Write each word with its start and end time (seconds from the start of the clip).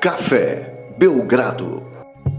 Café 0.00 0.94
Belgrado. 0.96 1.82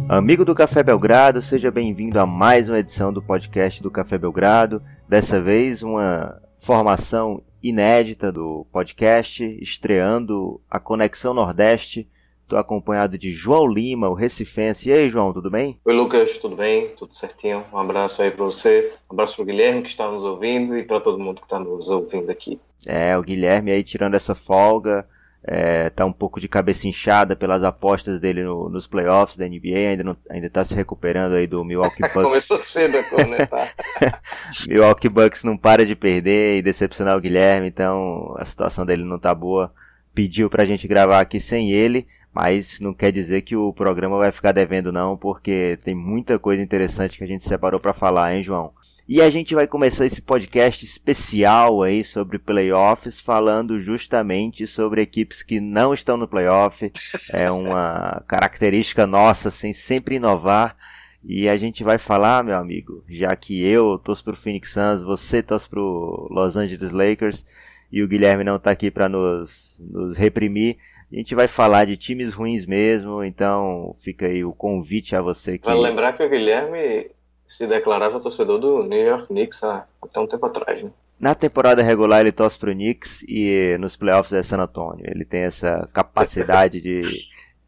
Amigo 0.07 0.45
do 0.45 0.55
Café 0.55 0.81
Belgrado, 0.81 1.41
seja 1.41 1.69
bem-vindo 1.69 2.17
a 2.17 2.25
mais 2.25 2.69
uma 2.69 2.79
edição 2.79 3.11
do 3.11 3.21
podcast 3.21 3.83
do 3.83 3.91
Café 3.91 4.17
Belgrado. 4.17 4.81
Dessa 5.09 5.41
vez, 5.41 5.83
uma 5.83 6.41
formação 6.57 7.43
inédita 7.61 8.31
do 8.31 8.65
podcast, 8.71 9.43
estreando 9.61 10.61
a 10.71 10.79
Conexão 10.79 11.33
Nordeste. 11.33 12.07
Estou 12.43 12.57
acompanhado 12.57 13.17
de 13.17 13.33
João 13.33 13.67
Lima, 13.67 14.07
o 14.07 14.13
Recifense. 14.13 14.89
E 14.89 14.93
aí, 14.93 15.09
João, 15.09 15.33
tudo 15.33 15.51
bem? 15.51 15.77
Oi, 15.83 15.93
Lucas, 15.93 16.37
tudo 16.37 16.55
bem? 16.55 16.87
Tudo 16.95 17.13
certinho? 17.13 17.65
Um 17.73 17.77
abraço 17.77 18.21
aí 18.21 18.31
para 18.31 18.45
você, 18.45 18.93
um 19.09 19.13
abraço 19.13 19.35
para 19.35 19.43
o 19.43 19.45
Guilherme 19.45 19.81
que 19.81 19.89
está 19.89 20.09
nos 20.09 20.23
ouvindo 20.23 20.77
e 20.77 20.83
para 20.83 21.01
todo 21.01 21.19
mundo 21.19 21.41
que 21.41 21.45
está 21.45 21.59
nos 21.59 21.89
ouvindo 21.89 22.31
aqui. 22.31 22.57
É, 22.85 23.17
o 23.17 23.21
Guilherme 23.21 23.69
aí 23.69 23.83
tirando 23.83 24.15
essa 24.15 24.33
folga, 24.33 25.05
é, 25.43 25.89
tá 25.89 26.05
um 26.05 26.11
pouco 26.11 26.39
de 26.39 26.47
cabeça 26.47 26.87
inchada 26.87 27.35
pelas 27.35 27.63
apostas 27.63 28.19
dele 28.19 28.43
no, 28.43 28.69
nos 28.69 28.87
playoffs 28.87 29.37
da 29.37 29.47
NBA, 29.47 29.89
ainda, 29.89 30.03
não, 30.03 30.17
ainda 30.29 30.49
tá 30.49 30.63
se 30.65 30.75
recuperando 30.75 31.33
aí 31.33 31.47
do 31.47 31.63
Milwaukee 31.63 32.01
Bucks. 32.13 32.23
Começou 32.23 32.59
cedo 32.59 32.97
a 32.97 33.03
conectar. 33.03 33.73
Milwaukee 34.67 35.09
Bucks 35.09 35.43
não 35.43 35.57
para 35.57 35.85
de 35.85 35.95
perder 35.95 36.57
e 36.57 36.61
decepcionar 36.61 37.17
o 37.17 37.21
Guilherme, 37.21 37.67
então 37.67 38.35
a 38.37 38.45
situação 38.45 38.85
dele 38.85 39.03
não 39.03 39.17
tá 39.17 39.33
boa. 39.33 39.73
Pediu 40.13 40.49
pra 40.49 40.65
gente 40.65 40.87
gravar 40.87 41.21
aqui 41.21 41.39
sem 41.39 41.71
ele, 41.71 42.05
mas 42.33 42.79
não 42.79 42.93
quer 42.93 43.11
dizer 43.11 43.41
que 43.41 43.55
o 43.55 43.71
programa 43.71 44.17
vai 44.17 44.31
ficar 44.31 44.51
devendo 44.51 44.91
não, 44.91 45.15
porque 45.15 45.79
tem 45.83 45.95
muita 45.95 46.37
coisa 46.37 46.61
interessante 46.61 47.17
que 47.17 47.23
a 47.23 47.27
gente 47.27 47.47
separou 47.47 47.79
para 47.79 47.93
falar, 47.93 48.35
hein, 48.35 48.43
João? 48.43 48.73
E 49.11 49.23
a 49.23 49.29
gente 49.31 49.55
vai 49.55 49.65
começar 49.65 50.05
esse 50.05 50.21
podcast 50.21 50.85
especial 50.85 51.81
aí 51.81 52.03
sobre 52.03 52.37
playoffs, 52.37 53.19
falando 53.19 53.81
justamente 53.81 54.67
sobre 54.67 55.01
equipes 55.01 55.41
que 55.41 55.59
não 55.59 55.95
estão 55.95 56.15
no 56.15 56.27
playoff. 56.27 56.91
É 57.33 57.49
uma 57.49 58.23
característica 58.27 59.07
nossa, 59.07 59.49
assim, 59.49 59.73
sempre 59.73 60.17
inovar. 60.17 60.77
E 61.23 61.49
a 61.49 61.57
gente 61.57 61.83
vai 61.83 61.97
falar, 61.97 62.43
meu 62.43 62.55
amigo, 62.55 63.03
já 63.09 63.35
que 63.35 63.65
eu 63.65 63.97
torço 63.97 64.23
pro 64.23 64.35
Phoenix 64.35 64.73
Suns, 64.73 65.03
você 65.03 65.41
torce 65.41 65.67
pro 65.67 66.27
Los 66.29 66.55
Angeles 66.55 66.91
Lakers 66.91 67.43
e 67.91 68.03
o 68.03 68.07
Guilherme 68.07 68.43
não 68.43 68.59
tá 68.59 68.69
aqui 68.69 68.91
para 68.91 69.09
nos, 69.09 69.75
nos 69.79 70.17
reprimir. 70.17 70.77
A 71.11 71.15
gente 71.15 71.33
vai 71.33 71.47
falar 71.47 71.85
de 71.85 71.97
times 71.97 72.33
ruins 72.33 72.67
mesmo, 72.67 73.23
então 73.23 73.95
fica 73.97 74.27
aí 74.27 74.45
o 74.45 74.53
convite 74.53 75.15
a 75.15 75.21
você 75.23 75.57
que. 75.57 75.65
Vale 75.65 75.79
lembrar 75.79 76.13
que 76.13 76.21
o 76.21 76.29
Guilherme 76.29 77.09
se 77.49 77.65
declarava 77.65 78.19
torcedor 78.19 78.59
do 78.59 78.83
New 78.83 79.03
York 79.03 79.27
Knicks 79.27 79.63
há 79.63 79.87
até 80.01 80.19
um 80.19 80.27
tempo 80.27 80.45
atrás, 80.45 80.83
né? 80.83 80.91
Na 81.19 81.33
temporada 81.33 81.81
regular 81.81 82.21
ele 82.21 82.31
torce 82.31 82.57
pro 82.57 82.71
Knicks 82.71 83.23
e 83.27 83.75
nos 83.79 83.95
playoffs 83.95 84.31
é 84.31 84.43
San 84.43 84.59
Antonio. 84.59 85.03
Ele 85.05 85.25
tem 85.25 85.41
essa 85.41 85.89
capacidade 85.91 86.79
de, 86.79 87.01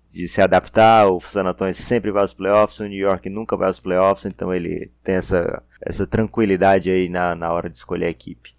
de 0.08 0.28
se 0.28 0.40
adaptar. 0.40 1.12
O 1.12 1.20
San 1.20 1.46
Antonio 1.46 1.74
sempre 1.74 2.12
vai 2.12 2.22
aos 2.22 2.34
playoffs, 2.34 2.80
o 2.80 2.86
New 2.86 2.98
York 2.98 3.28
nunca 3.28 3.58
vai 3.58 3.68
aos 3.68 3.80
playoffs, 3.80 4.26
então 4.26 4.54
ele 4.54 4.92
tem 5.04 5.16
essa, 5.16 5.62
essa 5.82 6.06
tranquilidade 6.06 6.90
aí 6.92 7.09
na, 7.09 7.34
na 7.34 7.52
hora 7.52 7.70
de 7.70 7.78
escolher 7.78 8.06
a 8.06 8.12
equipe. 8.12 8.56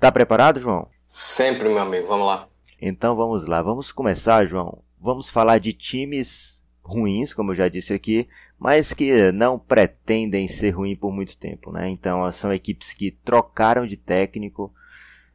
Tá 0.00 0.10
preparado, 0.10 0.58
João? 0.58 0.88
Sempre, 1.06 1.68
meu 1.68 1.78
amigo. 1.78 2.08
Vamos 2.08 2.26
lá. 2.26 2.48
Então 2.80 3.14
vamos 3.14 3.44
lá. 3.44 3.60
Vamos 3.60 3.92
começar, 3.92 4.46
João. 4.46 4.82
Vamos 4.98 5.28
falar 5.28 5.58
de 5.58 5.74
times 5.74 6.61
ruins, 6.82 7.32
como 7.32 7.52
eu 7.52 7.56
já 7.56 7.68
disse 7.68 7.94
aqui, 7.94 8.28
mas 8.58 8.92
que 8.92 9.32
não 9.32 9.58
pretendem 9.58 10.48
ser 10.48 10.70
ruins 10.70 10.98
por 10.98 11.12
muito 11.12 11.38
tempo, 11.38 11.70
né? 11.70 11.88
Então 11.88 12.30
são 12.32 12.52
equipes 12.52 12.92
que 12.92 13.10
trocaram 13.10 13.86
de 13.86 13.96
técnico, 13.96 14.72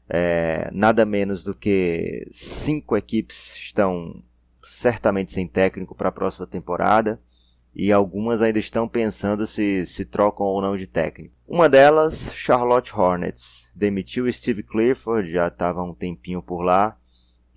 é, 0.10 0.70
nada 0.72 1.06
menos 1.06 1.44
do 1.44 1.56
que 1.56 2.28
cinco 2.32 2.96
equipes 2.96 3.56
estão 3.56 4.22
certamente 4.64 5.32
sem 5.32 5.48
técnico 5.48 5.96
para 5.96 6.10
a 6.10 6.12
próxima 6.12 6.46
temporada 6.46 7.20
e 7.74 7.92
algumas 7.92 8.42
ainda 8.42 8.60
estão 8.60 8.88
pensando 8.88 9.46
se 9.46 9.86
se 9.86 10.04
trocam 10.04 10.46
ou 10.46 10.62
não 10.62 10.76
de 10.76 10.88
técnico. 10.88 11.36
Uma 11.48 11.70
delas, 11.70 12.32
Charlotte 12.34 12.94
Hornets, 12.94 13.70
demitiu 13.74 14.32
Steve 14.34 14.64
Clifford, 14.64 15.32
já 15.32 15.48
estava 15.48 15.84
um 15.84 15.94
tempinho 15.94 16.42
por 16.42 16.62
lá. 16.62 16.98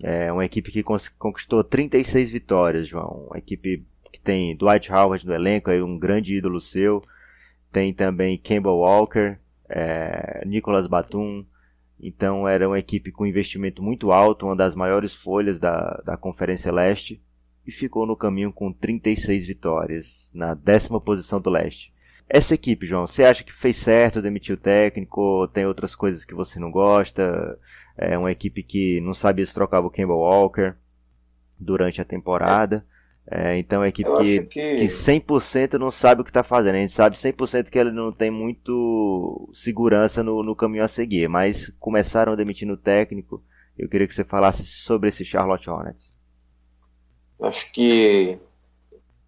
É 0.03 0.33
uma 0.33 0.45
equipe 0.45 0.71
que 0.71 0.83
conquistou 0.83 1.63
36 1.63 2.31
vitórias, 2.31 2.89
João. 2.89 3.27
Uma 3.29 3.39
equipe 3.39 3.85
que 4.11 4.21
tem 4.21 4.57
Dwight 4.57 4.91
Howard 4.93 5.27
no 5.27 5.35
elenco, 5.35 5.71
aí 5.71 5.83
um 5.83 5.99
grande 5.99 6.37
ídolo 6.37 6.61
seu. 6.61 7.03
Tem 7.71 7.93
também 7.93 8.39
Campbell 8.39 8.79
Walker, 8.79 9.37
é, 9.69 10.43
Nicolas 10.47 10.87
Batum. 10.87 11.45
Então 12.01 12.49
era 12.49 12.67
uma 12.67 12.79
equipe 12.79 13.13
com 13.13 13.27
investimento 13.27 13.83
muito 13.83 14.11
alto, 14.11 14.47
uma 14.47 14.57
das 14.57 14.75
maiores 14.75 15.15
folhas 15.15 15.61
da, 15.61 16.01
da 16.05 16.17
Conferência 16.17 16.73
Leste. 16.73 17.23
E 17.67 17.71
ficou 17.71 18.07
no 18.07 18.17
caminho 18.17 18.53
com 18.53 18.73
36 18.73 19.47
vitórias, 19.47 20.31
na 20.33 20.55
décima 20.55 20.99
posição 20.99 21.41
do 21.41 21.51
leste. 21.51 21.93
Essa 22.33 22.55
equipe, 22.55 22.87
João, 22.87 23.09
você 23.09 23.25
acha 23.25 23.43
que 23.43 23.53
fez 23.53 23.77
certo 23.77 24.23
demitir 24.23 24.55
o 24.55 24.57
técnico? 24.57 25.49
Tem 25.49 25.67
outras 25.67 25.97
coisas 25.97 26.25
que 26.25 26.33
você 26.33 26.61
não 26.61 26.71
gosta? 26.71 27.59
É 27.99 28.17
uma 28.17 28.31
equipe 28.31 28.63
que 28.63 29.01
não 29.01 29.13
sabia 29.13 29.45
se 29.45 29.53
trocava 29.53 29.89
o 29.89 29.91
Campbell 29.91 30.19
Walker 30.19 30.75
durante 31.59 32.01
a 32.01 32.05
temporada. 32.05 32.87
É, 33.29 33.59
então 33.59 33.79
é 33.79 33.81
uma 33.81 33.89
equipe 33.89 34.09
que, 34.19 34.43
que... 34.43 34.77
que 34.77 34.85
100% 34.85 35.73
não 35.75 35.91
sabe 35.91 36.21
o 36.21 36.25
que 36.25 36.31
está 36.31 36.45
fazendo. 36.45 36.77
A 36.77 36.79
gente 36.79 36.93
sabe 36.93 37.17
100% 37.17 37.69
que 37.69 37.77
ele 37.77 37.91
não 37.91 38.13
tem 38.13 38.31
muito 38.31 39.51
segurança 39.53 40.23
no, 40.23 40.45
no 40.45 40.55
caminho 40.55 40.85
a 40.85 40.89
seguir. 40.89 41.29
Mas 41.29 41.69
começaram 41.81 42.37
demitindo 42.37 42.75
o 42.75 42.77
técnico. 42.77 43.43
Eu 43.77 43.89
queria 43.89 44.07
que 44.07 44.15
você 44.15 44.23
falasse 44.23 44.65
sobre 44.65 45.09
esse 45.09 45.25
Charlotte 45.25 45.69
Hornets. 45.69 46.17
Acho 47.41 47.73
que 47.73 48.39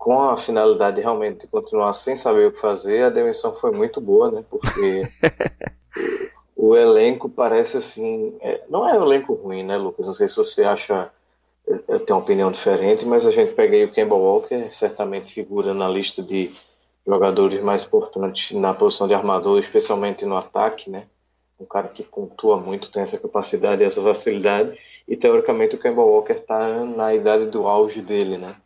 com 0.03 0.21
a 0.21 0.37
finalidade 0.37 1.01
realmente 1.01 1.43
de 1.43 1.47
continuar 1.47 1.93
sem 1.95 2.17
saber 2.17 2.49
o 2.49 2.51
que 2.51 2.59
fazer, 2.59 3.05
a 3.05 3.09
demissão 3.09 3.55
foi 3.55 3.71
muito 3.71 4.01
boa, 4.01 4.33
né? 4.33 4.45
Porque 4.51 5.09
o 6.57 6.75
elenco 6.75 7.29
parece 7.29 7.77
assim. 7.77 8.37
É, 8.41 8.65
não 8.69 8.89
é 8.89 8.99
um 8.99 9.05
elenco 9.05 9.33
ruim, 9.35 9.63
né, 9.63 9.77
Lucas? 9.77 10.05
Não 10.05 10.13
sei 10.13 10.27
se 10.27 10.35
você 10.35 10.65
acha 10.65 11.09
eu 11.87 12.01
tenho 12.01 12.17
uma 12.17 12.25
opinião 12.25 12.51
diferente, 12.51 13.07
mas 13.07 13.25
a 13.25 13.31
gente 13.31 13.53
pega 13.53 13.77
aí 13.77 13.85
o 13.85 13.93
Kemba 13.93 14.17
Walker, 14.17 14.67
certamente 14.73 15.33
figura 15.33 15.73
na 15.73 15.89
lista 15.89 16.21
de 16.21 16.53
jogadores 17.07 17.63
mais 17.63 17.85
importantes 17.85 18.59
na 18.59 18.75
posição 18.75 19.07
de 19.07 19.15
armador, 19.15 19.61
especialmente 19.61 20.27
no 20.27 20.37
ataque, 20.37 20.91
né? 20.91 21.07
Um 21.61 21.65
cara 21.65 21.87
que 21.87 22.03
pontua 22.03 22.57
muito, 22.57 22.91
tem 22.91 23.05
essa 23.05 23.19
capacidade 23.19 23.85
essa 23.85 24.03
facilidade, 24.03 24.77
e 25.07 25.17
teoricamente 25.17 25.77
o 25.77 25.79
Kemba 25.79 26.03
Walker 26.03 26.33
está 26.33 26.85
na 26.85 27.15
idade 27.15 27.47
do 27.47 27.69
auge 27.69 28.03
dele, 28.03 28.37
né? 28.37 28.57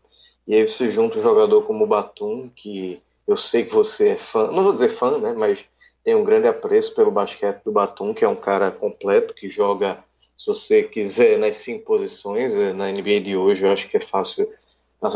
E 0.47 0.55
aí 0.55 0.67
você 0.67 0.91
junta 0.91 1.19
um 1.19 1.23
jogador 1.23 1.63
como 1.63 1.85
o 1.85 1.87
Batum, 1.87 2.49
que 2.55 3.01
eu 3.27 3.37
sei 3.37 3.65
que 3.65 3.75
você 3.75 4.11
é 4.11 4.17
fã, 4.17 4.51
não 4.51 4.63
vou 4.63 4.73
dizer 4.73 4.89
fã, 4.89 5.19
né? 5.19 5.35
Mas 5.37 5.65
tem 6.05 6.15
um 6.15 6.25
grande 6.25 6.47
apreço 6.47 6.95
pelo 6.95 7.11
basquete 7.11 7.63
do 7.65 7.73
Batum, 7.73 8.15
que 8.15 8.25
é 8.25 8.29
um 8.29 8.37
cara 8.37 8.71
completo, 8.71 9.35
que 9.35 9.49
joga 9.49 10.05
se 10.37 10.47
você 10.47 10.83
quiser 10.83 11.39
nas 11.39 11.57
cinco 11.57 11.85
posições, 11.85 12.57
eh, 12.57 12.73
na 12.73 12.93
NBA 12.93 13.21
de 13.21 13.37
hoje, 13.37 13.65
eu 13.65 13.73
acho 13.73 13.89
que 13.89 13.97
é 13.97 14.01
fácil 14.01 14.49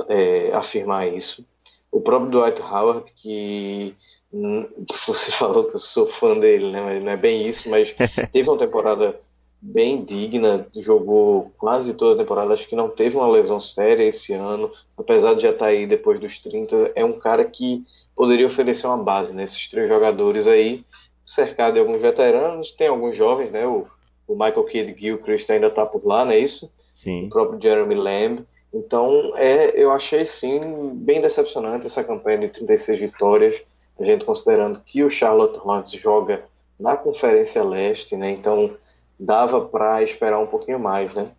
é, 0.09 0.51
afirmar 0.53 1.13
isso. 1.13 1.45
O 1.93 2.01
próprio 2.01 2.31
Dwight 2.31 2.63
Howard, 2.63 3.13
que 3.13 3.95
hum, 4.33 4.67
você 5.07 5.31
falou 5.31 5.65
que 5.65 5.77
eu 5.77 5.81
sou 5.81 6.07
fã 6.07 6.39
dele, 6.39 6.71
né? 6.71 6.81
Mas 6.81 7.03
não 7.03 7.13
é 7.13 7.17
bem 7.17 7.47
isso, 7.47 7.69
mas 7.69 7.95
teve 8.33 8.49
uma 8.49 8.59
temporada 8.59 9.21
bem 9.61 10.05
digna, 10.05 10.67
jogou 10.77 11.53
quase 11.59 11.95
toda 11.95 12.15
a 12.15 12.25
temporada, 12.25 12.55
acho 12.55 12.69
que 12.69 12.77
não 12.77 12.89
teve 12.89 13.17
uma 13.17 13.29
lesão 13.29 13.61
séria 13.61 14.05
esse 14.05 14.33
ano, 14.33 14.71
apesar 14.97 15.35
de 15.35 15.43
já 15.43 15.51
estar 15.51 15.67
tá 15.67 15.71
aí 15.71 15.87
depois 15.87 16.19
dos 16.19 16.39
30, 16.39 16.93
é 16.95 17.05
um 17.05 17.19
cara 17.19 17.45
que 17.45 17.85
poderia 18.17 18.47
oferecer 18.47 18.87
uma 18.87 19.03
base 19.03 19.35
nesses 19.35 19.69
três 19.69 19.89
jogadores 19.89 20.47
aí, 20.47 20.85
cercado 21.27 21.75
de 21.75 21.81
alguns 21.81 22.01
veteranos, 22.01 22.73
tem 22.73 22.89
alguns 22.89 23.17
jovens, 23.17 23.51
né? 23.51 23.67
O 23.67 23.87
o 24.31 24.35
Michael 24.35 24.65
Kidd 24.65 24.95
Gilchrist 24.97 25.51
ainda 25.51 25.67
está 25.67 25.85
por 25.85 26.07
lá, 26.07 26.25
não 26.25 26.31
é 26.31 26.39
isso? 26.39 26.73
Sim. 26.95 27.27
O 27.27 27.31
próprio 27.31 27.61
Jeremy 27.61 27.97
Lamb. 27.97 28.47
Então, 28.73 29.33
é, 29.35 29.73
eu 29.75 29.91
achei 29.91 30.25
sim 30.25 30.93
bem 30.95 31.21
decepcionante 31.21 31.87
essa 31.87 32.05
campanha 32.05 32.39
de 32.39 32.49
36 32.49 33.01
vitórias, 33.01 33.61
a 33.99 34.05
gente 34.05 34.25
considerando 34.25 34.81
que 34.87 35.03
o 35.03 35.11
Charlotte 35.11 35.59
Hornets 35.59 35.93
joga 36.01 36.45
na 36.79 36.97
Conferência 36.97 37.65
Leste, 37.65 38.17
né? 38.17 38.31
Então, 38.31 38.71
dava 39.21 39.61
para 39.61 40.03
esperar 40.03 40.39
um 40.41 40.47
pouquinho 40.47 40.79
mais, 40.79 41.13
né? 41.15 41.31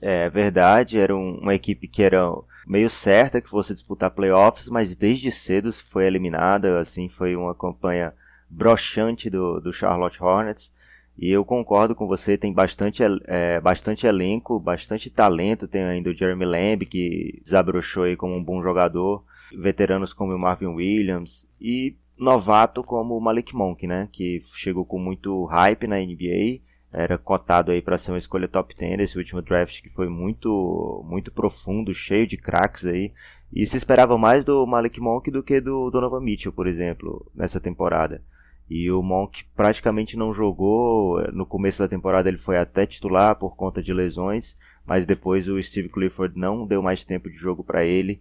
É 0.00 0.28
verdade, 0.28 0.98
era 0.98 1.16
um, 1.16 1.38
uma 1.38 1.54
equipe 1.54 1.86
que 1.88 2.02
era 2.02 2.28
meio 2.66 2.90
certa 2.90 3.40
que 3.40 3.48
fosse 3.48 3.72
disputar 3.72 4.10
playoffs, 4.10 4.68
mas 4.68 4.94
desde 4.94 5.30
cedo 5.30 5.72
foi 5.72 6.06
eliminada, 6.06 6.80
assim, 6.80 7.08
foi 7.08 7.36
uma 7.36 7.54
campanha 7.54 8.12
broxante 8.50 9.30
do, 9.30 9.60
do 9.60 9.72
Charlotte 9.72 10.22
Hornets. 10.22 10.72
E 11.18 11.30
eu 11.30 11.44
concordo 11.44 11.94
com 11.94 12.06
você, 12.06 12.38
tem 12.38 12.52
bastante, 12.52 13.02
é, 13.26 13.60
bastante 13.60 14.06
elenco, 14.06 14.58
bastante 14.58 15.10
talento. 15.10 15.68
Tem 15.68 15.82
ainda 15.82 16.10
o 16.10 16.14
Jeremy 16.14 16.44
Lamb, 16.44 16.86
que 16.86 17.40
desabrochou 17.42 18.04
aí 18.04 18.16
como 18.16 18.34
um 18.34 18.42
bom 18.42 18.62
jogador. 18.62 19.22
Veteranos 19.56 20.12
como 20.12 20.34
o 20.34 20.38
Marvin 20.38 20.66
Williams. 20.66 21.46
E 21.60 21.96
novato 22.16 22.82
como 22.82 23.16
o 23.16 23.20
Malik 23.20 23.54
Monk, 23.54 23.86
né? 23.86 24.08
Que 24.10 24.42
chegou 24.54 24.86
com 24.86 24.98
muito 24.98 25.44
hype 25.44 25.86
na 25.86 25.98
NBA. 25.98 26.60
Era 26.92 27.16
cotado 27.16 27.72
aí 27.72 27.80
para 27.80 27.96
ser 27.96 28.12
uma 28.12 28.18
escolha 28.18 28.46
top 28.46 28.74
10 28.76 29.00
esse 29.00 29.18
último 29.18 29.40
draft 29.40 29.80
que 29.80 29.88
foi 29.88 30.08
muito 30.08 31.02
muito 31.08 31.32
profundo, 31.32 31.94
cheio 31.94 32.26
de 32.26 32.36
craques 32.36 32.84
aí. 32.84 33.12
E 33.52 33.66
se 33.66 33.76
esperava 33.76 34.18
mais 34.18 34.44
do 34.44 34.66
Malik 34.66 35.00
Monk 35.00 35.30
do 35.30 35.42
que 35.42 35.60
do 35.60 35.90
Donovan 35.90 36.20
Mitchell, 36.20 36.52
por 36.52 36.66
exemplo, 36.66 37.30
nessa 37.34 37.60
temporada. 37.60 38.22
E 38.68 38.90
o 38.90 39.02
Monk 39.02 39.44
praticamente 39.56 40.16
não 40.16 40.32
jogou. 40.32 41.22
No 41.32 41.46
começo 41.46 41.78
da 41.78 41.88
temporada 41.88 42.28
ele 42.28 42.38
foi 42.38 42.56
até 42.56 42.86
titular 42.86 43.36
por 43.36 43.56
conta 43.56 43.82
de 43.82 43.92
lesões, 43.92 44.56
mas 44.86 45.06
depois 45.06 45.48
o 45.48 45.60
Steve 45.62 45.88
Clifford 45.88 46.38
não 46.38 46.66
deu 46.66 46.82
mais 46.82 47.04
tempo 47.04 47.30
de 47.30 47.36
jogo 47.36 47.64
para 47.64 47.84
ele. 47.84 48.20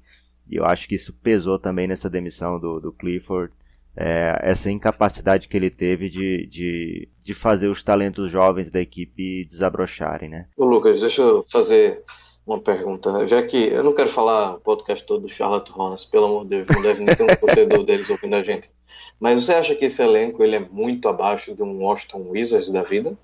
E 0.50 0.56
eu 0.56 0.66
acho 0.66 0.88
que 0.88 0.96
isso 0.96 1.14
pesou 1.14 1.58
também 1.60 1.88
nessa 1.88 2.10
demissão 2.10 2.60
do, 2.60 2.80
do 2.80 2.92
Clifford 2.92 3.54
é, 3.96 4.40
essa 4.42 4.72
incapacidade 4.72 5.48
que 5.48 5.58
ele 5.58 5.70
teve 5.70 6.10
de, 6.10 6.48
de, 6.48 7.10
de 7.24 7.34
fazer 7.34 7.68
os 7.68 7.84
talentos 7.84 8.32
jovens 8.32 8.72
da 8.72 8.80
equipe 8.80 9.46
desabrocharem, 9.46 10.30
né? 10.30 10.48
Ô 10.58 10.66
Lucas, 10.66 11.02
deixa 11.02 11.22
eu 11.22 11.44
fazer 11.44 12.04
uma 12.46 12.60
pergunta, 12.60 13.12
né? 13.12 13.28
já 13.28 13.42
que 13.44 13.68
eu 13.68 13.84
não 13.84 13.94
quero 13.94 14.10
falar 14.10 14.56
o 14.56 14.60
podcast 14.60 15.06
todo 15.06 15.22
do 15.22 15.30
Charlotte 15.30 15.72
Hornets, 15.76 16.06
pelo 16.06 16.26
amor 16.26 16.44
de 16.44 16.50
Deus, 16.50 16.68
não 16.70 16.82
deve 16.82 17.04
nem 17.04 17.16
ter 17.16 17.24
um 17.24 17.28
torcedor 17.28 17.84
deles 17.84 18.10
ouvindo 18.10 18.36
a 18.36 18.44
gente. 18.44 18.72
Mas 19.20 19.44
você 19.44 19.54
acha 19.54 19.76
que 19.76 19.86
esse 19.86 20.02
elenco 20.02 20.44
ele 20.44 20.56
é 20.56 20.60
muito 20.60 21.08
abaixo 21.08 21.56
de 21.56 21.62
um 21.62 21.84
Washington 21.84 22.30
Wizards 22.30 22.72
da 22.72 22.82
vida? 22.82 23.18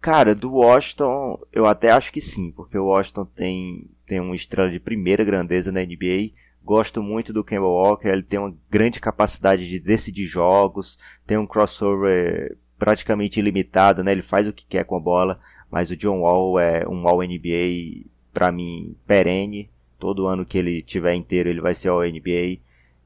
Cara, 0.00 0.34
do 0.34 0.52
Washington, 0.54 1.38
eu 1.52 1.66
até 1.66 1.90
acho 1.90 2.12
que 2.12 2.20
sim, 2.20 2.50
porque 2.50 2.78
o 2.78 2.86
Washington 2.86 3.24
tem, 3.24 3.90
tem 4.06 4.20
uma 4.20 4.34
estrela 4.34 4.70
de 4.70 4.80
primeira 4.80 5.24
grandeza 5.24 5.70
na 5.70 5.80
NBA, 5.80 6.32
Gosto 6.64 7.02
muito 7.02 7.32
do 7.32 7.42
Kemba 7.42 7.66
Walker, 7.66 8.08
ele 8.08 8.22
tem 8.22 8.38
uma 8.38 8.54
grande 8.70 9.00
capacidade 9.00 9.68
de 9.68 9.80
decidir 9.80 10.26
jogos, 10.26 10.98
tem 11.26 11.36
um 11.36 11.46
crossover 11.46 12.56
praticamente 12.78 13.40
ilimitado, 13.40 14.02
né? 14.02 14.12
Ele 14.12 14.22
faz 14.22 14.46
o 14.46 14.52
que 14.52 14.66
quer 14.66 14.84
com 14.84 14.96
a 14.96 15.00
bola, 15.00 15.40
mas 15.70 15.90
o 15.90 15.96
John 15.96 16.20
Wall 16.20 16.58
é 16.58 16.86
um 16.88 17.06
All 17.06 17.22
NBA 17.22 18.06
para 18.32 18.52
mim 18.52 18.96
perene. 19.06 19.70
Todo 19.98 20.26
ano 20.26 20.44
que 20.44 20.58
ele 20.58 20.82
tiver 20.82 21.14
inteiro, 21.14 21.48
ele 21.48 21.60
vai 21.60 21.74
ser 21.74 21.88
All 21.88 22.02
NBA. 22.02 22.58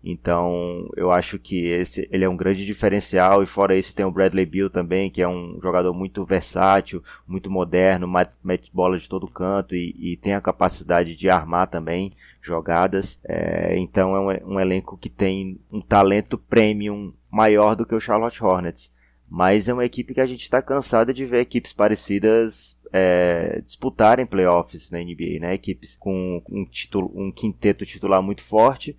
Então, 0.09 0.89
eu 0.97 1.11
acho 1.11 1.39
que 1.39 1.67
esse 1.67 2.09
ele 2.13 2.25
é 2.25 2.29
um 2.29 2.37
grande 2.37 2.65
diferencial 2.65 3.43
e 3.43 3.47
fora 3.47 3.77
isso 3.77 3.95
tem 3.95 4.07
o 4.07 4.11
Bradley 4.11 4.47
Beal 4.47 4.71
também, 4.71 5.11
que 5.11 5.21
é 5.21 5.29
um 5.29 5.59
jogador 5.61 5.93
muito 5.93 6.25
versátil, 6.25 7.03
muito 7.27 7.51
moderno, 7.51 8.09
mete 8.43 8.71
bola 8.73 8.99
de 8.99 9.09
todo 9.09 9.27
canto 9.27 9.75
e, 9.75 9.97
e 9.99 10.17
tem 10.17 10.35
a 10.35 10.41
capacidade 10.41 11.17
de 11.17 11.29
armar 11.29 11.67
também 11.67 12.13
jogadas. 12.41 13.19
É, 13.25 13.77
então 13.79 14.15
é 14.15 14.21
um, 14.21 14.55
um, 14.55 14.61
elenco 14.61 14.97
que 14.97 15.11
tem 15.11 15.59
um 15.73 15.81
talento 15.81 16.39
premium 16.39 17.13
maior 17.29 17.75
do 17.75 17.85
que 17.85 17.95
o 17.95 18.01
Charlotte 18.01 18.43
Hornets. 18.43 18.95
Mas 19.29 19.69
é 19.69 19.73
uma 19.73 19.85
equipe 19.85 20.15
que 20.15 20.21
a 20.21 20.27
gente 20.27 20.43
está 20.43 20.63
cansado 20.63 21.13
de 21.13 21.27
ver 21.27 21.41
equipes 21.41 21.73
parecidas 21.73 22.77
é, 22.93 23.61
disputarem 23.67 24.25
playoffs 24.25 24.89
na 24.89 24.99
NBA, 24.99 25.41
né? 25.41 25.55
Equipes 25.55 25.97
com 25.97 26.41
um, 26.49 26.65
título, 26.65 27.11
um 27.13 27.33
quinteto 27.33 27.85
titular 27.85 28.23
muito 28.23 28.43
forte 28.43 28.97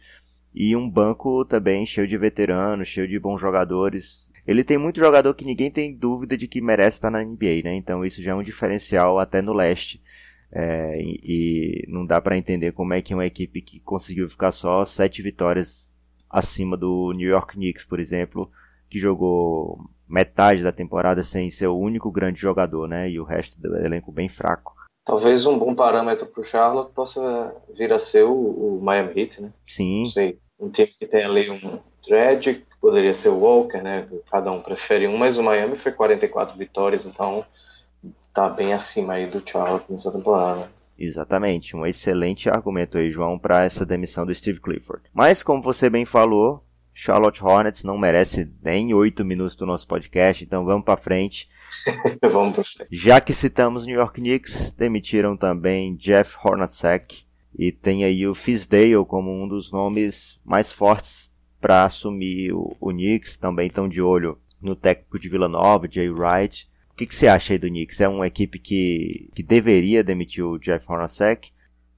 e 0.59 0.75
um 0.75 0.89
banco 0.89 1.45
também 1.45 1.85
cheio 1.85 2.07
de 2.07 2.17
veteranos, 2.17 2.87
cheio 2.87 3.07
de 3.07 3.19
bons 3.19 3.39
jogadores. 3.39 4.27
Ele 4.45 4.63
tem 4.63 4.75
muito 4.75 4.99
jogador 4.99 5.35
que 5.35 5.45
ninguém 5.45 5.69
tem 5.69 5.95
dúvida 5.95 6.35
de 6.35 6.47
que 6.47 6.59
merece 6.59 6.97
estar 6.97 7.11
na 7.11 7.23
NBA, 7.23 7.61
né? 7.63 7.75
Então 7.75 8.03
isso 8.03 8.23
já 8.23 8.31
é 8.31 8.35
um 8.35 8.41
diferencial 8.41 9.19
até 9.19 9.39
no 9.39 9.53
leste. 9.53 10.01
É, 10.51 10.99
e, 10.99 11.19
e, 11.23 11.85
não 11.87 12.03
dá 12.03 12.19
para 12.19 12.37
entender 12.37 12.71
como 12.71 12.91
é 12.91 13.03
que 13.03 13.13
uma 13.13 13.25
equipe 13.25 13.61
que 13.61 13.79
conseguiu 13.81 14.27
ficar 14.27 14.51
só 14.51 14.83
sete 14.83 15.21
vitórias 15.21 15.95
acima 16.27 16.75
do 16.75 17.13
New 17.13 17.29
York 17.29 17.53
Knicks, 17.53 17.85
por 17.85 17.99
exemplo, 17.99 18.49
que 18.89 18.97
jogou 18.97 19.77
metade 20.09 20.63
da 20.63 20.71
temporada 20.71 21.23
sem 21.23 21.51
ser 21.51 21.67
o 21.67 21.77
único 21.77 22.09
grande 22.09 22.41
jogador, 22.41 22.87
né? 22.87 23.07
E 23.07 23.19
o 23.19 23.23
resto 23.23 23.61
do 23.61 23.77
elenco 23.77 24.11
bem 24.11 24.27
fraco. 24.27 24.73
Talvez 25.05 25.45
um 25.45 25.59
bom 25.59 25.75
parâmetro 25.75 26.25
para 26.25 26.41
o 26.41 26.43
Charlotte 26.43 26.93
possa 26.95 27.55
vir 27.77 27.93
a 27.93 27.99
ser 27.99 28.23
o, 28.23 28.33
o 28.33 28.81
Miami 28.81 29.21
Heat, 29.21 29.41
né? 29.41 29.53
Sim. 29.67 29.99
Não 29.99 30.05
sei 30.05 30.39
um 30.59 30.69
time 30.69 30.87
que 30.87 31.05
tem 31.05 31.23
ali 31.23 31.49
um 31.49 31.79
que 32.41 32.63
poderia 32.79 33.13
ser 33.13 33.29
o 33.29 33.39
Walker, 33.39 33.81
né? 33.81 34.07
Cada 34.31 34.51
um 34.51 34.61
prefere 34.61 35.07
um, 35.07 35.17
mas 35.17 35.37
o 35.37 35.43
Miami 35.43 35.75
foi 35.75 35.91
44 35.91 36.57
vitórias, 36.57 37.05
então 37.05 37.45
tá 38.33 38.47
bem 38.49 38.73
acima 38.73 39.13
aí 39.13 39.25
do 39.25 39.41
Charlotte 39.45 39.91
nessa 39.91 40.11
temporada. 40.11 40.69
Exatamente, 40.97 41.75
um 41.75 41.85
excelente 41.85 42.49
argumento 42.49 42.97
aí, 42.97 43.11
João, 43.11 43.37
para 43.37 43.63
essa 43.63 43.85
demissão 43.85 44.25
do 44.25 44.33
Steve 44.33 44.59
Clifford. 44.59 45.03
Mas 45.13 45.43
como 45.43 45.61
você 45.61 45.89
bem 45.89 46.05
falou, 46.05 46.63
Charlotte 46.93 47.43
Hornets 47.43 47.83
não 47.83 47.97
merece 47.97 48.51
nem 48.63 48.93
oito 48.93 49.23
minutos 49.23 49.55
do 49.55 49.65
nosso 49.65 49.87
podcast, 49.87 50.43
então 50.43 50.65
vamos 50.65 50.83
para 50.83 50.97
frente. 50.97 51.47
vamos 52.21 52.55
para 52.55 52.63
frente. 52.63 52.89
Já 52.91 53.21
que 53.21 53.33
citamos 53.33 53.85
New 53.85 53.95
York 53.95 54.19
Knicks, 54.19 54.71
demitiram 54.71 55.37
também 55.37 55.95
Jeff 55.95 56.35
Hornacek, 56.43 57.26
e 57.55 57.71
tem 57.71 58.03
aí 58.03 58.27
o 58.27 58.35
Fisdale 58.35 59.05
como 59.07 59.31
um 59.31 59.47
dos 59.47 59.71
nomes 59.71 60.39
mais 60.45 60.71
fortes 60.71 61.29
para 61.59 61.85
assumir 61.85 62.53
o, 62.53 62.75
o 62.79 62.89
Knicks. 62.89 63.37
Também 63.37 63.67
estão 63.67 63.87
de 63.87 64.01
olho 64.01 64.37
no 64.61 64.75
técnico 64.75 65.19
de 65.19 65.29
Vila 65.29 65.47
Nova, 65.47 65.87
Jay 65.89 66.09
Wright. 66.09 66.69
O 66.91 66.95
que, 66.95 67.05
que 67.05 67.15
você 67.15 67.27
acha 67.27 67.53
aí 67.53 67.59
do 67.59 67.67
Knicks? 67.67 67.99
É 67.99 68.07
uma 68.07 68.27
equipe 68.27 68.59
que, 68.59 69.29
que 69.35 69.43
deveria 69.43 70.03
demitir 70.03 70.43
o 70.43 70.57
Jeff 70.57 70.85
Hornacek? 70.89 71.51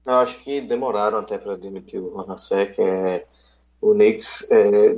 Eu 0.04 0.14
acho 0.14 0.38
que 0.38 0.60
demoraram 0.60 1.18
até 1.18 1.38
para 1.38 1.56
demitir 1.56 2.00
o 2.00 2.16
Hornacek. 2.16 2.80
É, 2.80 3.24
o 3.80 3.92
Knicks 3.92 4.50
é, 4.50 4.96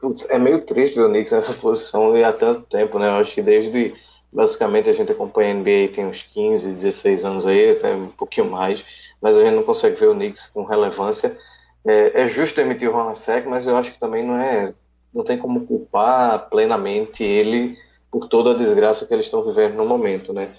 putz, 0.00 0.28
é 0.30 0.38
meio 0.38 0.64
triste 0.64 0.96
ver 0.96 1.06
o 1.06 1.08
Knicks 1.08 1.32
nessa 1.32 1.54
posição 1.60 2.16
e 2.16 2.24
há 2.24 2.32
tanto 2.32 2.62
tempo, 2.62 2.98
né? 2.98 3.08
Eu 3.08 3.16
acho 3.16 3.34
que 3.34 3.42
desde 3.42 3.94
basicamente 4.32 4.88
a 4.88 4.94
gente 4.94 5.12
acompanha 5.12 5.52
a 5.52 5.54
NBA 5.54 5.92
tem 5.92 6.06
uns 6.06 6.22
15, 6.22 6.72
16 6.72 7.24
anos 7.24 7.46
aí, 7.46 7.70
até 7.70 7.94
um 7.94 8.08
pouquinho 8.08 8.50
mais 8.50 8.82
mas 9.22 9.38
a 9.38 9.44
gente 9.44 9.54
não 9.54 9.62
consegue 9.62 9.94
ver 9.94 10.08
o 10.08 10.14
Knicks 10.14 10.48
com 10.48 10.64
relevância. 10.64 11.38
É, 11.84 12.22
é 12.22 12.28
justo 12.28 12.56
demitir 12.56 12.88
o 12.88 12.96
Hornacek, 12.96 13.48
mas 13.48 13.66
eu 13.66 13.76
acho 13.76 13.92
que 13.92 13.98
também 13.98 14.26
não 14.26 14.36
é, 14.36 14.74
não 15.14 15.22
tem 15.22 15.38
como 15.38 15.64
culpar 15.64 16.50
plenamente 16.50 17.22
ele 17.22 17.78
por 18.10 18.28
toda 18.28 18.50
a 18.50 18.56
desgraça 18.56 19.06
que 19.06 19.14
eles 19.14 19.26
estão 19.26 19.42
vivendo 19.42 19.74
no 19.74 19.86
momento, 19.86 20.32
né? 20.32 20.50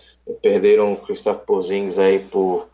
Perderam 0.41 0.93
o 0.93 0.97
Christoph 0.97 1.41
Porzingis 1.45 1.99
aí 1.99 2.19
por 2.19 2.67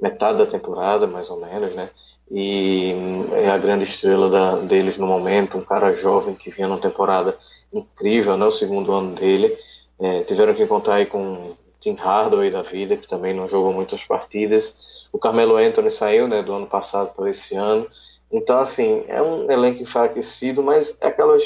metade 0.00 0.38
da 0.38 0.46
temporada, 0.46 1.06
mais 1.06 1.30
ou 1.30 1.40
menos, 1.40 1.74
né? 1.74 1.88
E 2.30 2.92
é 3.32 3.48
a 3.48 3.56
grande 3.56 3.84
estrela 3.84 4.28
da, 4.28 4.56
deles 4.56 4.98
no 4.98 5.06
momento, 5.06 5.56
um 5.56 5.64
cara 5.64 5.94
jovem 5.94 6.34
que 6.34 6.50
vinha 6.50 6.66
numa 6.66 6.80
temporada 6.80 7.38
incrível, 7.72 8.36
né? 8.36 8.44
O 8.44 8.52
segundo 8.52 8.92
ano 8.92 9.14
dele. 9.14 9.56
É, 9.98 10.22
tiveram 10.24 10.54
que 10.54 10.66
contar 10.66 10.96
aí 10.96 11.06
com 11.06 11.54
Tim 11.80 11.94
Hardaway 11.94 12.50
da 12.50 12.62
vida, 12.62 12.96
que 12.96 13.08
também 13.08 13.34
não 13.34 13.48
jogou 13.48 13.72
muitas 13.72 14.02
partidas. 14.04 15.06
O 15.12 15.18
Carmelo 15.18 15.56
Anthony 15.56 15.90
saiu 15.90 16.28
né, 16.28 16.42
do 16.42 16.52
ano 16.52 16.66
passado 16.66 17.14
para 17.14 17.30
esse 17.30 17.54
ano. 17.54 17.86
Então, 18.30 18.58
assim, 18.58 19.04
é 19.06 19.22
um 19.22 19.50
elenco 19.50 19.82
enfraquecido, 19.82 20.62
mas 20.62 20.98
é 21.00 21.06
aquela 21.06 21.36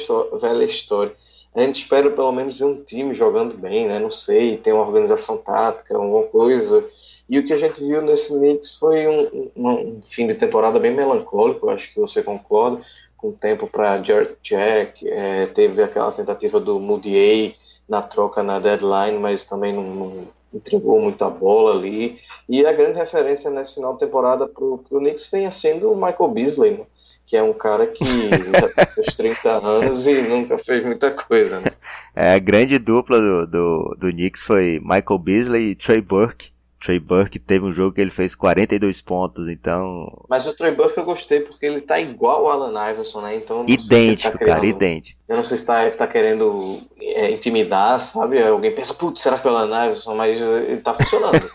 velha 0.40 0.64
história. 0.64 1.12
A 1.54 1.62
gente 1.62 1.82
espera 1.82 2.10
pelo 2.10 2.32
menos 2.32 2.58
ver 2.58 2.64
um 2.64 2.82
time 2.82 3.12
jogando 3.12 3.56
bem, 3.56 3.86
né? 3.86 3.98
Não 3.98 4.10
sei, 4.10 4.56
ter 4.56 4.72
uma 4.72 4.86
organização 4.86 5.36
tática, 5.38 5.96
alguma 5.96 6.22
coisa. 6.24 6.88
E 7.28 7.38
o 7.38 7.46
que 7.46 7.52
a 7.52 7.56
gente 7.56 7.80
viu 7.80 8.02
nesse 8.02 8.32
Knicks 8.32 8.76
foi 8.76 9.06
um, 9.06 9.50
um, 9.56 9.68
um 9.68 10.00
fim 10.02 10.26
de 10.26 10.34
temporada 10.34 10.78
bem 10.78 10.92
melancólico, 10.92 11.68
acho 11.68 11.92
que 11.92 12.00
você 12.00 12.22
concorda, 12.22 12.80
com 13.16 13.32
tempo 13.32 13.66
para 13.66 14.02
Jared 14.02 14.36
Jack, 14.42 15.06
é, 15.06 15.46
teve 15.46 15.82
aquela 15.82 16.10
tentativa 16.10 16.58
do 16.58 16.80
Moody 16.80 17.54
na 17.90 18.00
troca 18.00 18.42
na 18.42 18.60
deadline, 18.60 19.18
mas 19.18 19.44
também 19.44 19.72
não, 19.72 19.82
não 19.82 20.28
entregou 20.54 21.00
muita 21.00 21.28
bola 21.28 21.76
ali. 21.76 22.20
E 22.48 22.64
a 22.64 22.72
grande 22.72 22.98
referência 22.98 23.50
nesse 23.50 23.74
final 23.74 23.94
de 23.94 23.98
temporada 23.98 24.46
para 24.46 24.64
o 24.64 24.78
Knicks 24.78 25.28
venha 25.30 25.50
sendo 25.50 25.92
o 25.92 25.96
Michael 25.96 26.28
Beasley, 26.28 26.70
né? 26.78 26.84
que 27.26 27.36
é 27.36 27.42
um 27.42 27.52
cara 27.52 27.86
que 27.86 28.04
já 28.04 28.68
tem 28.68 29.04
uns 29.04 29.16
30 29.16 29.50
anos 29.66 30.06
e 30.06 30.22
nunca 30.22 30.56
fez 30.56 30.84
muita 30.84 31.10
coisa. 31.10 31.60
Né? 31.60 31.66
É, 32.14 32.34
a 32.34 32.38
grande 32.38 32.78
dupla 32.78 33.20
do, 33.20 33.46
do, 33.46 33.96
do 33.98 34.10
Knicks 34.10 34.42
foi 34.42 34.80
Michael 34.80 35.18
Beasley 35.18 35.70
e 35.70 35.74
Trey 35.74 36.00
Burke. 36.00 36.50
Trey 36.80 36.98
Burke 36.98 37.38
teve 37.38 37.66
um 37.66 37.72
jogo 37.72 37.94
que 37.94 38.00
ele 38.00 38.10
fez 38.10 38.34
42 38.34 39.02
pontos, 39.02 39.48
então. 39.48 40.24
Mas 40.28 40.46
o 40.46 40.56
Trey 40.56 40.74
Burke 40.74 40.96
eu 40.96 41.04
gostei 41.04 41.40
porque 41.40 41.66
ele 41.66 41.82
tá 41.82 42.00
igual 42.00 42.46
ao 42.46 42.62
Alan 42.62 42.90
Iverson, 42.90 43.20
né? 43.20 43.36
Então. 43.36 43.66
Idêntico, 43.68 44.32
tá 44.32 44.38
querendo... 44.38 44.54
cara, 44.54 44.66
idêntico. 44.66 45.20
Eu 45.28 45.36
não 45.36 45.44
sei 45.44 45.58
se 45.58 45.66
tá, 45.66 45.90
tá 45.90 46.06
querendo 46.06 46.80
é, 46.98 47.30
intimidar, 47.32 48.00
sabe? 48.00 48.42
Alguém 48.42 48.74
pensa, 48.74 48.94
putz, 48.94 49.20
será 49.20 49.38
que 49.38 49.46
é 49.46 49.50
o 49.50 49.56
Alan 49.56 49.86
Iverson? 49.86 50.14
Mas 50.14 50.40
ele 50.40 50.80
tá 50.80 50.94
funcionando. 50.94 51.50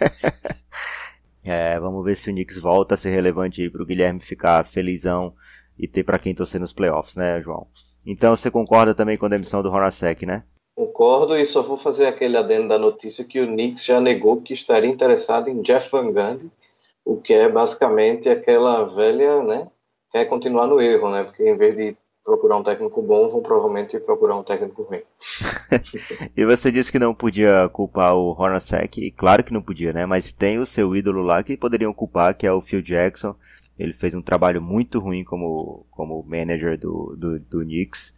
é, 1.44 1.80
vamos 1.80 2.06
ver 2.06 2.16
se 2.16 2.30
o 2.30 2.34
Knicks 2.34 2.60
volta 2.60 2.94
a 2.94 2.98
ser 2.98 3.10
relevante 3.10 3.64
aí 3.64 3.70
pro 3.70 3.86
Guilherme 3.86 4.20
ficar 4.20 4.68
felizão 4.68 5.34
e 5.78 5.88
ter 5.88 6.04
para 6.04 6.20
quem 6.20 6.36
torcer 6.36 6.62
nos 6.62 6.72
playoffs, 6.72 7.16
né, 7.16 7.42
João? 7.42 7.66
Então 8.06 8.36
você 8.36 8.52
concorda 8.52 8.94
também 8.94 9.18
com 9.18 9.26
a 9.26 9.30
demissão 9.30 9.64
do 9.64 9.72
Hornacek, 9.72 10.24
né? 10.24 10.44
Concordo 10.76 11.38
e 11.38 11.46
só 11.46 11.62
vou 11.62 11.78
fazer 11.78 12.06
aquele 12.06 12.36
adendo 12.36 12.68
da 12.68 12.78
notícia 12.78 13.26
que 13.26 13.40
o 13.40 13.48
Knicks 13.48 13.86
já 13.86 14.02
negou 14.02 14.42
que 14.42 14.54
estaria 14.54 14.90
interessado 14.90 15.50
em 15.50 15.62
Jeff 15.62 15.90
Van 15.90 16.12
Gundy, 16.12 16.52
o 17.06 17.16
que 17.16 17.34
é 17.34 17.48
basicamente 17.48 18.28
aquela 18.28 18.84
velha, 18.84 19.42
né, 19.42 19.68
quer 20.12 20.26
continuar 20.26 20.68
no 20.68 20.82
erro, 20.82 21.10
né, 21.10 21.24
porque 21.24 21.48
em 21.48 21.56
vez 21.56 21.76
de 21.76 21.96
procurar 22.26 22.58
um 22.58 22.64
técnico 22.64 23.02
bom, 23.04 23.30
vão 23.30 23.42
provavelmente 23.44 24.00
procurar 24.00 24.36
um 24.36 24.44
técnico 24.44 24.82
ruim. 24.82 25.02
e 26.36 26.44
você 26.44 26.72
disse 26.72 26.92
que 26.92 26.98
não 26.98 27.14
podia 27.14 27.70
culpar 27.70 28.16
o 28.16 28.32
Hornacek, 28.32 29.12
claro 29.12 29.44
que 29.44 29.54
não 29.54 29.62
podia, 29.62 29.94
né? 29.94 30.08
Mas 30.08 30.32
tem 30.32 30.58
o 30.58 30.66
seu 30.66 30.96
ídolo 30.96 31.22
lá 31.22 31.44
que 31.44 31.56
poderiam 31.56 31.94
culpar, 31.94 32.36
que 32.36 32.48
é 32.48 32.52
o 32.52 32.62
Phil 32.62 32.82
Jackson. 32.82 33.36
Ele 33.78 33.94
fez 33.94 34.16
um 34.16 34.24
trabalho 34.24 34.60
muito 34.60 35.00
ruim 35.00 35.24
como, 35.24 35.86
como 35.92 36.24
manager 36.24 36.80
do, 36.80 37.16
do, 37.16 37.40
do 37.40 37.60
Knicks, 37.60 38.12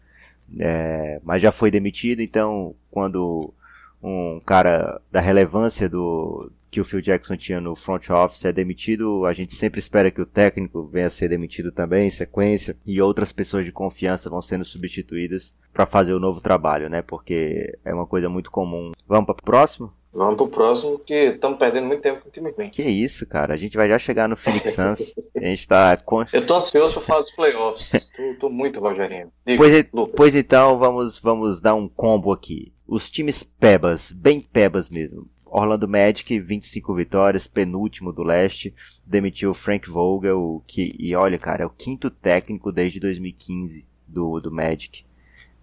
é, 0.59 1.19
mas 1.23 1.41
já 1.41 1.51
foi 1.51 1.71
demitido, 1.71 2.21
então 2.21 2.75
quando 2.91 3.53
um 4.01 4.39
cara 4.45 5.01
da 5.11 5.19
relevância 5.19 5.89
do, 5.89 6.51
que 6.69 6.81
o 6.81 6.83
Phil 6.83 7.01
Jackson 7.01 7.35
tinha 7.35 7.61
no 7.61 7.75
front 7.75 8.09
office 8.09 8.45
é 8.45 8.51
demitido, 8.51 9.25
a 9.25 9.33
gente 9.33 9.55
sempre 9.55 9.79
espera 9.79 10.11
que 10.11 10.21
o 10.21 10.25
técnico 10.25 10.85
venha 10.87 11.07
a 11.07 11.09
ser 11.09 11.29
demitido 11.29 11.71
também 11.71 12.07
em 12.07 12.11
sequência 12.11 12.77
e 12.85 13.01
outras 13.01 13.31
pessoas 13.31 13.65
de 13.65 13.71
confiança 13.71 14.29
vão 14.29 14.41
sendo 14.41 14.65
substituídas 14.65 15.55
para 15.73 15.85
fazer 15.85 16.13
o 16.13 16.19
novo 16.19 16.41
trabalho, 16.41 16.89
né? 16.89 17.01
Porque 17.01 17.77
é 17.85 17.93
uma 17.93 18.05
coisa 18.05 18.29
muito 18.29 18.51
comum. 18.51 18.91
Vamos 19.07 19.25
para 19.25 19.33
o 19.41 19.45
próximo? 19.45 19.93
Vamos 20.17 20.35
pro 20.35 20.47
próximo, 20.47 20.97
que 20.97 21.13
estamos 21.13 21.59
perdendo 21.59 21.85
muito 21.85 22.01
tempo 22.01 22.21
com 22.21 22.29
o 22.29 22.31
time 22.31 22.51
bem. 22.51 22.71
Que 22.71 22.81
isso, 22.81 23.23
cara. 23.27 23.53
A 23.53 23.57
gente 23.57 23.77
vai 23.77 23.87
já 23.87 23.99
chegar 23.99 24.27
no 24.27 24.35
Phoenix 24.35 24.73
Suns. 24.73 25.13
a 25.35 25.45
gente 25.45 25.67
tá. 25.67 25.95
Eu 26.33 26.43
tô 26.43 26.55
ansioso 26.55 26.95
pra 26.95 27.03
falar 27.03 27.21
dos 27.21 27.31
playoffs. 27.33 28.11
tô, 28.17 28.33
tô 28.39 28.49
muito, 28.49 28.79
Rogerinho. 28.79 29.31
Diga, 29.45 29.61
pois, 29.61 30.09
pois, 30.15 30.35
então, 30.35 30.79
vamos, 30.79 31.19
vamos 31.19 31.61
dar 31.61 31.75
um 31.75 31.87
combo 31.87 32.31
aqui. 32.31 32.73
Os 32.87 33.11
times 33.11 33.43
pebas, 33.43 34.09
bem 34.09 34.41
pebas 34.41 34.89
mesmo. 34.89 35.29
Orlando 35.45 35.87
Magic, 35.87 36.39
25 36.39 36.95
vitórias, 36.95 37.45
penúltimo 37.45 38.11
do 38.11 38.23
leste, 38.23 38.73
demitiu 39.05 39.53
Frank 39.53 39.87
Vogel, 39.87 40.63
que, 40.65 40.95
e 40.97 41.15
olha, 41.15 41.37
cara, 41.37 41.61
é 41.61 41.65
o 41.65 41.69
quinto 41.69 42.09
técnico 42.09 42.71
desde 42.71 42.99
2015 42.99 43.85
do, 44.07 44.39
do 44.39 44.51
Magic. 44.51 45.05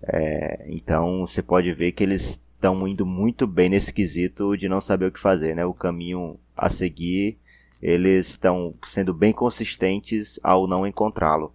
É, 0.06 0.64
então 0.68 1.26
você 1.26 1.42
pode 1.42 1.72
ver 1.72 1.90
que 1.90 2.04
eles 2.04 2.40
estão 2.64 2.88
indo 2.88 3.04
muito 3.04 3.46
bem 3.46 3.68
nesse 3.68 3.92
quesito 3.92 4.56
de 4.56 4.68
não 4.68 4.80
saber 4.80 5.06
o 5.06 5.12
que 5.12 5.20
fazer, 5.20 5.54
né? 5.54 5.66
O 5.66 5.74
caminho 5.74 6.38
a 6.56 6.70
seguir, 6.70 7.36
eles 7.82 8.30
estão 8.30 8.74
sendo 8.82 9.12
bem 9.12 9.32
consistentes 9.32 10.40
ao 10.42 10.66
não 10.66 10.86
encontrá-lo. 10.86 11.54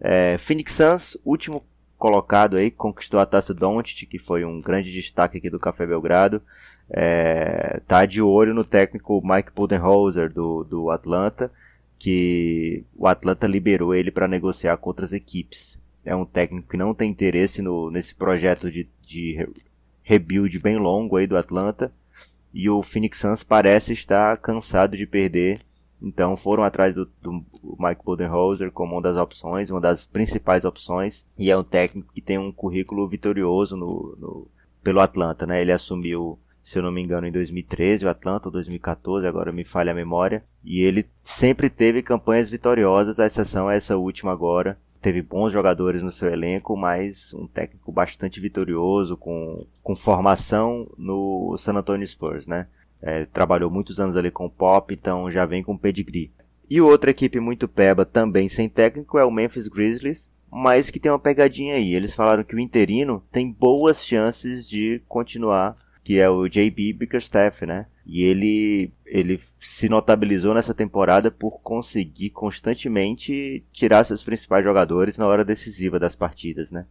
É, 0.00 0.36
Phoenix 0.38 0.72
Suns, 0.72 1.16
último 1.24 1.64
colocado 1.96 2.56
aí, 2.56 2.70
conquistou 2.70 3.20
a 3.20 3.26
taça 3.26 3.54
Doncic, 3.54 4.06
que 4.06 4.18
foi 4.18 4.44
um 4.44 4.60
grande 4.60 4.90
destaque 4.90 5.38
aqui 5.38 5.48
do 5.48 5.60
Café 5.60 5.86
Belgrado 5.86 6.42
é, 6.90 7.80
tá 7.86 8.04
de 8.04 8.20
olho 8.20 8.52
no 8.52 8.64
técnico 8.64 9.22
Mike 9.24 9.52
Budenholzer 9.54 10.32
do, 10.32 10.64
do 10.64 10.90
Atlanta, 10.90 11.52
que 11.98 12.84
o 12.96 13.06
Atlanta 13.06 13.46
liberou 13.46 13.94
ele 13.94 14.10
para 14.10 14.26
negociar 14.26 14.76
com 14.78 14.90
outras 14.90 15.12
equipes. 15.12 15.80
É 16.04 16.16
um 16.16 16.24
técnico 16.24 16.68
que 16.68 16.76
não 16.76 16.92
tem 16.92 17.10
interesse 17.10 17.62
no, 17.62 17.90
nesse 17.90 18.14
projeto 18.14 18.70
de, 18.70 18.88
de 19.02 19.46
rebuild 20.10 20.58
bem 20.58 20.76
longo 20.76 21.16
aí 21.16 21.26
do 21.26 21.36
Atlanta. 21.36 21.92
E 22.52 22.68
o 22.68 22.82
Phoenix 22.82 23.18
Suns 23.18 23.44
parece 23.44 23.92
estar 23.92 24.36
cansado 24.38 24.96
de 24.96 25.06
perder. 25.06 25.60
Então 26.02 26.36
foram 26.36 26.64
atrás 26.64 26.94
do, 26.94 27.08
do 27.22 27.44
Mike 27.78 28.04
Budenholzer 28.04 28.72
como 28.72 28.94
uma 28.94 29.02
das 29.02 29.16
opções, 29.16 29.70
uma 29.70 29.80
das 29.80 30.04
principais 30.04 30.64
opções. 30.64 31.24
E 31.38 31.48
é 31.48 31.56
um 31.56 31.62
técnico 31.62 32.12
que 32.12 32.20
tem 32.20 32.38
um 32.38 32.50
currículo 32.50 33.06
vitorioso 33.06 33.76
no, 33.76 34.16
no 34.18 34.48
pelo 34.82 34.98
Atlanta, 34.98 35.46
né? 35.46 35.60
Ele 35.60 35.70
assumiu 35.70 36.38
se 36.62 36.78
eu 36.78 36.82
não 36.82 36.92
me 36.92 37.00
engano, 37.00 37.26
em 37.26 37.32
2013, 37.32 38.04
o 38.04 38.10
Atlanta, 38.10 38.48
ou 38.48 38.52
2014, 38.52 39.26
agora 39.26 39.50
me 39.50 39.64
falha 39.64 39.92
a 39.92 39.94
memória. 39.94 40.44
E 40.62 40.82
ele 40.82 41.06
sempre 41.24 41.70
teve 41.70 42.02
campanhas 42.02 42.50
vitoriosas, 42.50 43.18
à 43.18 43.26
exceção 43.26 43.68
a 43.68 43.74
essa 43.74 43.96
última 43.96 44.30
agora. 44.30 44.78
Teve 45.00 45.22
bons 45.22 45.50
jogadores 45.50 46.02
no 46.02 46.12
seu 46.12 46.30
elenco, 46.30 46.76
mas 46.76 47.32
um 47.32 47.46
técnico 47.46 47.90
bastante 47.90 48.38
vitorioso, 48.38 49.16
com, 49.16 49.66
com 49.82 49.96
formação 49.96 50.90
no 50.98 51.56
San 51.56 51.74
Antonio 51.74 52.06
Spurs, 52.06 52.46
né? 52.46 52.66
É, 53.00 53.24
trabalhou 53.24 53.70
muitos 53.70 53.98
anos 53.98 54.14
ali 54.14 54.30
com 54.30 54.44
o 54.44 54.50
Pop, 54.50 54.92
então 54.92 55.30
já 55.30 55.46
vem 55.46 55.62
com 55.62 55.76
pedigree. 55.76 56.30
E 56.68 56.80
outra 56.80 57.10
equipe 57.10 57.40
muito 57.40 57.66
peba, 57.66 58.04
também 58.04 58.46
sem 58.46 58.68
técnico, 58.68 59.18
é 59.18 59.24
o 59.24 59.30
Memphis 59.30 59.68
Grizzlies, 59.68 60.30
mas 60.50 60.90
que 60.90 61.00
tem 61.00 61.10
uma 61.10 61.18
pegadinha 61.18 61.76
aí. 61.76 61.94
Eles 61.94 62.14
falaram 62.14 62.44
que 62.44 62.54
o 62.54 62.60
interino 62.60 63.22
tem 63.32 63.50
boas 63.50 64.04
chances 64.04 64.68
de 64.68 65.00
continuar 65.08 65.74
que 66.10 66.18
é 66.18 66.28
o 66.28 66.48
JB 66.48 66.92
Bickerstaff, 66.94 67.64
né? 67.64 67.86
E 68.04 68.24
ele, 68.24 68.92
ele 69.06 69.40
se 69.60 69.88
notabilizou 69.88 70.52
nessa 70.52 70.74
temporada 70.74 71.30
por 71.30 71.60
conseguir 71.60 72.30
constantemente 72.30 73.64
tirar 73.70 74.02
seus 74.02 74.24
principais 74.24 74.64
jogadores 74.64 75.16
na 75.16 75.24
hora 75.28 75.44
decisiva 75.44 76.00
das 76.00 76.16
partidas, 76.16 76.72
né? 76.72 76.84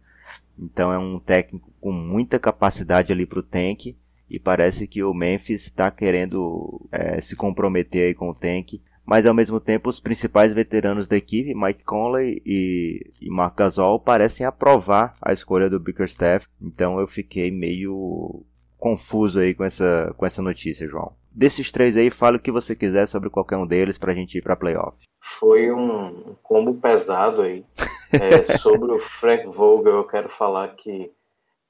Então 0.58 0.90
é 0.90 0.98
um 0.98 1.18
técnico 1.18 1.70
com 1.82 1.92
muita 1.92 2.38
capacidade 2.38 3.12
ali 3.12 3.26
para 3.26 3.40
o 3.40 3.42
tank 3.42 3.94
e 4.30 4.38
parece 4.38 4.86
que 4.86 5.02
o 5.02 5.12
Memphis 5.12 5.64
está 5.64 5.90
querendo 5.90 6.88
é, 6.90 7.20
se 7.20 7.36
comprometer 7.36 8.06
aí 8.06 8.14
com 8.14 8.30
o 8.30 8.34
tank. 8.34 8.80
Mas 9.04 9.26
ao 9.26 9.34
mesmo 9.34 9.60
tempo 9.60 9.90
os 9.90 10.00
principais 10.00 10.54
veteranos 10.54 11.06
da 11.06 11.18
equipe, 11.18 11.54
Mike 11.54 11.84
Conley 11.84 12.40
e, 12.46 13.10
e 13.20 13.28
Mark 13.28 13.54
Gasol, 13.54 14.00
parecem 14.00 14.46
aprovar 14.46 15.14
a 15.20 15.30
escolha 15.30 15.68
do 15.68 15.78
Bickerstaff. 15.78 16.46
Então 16.58 16.98
eu 16.98 17.06
fiquei 17.06 17.50
meio 17.50 18.46
confuso 18.80 19.38
aí 19.38 19.54
com 19.54 19.62
essa, 19.62 20.12
com 20.16 20.26
essa 20.26 20.42
notícia, 20.42 20.88
João. 20.88 21.14
Desses 21.30 21.70
três 21.70 21.96
aí, 21.96 22.10
fala 22.10 22.38
o 22.38 22.40
que 22.40 22.50
você 22.50 22.74
quiser 22.74 23.06
sobre 23.06 23.30
qualquer 23.30 23.56
um 23.56 23.66
deles 23.66 23.98
pra 23.98 24.14
gente 24.14 24.38
ir 24.38 24.42
pra 24.42 24.56
playoff. 24.56 24.96
Foi 25.20 25.70
um 25.70 26.34
combo 26.42 26.74
pesado 26.74 27.42
aí. 27.42 27.64
É, 28.12 28.42
sobre 28.58 28.90
o 28.92 28.98
Frank 28.98 29.46
Vogel, 29.46 29.96
eu 29.96 30.04
quero 30.04 30.28
falar 30.28 30.68
que 30.74 31.12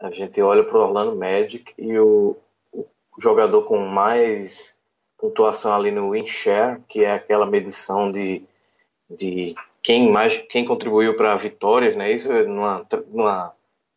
a 0.01 0.11
gente 0.11 0.41
olha 0.41 0.65
pro 0.65 0.81
Orlando 0.81 1.15
Magic 1.15 1.75
e 1.77 1.99
o, 1.99 2.37
o 2.73 2.87
jogador 3.21 3.65
com 3.65 3.79
mais 3.81 4.81
pontuação 5.19 5.75
ali 5.75 5.91
no 5.91 6.13
win 6.13 6.25
share, 6.25 6.81
que 6.89 7.05
é 7.05 7.13
aquela 7.13 7.45
medição 7.45 8.11
de, 8.11 8.43
de 9.11 9.55
quem 9.83 10.11
mais 10.11 10.39
quem 10.49 10.65
contribuiu 10.65 11.17
para 11.17 11.37
vitórias, 11.37 11.95
né? 11.95 12.11
Isso 12.11 12.33
é 12.33 12.45
numa, 12.45 12.87
numa 13.09 13.53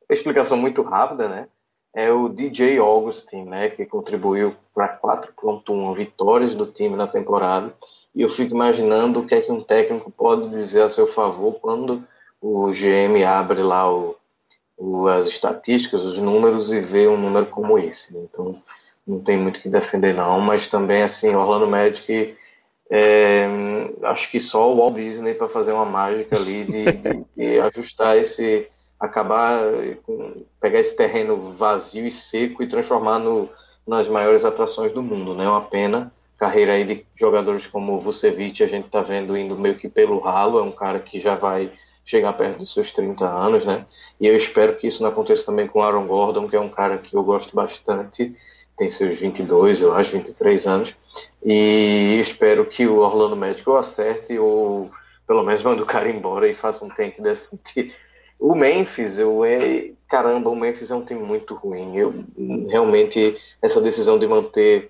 explicação 0.10 0.58
muito 0.58 0.82
rápida, 0.82 1.30
né? 1.30 1.48
É 1.94 2.12
o 2.12 2.28
DJ 2.28 2.80
Augustin, 2.80 3.44
né, 3.44 3.70
que 3.70 3.86
contribuiu 3.86 4.56
para 4.74 4.98
4.1 4.98 5.96
vitórias 5.96 6.56
do 6.56 6.66
time 6.66 6.96
na 6.96 7.06
temporada. 7.06 7.74
E 8.16 8.22
eu 8.22 8.30
fico 8.30 8.54
imaginando 8.54 9.20
o 9.20 9.26
que 9.26 9.36
é 9.36 9.42
que 9.42 9.52
um 9.52 9.62
técnico 9.62 10.12
pode 10.12 10.50
dizer 10.50 10.82
a 10.82 10.90
seu 10.90 11.06
favor 11.06 11.54
quando 11.60 12.04
o 12.42 12.72
GM 12.72 13.24
abre 13.26 13.62
lá 13.62 13.92
o, 13.92 14.16
o, 14.78 15.08
as 15.08 15.28
estatísticas, 15.28 16.04
os 16.04 16.18
números 16.18 16.74
e 16.74 16.80
vê 16.80 17.08
um 17.08 17.18
número 17.18 17.46
como 17.46 17.78
esse. 17.78 18.18
Então, 18.18 18.62
não 19.06 19.20
tem 19.20 19.38
muito 19.38 19.62
que 19.62 19.70
defender 19.70 20.14
não, 20.14 20.40
mas 20.42 20.68
também 20.68 21.04
assim, 21.04 21.36
Orlando 21.36 21.68
Magic 21.68 22.36
é, 22.90 23.48
acho 24.04 24.30
que 24.30 24.40
só 24.40 24.72
o 24.72 24.78
Walt 24.78 24.96
Disney 24.96 25.34
para 25.34 25.48
fazer 25.48 25.72
uma 25.72 25.86
mágica 25.86 26.36
ali 26.36 26.64
de, 26.64 26.92
de, 26.92 27.26
de 27.36 27.60
ajustar 27.60 28.18
esse 28.18 28.68
acabar 29.04 29.62
pegar 30.62 30.80
esse 30.80 30.96
terreno 30.96 31.38
vazio 31.52 32.08
e 32.08 32.12
seco 32.12 32.64
e 32.64 32.68
transformar 32.68 33.20
no, 33.20 33.50
nas 33.86 34.08
maiores 34.08 34.46
atrações 34.46 34.94
do 34.94 35.04
mundo, 35.04 35.34
né? 35.34 35.44
É 35.44 35.50
uma 35.50 35.62
pena. 35.62 36.12
Carreira 36.38 36.74
aí 36.74 36.86
de 36.86 37.06
jogadores 37.16 37.68
como 37.68 38.00
Vucevic, 38.00 38.64
a 38.64 38.68
gente 38.68 38.90
tá 38.90 39.02
vendo 39.02 39.38
indo 39.38 39.58
meio 39.58 39.76
que 39.76 39.90
pelo 39.90 40.20
ralo, 40.20 40.60
é 40.60 40.64
um 40.64 40.72
cara 40.72 41.00
que 41.00 41.20
já 41.20 41.36
vai 41.36 41.70
chegar 42.06 42.34
perto 42.34 42.60
dos 42.60 42.74
seus 42.74 42.92
30 42.92 43.26
anos, 43.26 43.66
né? 43.66 43.86
E 44.20 44.28
eu 44.28 44.36
espero 44.36 44.76
que 44.76 44.88
isso 44.88 45.04
não 45.04 45.10
aconteça 45.10 45.46
também 45.46 45.68
com 45.68 45.82
Aaron 45.82 46.08
Gordon, 46.08 46.48
que 46.48 46.56
é 46.56 46.60
um 46.60 46.70
cara 46.70 46.98
que 46.98 47.16
eu 47.16 47.24
gosto 47.24 47.56
bastante, 47.56 48.34
tem 48.78 48.90
seus 48.90 49.20
22, 49.20 49.82
eu 49.82 49.94
acho, 49.94 50.12
23 50.12 50.66
anos, 50.66 50.96
e 51.46 52.20
espero 52.20 52.66
que 52.66 52.88
o 52.88 53.00
Orlando 53.00 53.36
Magic 53.36 53.70
ou 53.70 53.78
acerte 53.78 54.38
ou 54.38 54.90
pelo 55.28 55.44
menos 55.44 55.64
manda 55.64 55.84
o 55.84 55.86
cara 55.86 56.10
embora 56.10 56.48
e 56.48 56.54
faça 56.54 56.84
um 56.84 56.90
tank 56.90 57.22
decente 57.22 57.94
o 58.44 58.56
Memphis, 58.56 59.20
eu 59.20 59.46
é, 59.46 59.92
caramba, 60.06 60.50
o 60.50 60.56
Memphis 60.56 60.92
é 60.92 60.96
um 60.96 61.06
time 61.06 61.22
muito 61.22 61.56
ruim. 61.56 61.96
Eu 61.96 62.14
realmente 62.70 63.38
essa 63.62 63.80
decisão 63.80 64.20
de 64.20 64.28
manter 64.28 64.90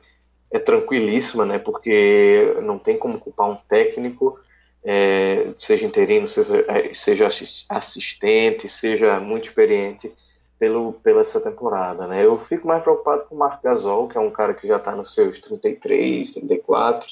é 0.50 0.58
tranquilíssima, 0.58 1.46
né? 1.46 1.60
Porque 1.60 2.58
não 2.64 2.80
tem 2.80 2.98
como 2.98 3.20
culpar 3.20 3.52
um 3.52 3.56
técnico, 3.68 4.40
é, 4.84 5.50
seja 5.60 5.86
interino, 5.86 6.28
seja, 6.28 6.66
é, 6.68 6.96
seja 6.96 7.28
assistente, 7.70 8.68
seja 8.68 9.20
muito 9.20 9.46
experiente 9.46 10.12
pelo 10.58 10.94
pela 10.94 11.22
essa 11.22 11.40
temporada, 11.40 12.08
né? 12.08 12.26
Eu 12.26 12.40
fico 12.40 12.68
mais 12.68 12.82
preocupado 12.82 13.26
com 13.26 13.36
o 13.36 13.38
Marc 13.38 13.62
Gasol, 13.62 14.08
que 14.08 14.18
é 14.18 14.22
um 14.22 14.32
cara 14.32 14.56
que 14.56 14.68
já 14.68 14.78
está 14.78 14.96
nos 14.96 15.14
seus 15.14 15.38
33, 15.38 16.34
34 16.34 17.08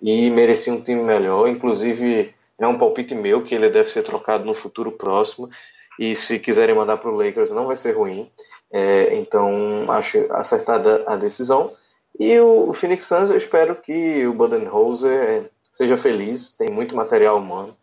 e 0.00 0.30
merecia 0.30 0.72
um 0.72 0.80
time 0.80 1.02
melhor, 1.02 1.46
inclusive 1.46 2.34
é 2.58 2.66
um 2.66 2.78
palpite 2.78 3.14
meu 3.14 3.42
que 3.42 3.54
ele 3.54 3.68
deve 3.68 3.90
ser 3.90 4.02
trocado 4.02 4.46
no 4.46 4.54
futuro 4.54 4.92
próximo. 4.92 5.50
E 5.98 6.16
se 6.16 6.38
quiserem 6.38 6.74
mandar 6.74 6.96
para 6.96 7.10
o 7.10 7.16
Lakers, 7.16 7.50
não 7.50 7.66
vai 7.66 7.76
ser 7.76 7.92
ruim. 7.92 8.30
É, 8.72 9.14
então, 9.16 9.84
acho 9.88 10.26
acertada 10.30 11.04
a 11.06 11.16
decisão. 11.16 11.72
E 12.18 12.38
o, 12.40 12.72
Phoenix 12.72 13.04
Suns, 13.04 13.30
eu 13.30 13.36
espero 13.36 13.74
que 13.76 14.26
o 14.26 14.34
Budenholzer 14.34 15.50
seja 15.72 15.96
feliz. 15.96 16.56
Tem 16.56 16.70
muito 16.70 16.96
material 16.96 17.38
humano. 17.38 17.76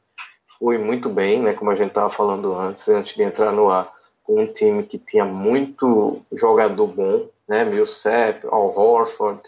foi 0.60 0.78
muito 0.78 1.10
bem, 1.10 1.42
né, 1.42 1.54
como 1.54 1.72
a 1.72 1.76
gente 1.76 1.90
estava 1.90 2.10
falando 2.10 2.54
antes, 2.54 2.88
antes 2.90 3.16
de 3.16 3.24
entrar 3.24 3.52
no 3.52 3.72
ar, 3.72 3.92
com 4.24 4.42
um 4.42 4.46
time 4.46 4.84
que 4.84 5.00
tinha 5.00 5.26
muito 5.26 6.22
jogador 6.32 6.88
bom, 6.88 7.28
né, 7.48 7.66
Millsap, 7.66 8.46
Al 8.46 8.78
Horford, 8.78 9.42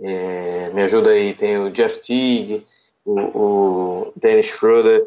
é, 0.00 0.70
me 0.74 0.82
ajuda 0.82 1.10
aí, 1.10 1.34
tem 1.34 1.58
o 1.58 1.70
Jeff 1.70 1.98
Teague, 1.98 2.66
o, 3.04 3.20
o 3.20 4.12
Dennis 4.16 4.46
Schroeder, 4.46 5.06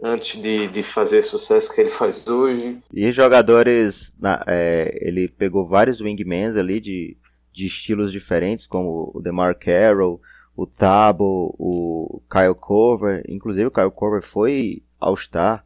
antes 0.00 0.40
de, 0.40 0.68
de 0.68 0.82
fazer 0.82 1.22
sucesso 1.22 1.72
que 1.72 1.80
ele 1.80 1.90
faz 1.90 2.26
hoje. 2.28 2.78
E 2.92 3.10
jogadores, 3.12 4.12
na, 4.18 4.44
é, 4.46 4.98
ele 5.00 5.28
pegou 5.28 5.66
vários 5.66 6.00
wingmans 6.00 6.56
ali 6.56 6.80
de, 6.80 7.16
de 7.52 7.66
estilos 7.66 8.12
diferentes, 8.12 8.66
como 8.66 9.10
o 9.14 9.20
DeMar 9.20 9.58
Carroll, 9.58 10.20
o 10.56 10.66
Tabo, 10.66 11.54
o 11.58 12.22
Kyle 12.30 12.54
Cover, 12.54 13.22
inclusive 13.28 13.66
o 13.66 13.70
Kyle 13.70 13.90
Cover 13.90 14.22
foi 14.22 14.82
All-Star 15.00 15.64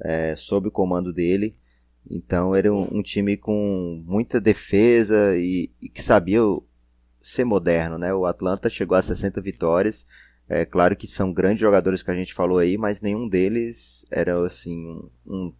é, 0.00 0.34
sob 0.36 0.68
o 0.68 0.72
comando 0.72 1.12
dele. 1.12 1.56
Então 2.10 2.54
era 2.54 2.72
um, 2.72 2.98
um 2.98 3.02
time 3.02 3.36
com 3.36 4.02
muita 4.06 4.40
defesa 4.40 5.36
e, 5.36 5.70
e, 5.80 5.88
que 5.88 6.02
sabia 6.02 6.40
ser 7.22 7.44
moderno, 7.44 7.96
né? 7.96 8.12
O 8.12 8.26
Atlanta 8.26 8.68
chegou 8.68 8.96
a 8.96 9.02
60 9.02 9.40
vitórias. 9.40 10.06
É 10.48 10.64
claro 10.64 10.94
que 10.94 11.06
são 11.06 11.32
grandes 11.32 11.60
jogadores 11.60 12.02
que 12.02 12.10
a 12.10 12.14
gente 12.14 12.34
falou 12.34 12.58
aí, 12.58 12.76
mas 12.76 13.00
nenhum 13.00 13.28
deles 13.28 14.04
era 14.10 14.44
assim 14.44 15.00
um, 15.26 15.52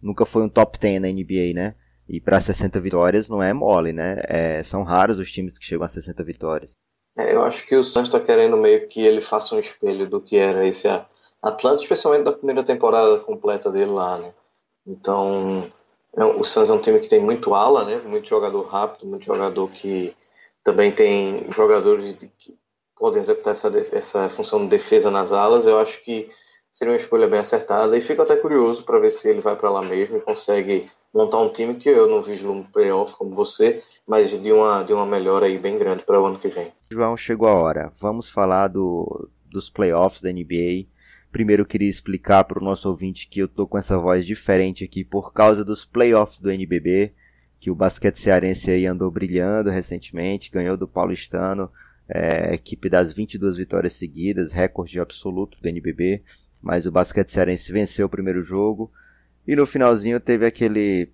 nunca 0.00 0.24
foi 0.24 0.42
um 0.42 0.48
top 0.48 0.78
10 0.78 1.02
na 1.02 1.08
NBA, 1.08 1.52
né? 1.54 1.74
E 2.08 2.20
para 2.20 2.40
60 2.40 2.80
vitórias 2.80 3.28
não 3.28 3.42
é 3.42 3.52
mole, 3.52 3.92
né? 3.92 4.20
É, 4.24 4.62
são 4.62 4.82
raros 4.82 5.18
os 5.18 5.30
times 5.30 5.58
que 5.58 5.64
chegam 5.64 5.84
a 5.84 5.88
60 5.88 6.22
vitórias. 6.24 6.72
É, 7.16 7.34
eu 7.34 7.44
acho 7.44 7.66
que 7.66 7.76
o 7.76 7.84
Santos 7.84 8.12
está 8.12 8.24
querendo 8.24 8.56
meio 8.56 8.86
que 8.88 9.00
ele 9.00 9.20
faça 9.20 9.54
um 9.54 9.60
espelho 9.60 10.08
do 10.08 10.20
que 10.20 10.36
era 10.36 10.66
esse 10.66 10.88
Atlanta, 11.42 11.82
especialmente 11.82 12.24
da 12.24 12.32
primeira 12.32 12.64
temporada 12.64 13.18
completa 13.20 13.70
dele 13.70 13.90
lá, 13.90 14.18
né? 14.18 14.32
Então, 14.86 15.64
é, 16.16 16.24
o 16.24 16.44
Santos 16.44 16.70
é 16.70 16.72
um 16.72 16.80
time 16.80 17.00
que 17.00 17.08
tem 17.08 17.20
muito 17.20 17.54
ala, 17.54 17.84
né? 17.84 17.96
Muito 18.04 18.28
jogador 18.28 18.62
rápido, 18.62 19.06
muito 19.06 19.24
jogador 19.24 19.68
que 19.70 20.14
também 20.64 20.92
tem 20.92 21.50
jogadores 21.52 22.14
de, 22.14 22.30
podem 23.00 23.20
executar 23.20 23.52
essa, 23.52 23.86
essa 23.92 24.28
função 24.28 24.62
de 24.62 24.68
defesa 24.68 25.10
nas 25.10 25.32
alas. 25.32 25.66
Eu 25.66 25.78
acho 25.78 26.04
que 26.04 26.28
seria 26.70 26.92
uma 26.92 26.98
escolha 26.98 27.26
bem 27.26 27.40
acertada 27.40 27.96
e 27.96 28.00
fico 28.00 28.20
até 28.20 28.36
curioso 28.36 28.84
para 28.84 29.00
ver 29.00 29.10
se 29.10 29.28
ele 29.28 29.40
vai 29.40 29.56
para 29.56 29.70
lá 29.70 29.82
mesmo 29.82 30.18
e 30.18 30.20
consegue 30.20 30.88
montar 31.12 31.40
um 31.40 31.48
time 31.48 31.74
que 31.74 31.88
eu 31.88 32.06
não 32.06 32.20
no 32.20 32.64
playoff 32.64 33.16
como 33.16 33.34
você, 33.34 33.82
mas 34.06 34.30
de 34.30 34.52
uma, 34.52 34.84
de 34.84 34.92
uma 34.92 35.06
melhora 35.06 35.46
aí 35.46 35.58
bem 35.58 35.76
grande 35.76 36.04
para 36.04 36.20
o 36.20 36.26
ano 36.26 36.38
que 36.38 36.46
vem. 36.46 36.70
João, 36.92 37.16
chegou 37.16 37.48
a 37.48 37.54
hora. 37.54 37.92
Vamos 37.98 38.28
falar 38.28 38.68
do, 38.68 39.28
dos 39.46 39.68
playoffs 39.68 40.20
da 40.20 40.30
NBA. 40.30 40.86
Primeiro 41.32 41.62
eu 41.62 41.66
queria 41.66 41.88
explicar 41.88 42.44
para 42.44 42.60
o 42.60 42.64
nosso 42.64 42.88
ouvinte 42.88 43.28
que 43.28 43.40
eu 43.40 43.48
tô 43.48 43.66
com 43.66 43.78
essa 43.78 43.98
voz 43.98 44.26
diferente 44.26 44.84
aqui 44.84 45.02
por 45.02 45.32
causa 45.32 45.64
dos 45.64 45.84
playoffs 45.84 46.38
do 46.38 46.50
NBB, 46.50 47.12
que 47.58 47.70
o 47.70 47.74
basquete 47.74 48.18
cearense 48.18 48.70
aí 48.70 48.86
andou 48.86 49.10
brilhando 49.10 49.70
recentemente, 49.70 50.50
ganhou 50.50 50.76
do 50.76 50.86
Paulistano, 50.86 51.70
é, 52.10 52.52
equipe 52.54 52.88
das 52.88 53.12
22 53.12 53.56
vitórias 53.56 53.92
seguidas, 53.92 54.50
recorde 54.50 54.98
absoluto 54.98 55.60
do 55.60 55.68
NBB, 55.68 56.22
mas 56.60 56.84
o 56.84 56.90
basquete 56.90 57.30
cearense 57.30 57.72
venceu 57.72 58.06
o 58.06 58.10
primeiro 58.10 58.42
jogo, 58.42 58.92
e 59.46 59.54
no 59.54 59.64
finalzinho 59.64 60.18
teve 60.18 60.44
aquele 60.44 61.10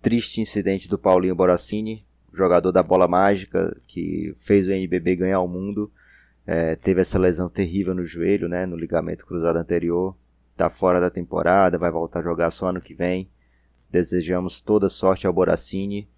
triste 0.00 0.40
incidente 0.40 0.88
do 0.88 0.98
Paulinho 0.98 1.34
Boracini, 1.34 2.04
jogador 2.34 2.72
da 2.72 2.82
bola 2.82 3.06
mágica, 3.06 3.76
que 3.86 4.34
fez 4.38 4.66
o 4.66 4.72
NBB 4.72 5.16
ganhar 5.16 5.40
o 5.40 5.48
mundo. 5.48 5.90
É, 6.44 6.74
teve 6.74 7.00
essa 7.00 7.18
lesão 7.18 7.48
terrível 7.48 7.94
no 7.94 8.04
joelho, 8.04 8.48
né, 8.48 8.66
no 8.66 8.76
ligamento 8.76 9.24
cruzado 9.24 9.58
anterior. 9.58 10.16
Está 10.52 10.68
fora 10.68 11.00
da 11.00 11.10
temporada, 11.10 11.78
vai 11.78 11.90
voltar 11.90 12.20
a 12.20 12.22
jogar 12.22 12.50
só 12.50 12.68
ano 12.68 12.80
que 12.80 12.94
vem. 12.94 13.30
Desejamos 13.90 14.60
toda 14.60 14.88
sorte 14.88 15.26
ao 15.26 15.32
Boracini. 15.32 16.08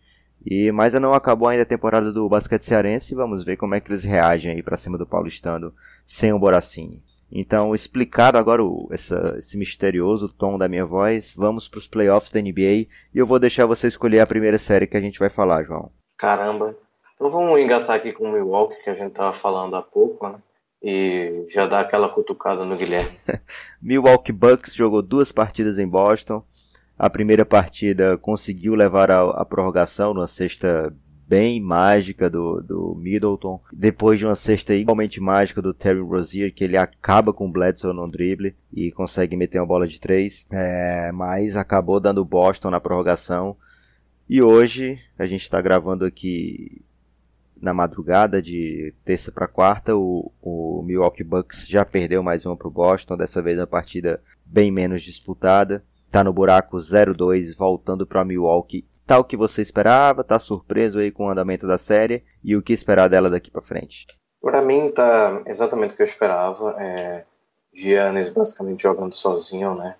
E, 0.44 0.70
mas 0.72 0.92
não 0.94 1.14
acabou 1.14 1.48
ainda 1.48 1.62
a 1.62 1.66
temporada 1.66 2.12
do 2.12 2.28
basquete 2.28 2.64
cearense. 2.64 3.14
Vamos 3.14 3.44
ver 3.44 3.56
como 3.56 3.74
é 3.74 3.80
que 3.80 3.90
eles 3.90 4.04
reagem 4.04 4.52
aí 4.52 4.62
para 4.62 4.76
cima 4.76 4.98
do 4.98 5.06
paulistano 5.06 5.72
sem 6.04 6.32
o 6.32 6.38
Boracini. 6.38 7.02
Então, 7.32 7.74
explicado 7.74 8.38
agora 8.38 8.62
o, 8.62 8.88
essa, 8.92 9.36
esse 9.38 9.56
misterioso 9.56 10.28
tom 10.28 10.56
da 10.56 10.68
minha 10.68 10.86
voz, 10.86 11.34
vamos 11.36 11.66
para 11.66 11.78
os 11.78 11.88
playoffs 11.88 12.30
da 12.30 12.40
NBA 12.40 12.60
e 12.60 12.88
eu 13.12 13.26
vou 13.26 13.40
deixar 13.40 13.66
você 13.66 13.88
escolher 13.88 14.20
a 14.20 14.26
primeira 14.26 14.58
série 14.58 14.86
que 14.86 14.96
a 14.96 15.00
gente 15.00 15.18
vai 15.18 15.28
falar, 15.28 15.64
João. 15.64 15.90
Caramba. 16.16 16.76
Então 17.14 17.28
vamos 17.28 17.58
engatar 17.58 17.96
aqui 17.96 18.12
com 18.12 18.24
o 18.24 18.32
Milwaukee, 18.32 18.82
que 18.84 18.90
a 18.90 18.94
gente 18.94 19.08
estava 19.08 19.32
falando 19.32 19.74
há 19.74 19.82
pouco, 19.82 20.28
né? 20.28 20.38
E 20.82 21.46
já 21.48 21.66
dar 21.66 21.80
aquela 21.80 22.08
cutucada 22.08 22.64
no 22.64 22.76
Guilherme. 22.76 23.10
Milwaukee 23.82 24.32
Bucks 24.32 24.74
jogou 24.74 25.00
duas 25.00 25.32
partidas 25.32 25.78
em 25.78 25.88
Boston. 25.88 26.44
A 26.98 27.10
primeira 27.10 27.44
partida 27.44 28.16
conseguiu 28.16 28.74
levar 28.74 29.10
a, 29.10 29.22
a 29.30 29.44
prorrogação 29.44 30.14
numa 30.14 30.26
sexta 30.26 30.94
bem 31.26 31.60
mágica 31.60 32.28
do, 32.28 32.60
do 32.60 32.94
Middleton. 32.94 33.60
Depois 33.72 34.18
de 34.18 34.26
uma 34.26 34.36
cesta 34.36 34.74
igualmente 34.74 35.20
mágica 35.20 35.60
do 35.60 35.74
Terry 35.74 36.00
Rozier, 36.00 36.52
que 36.54 36.64
ele 36.64 36.76
acaba 36.76 37.32
com 37.32 37.48
o 37.48 37.50
Bledsoe 37.50 37.94
no 37.94 38.08
drible 38.08 38.54
e 38.72 38.92
consegue 38.92 39.36
meter 39.36 39.58
uma 39.58 39.66
bola 39.66 39.86
de 39.86 40.00
três. 40.00 40.46
É, 40.50 41.10
mas 41.12 41.56
acabou 41.56 41.98
dando 41.98 42.24
Boston 42.24 42.70
na 42.70 42.80
prorrogação. 42.80 43.56
E 44.28 44.40
hoje 44.42 44.98
a 45.18 45.26
gente 45.26 45.42
está 45.42 45.60
gravando 45.60 46.04
aqui 46.04 46.82
na 47.60 47.74
madrugada 47.74 48.40
de 48.40 48.94
terça 49.04 49.32
para 49.32 49.48
quarta. 49.48 49.96
O, 49.96 50.30
o 50.42 50.82
Milwaukee 50.84 51.24
Bucks 51.24 51.66
já 51.66 51.84
perdeu 51.84 52.22
mais 52.22 52.44
uma 52.46 52.56
para 52.56 52.68
o 52.68 52.70
Boston. 52.70 53.16
Dessa 53.16 53.42
vez 53.42 53.58
uma 53.58 53.66
partida 53.66 54.22
bem 54.44 54.70
menos 54.70 55.02
disputada. 55.02 55.82
Está 56.14 56.22
no 56.22 56.32
buraco 56.32 56.76
0-2, 56.76 57.56
voltando 57.56 58.06
para 58.06 58.24
Milwaukee 58.24 58.86
Tá 59.04 59.18
o 59.18 59.24
que 59.24 59.36
você 59.36 59.60
esperava? 59.60 60.22
Tá 60.22 60.38
surpreso 60.38 61.00
aí 61.00 61.10
com 61.10 61.26
o 61.26 61.28
andamento 61.28 61.66
da 61.66 61.76
série? 61.76 62.22
E 62.44 62.54
o 62.54 62.62
que 62.62 62.72
esperar 62.72 63.08
dela 63.08 63.28
daqui 63.28 63.50
para 63.50 63.60
frente? 63.60 64.06
Para 64.40 64.62
mim 64.62 64.92
tá 64.92 65.42
exatamente 65.44 65.92
o 65.92 65.96
que 65.96 66.02
eu 66.02 66.06
esperava. 66.06 66.76
É, 66.78 67.24
Giannis 67.74 68.28
basicamente 68.28 68.84
jogando 68.84 69.12
sozinho, 69.12 69.74
né? 69.74 69.96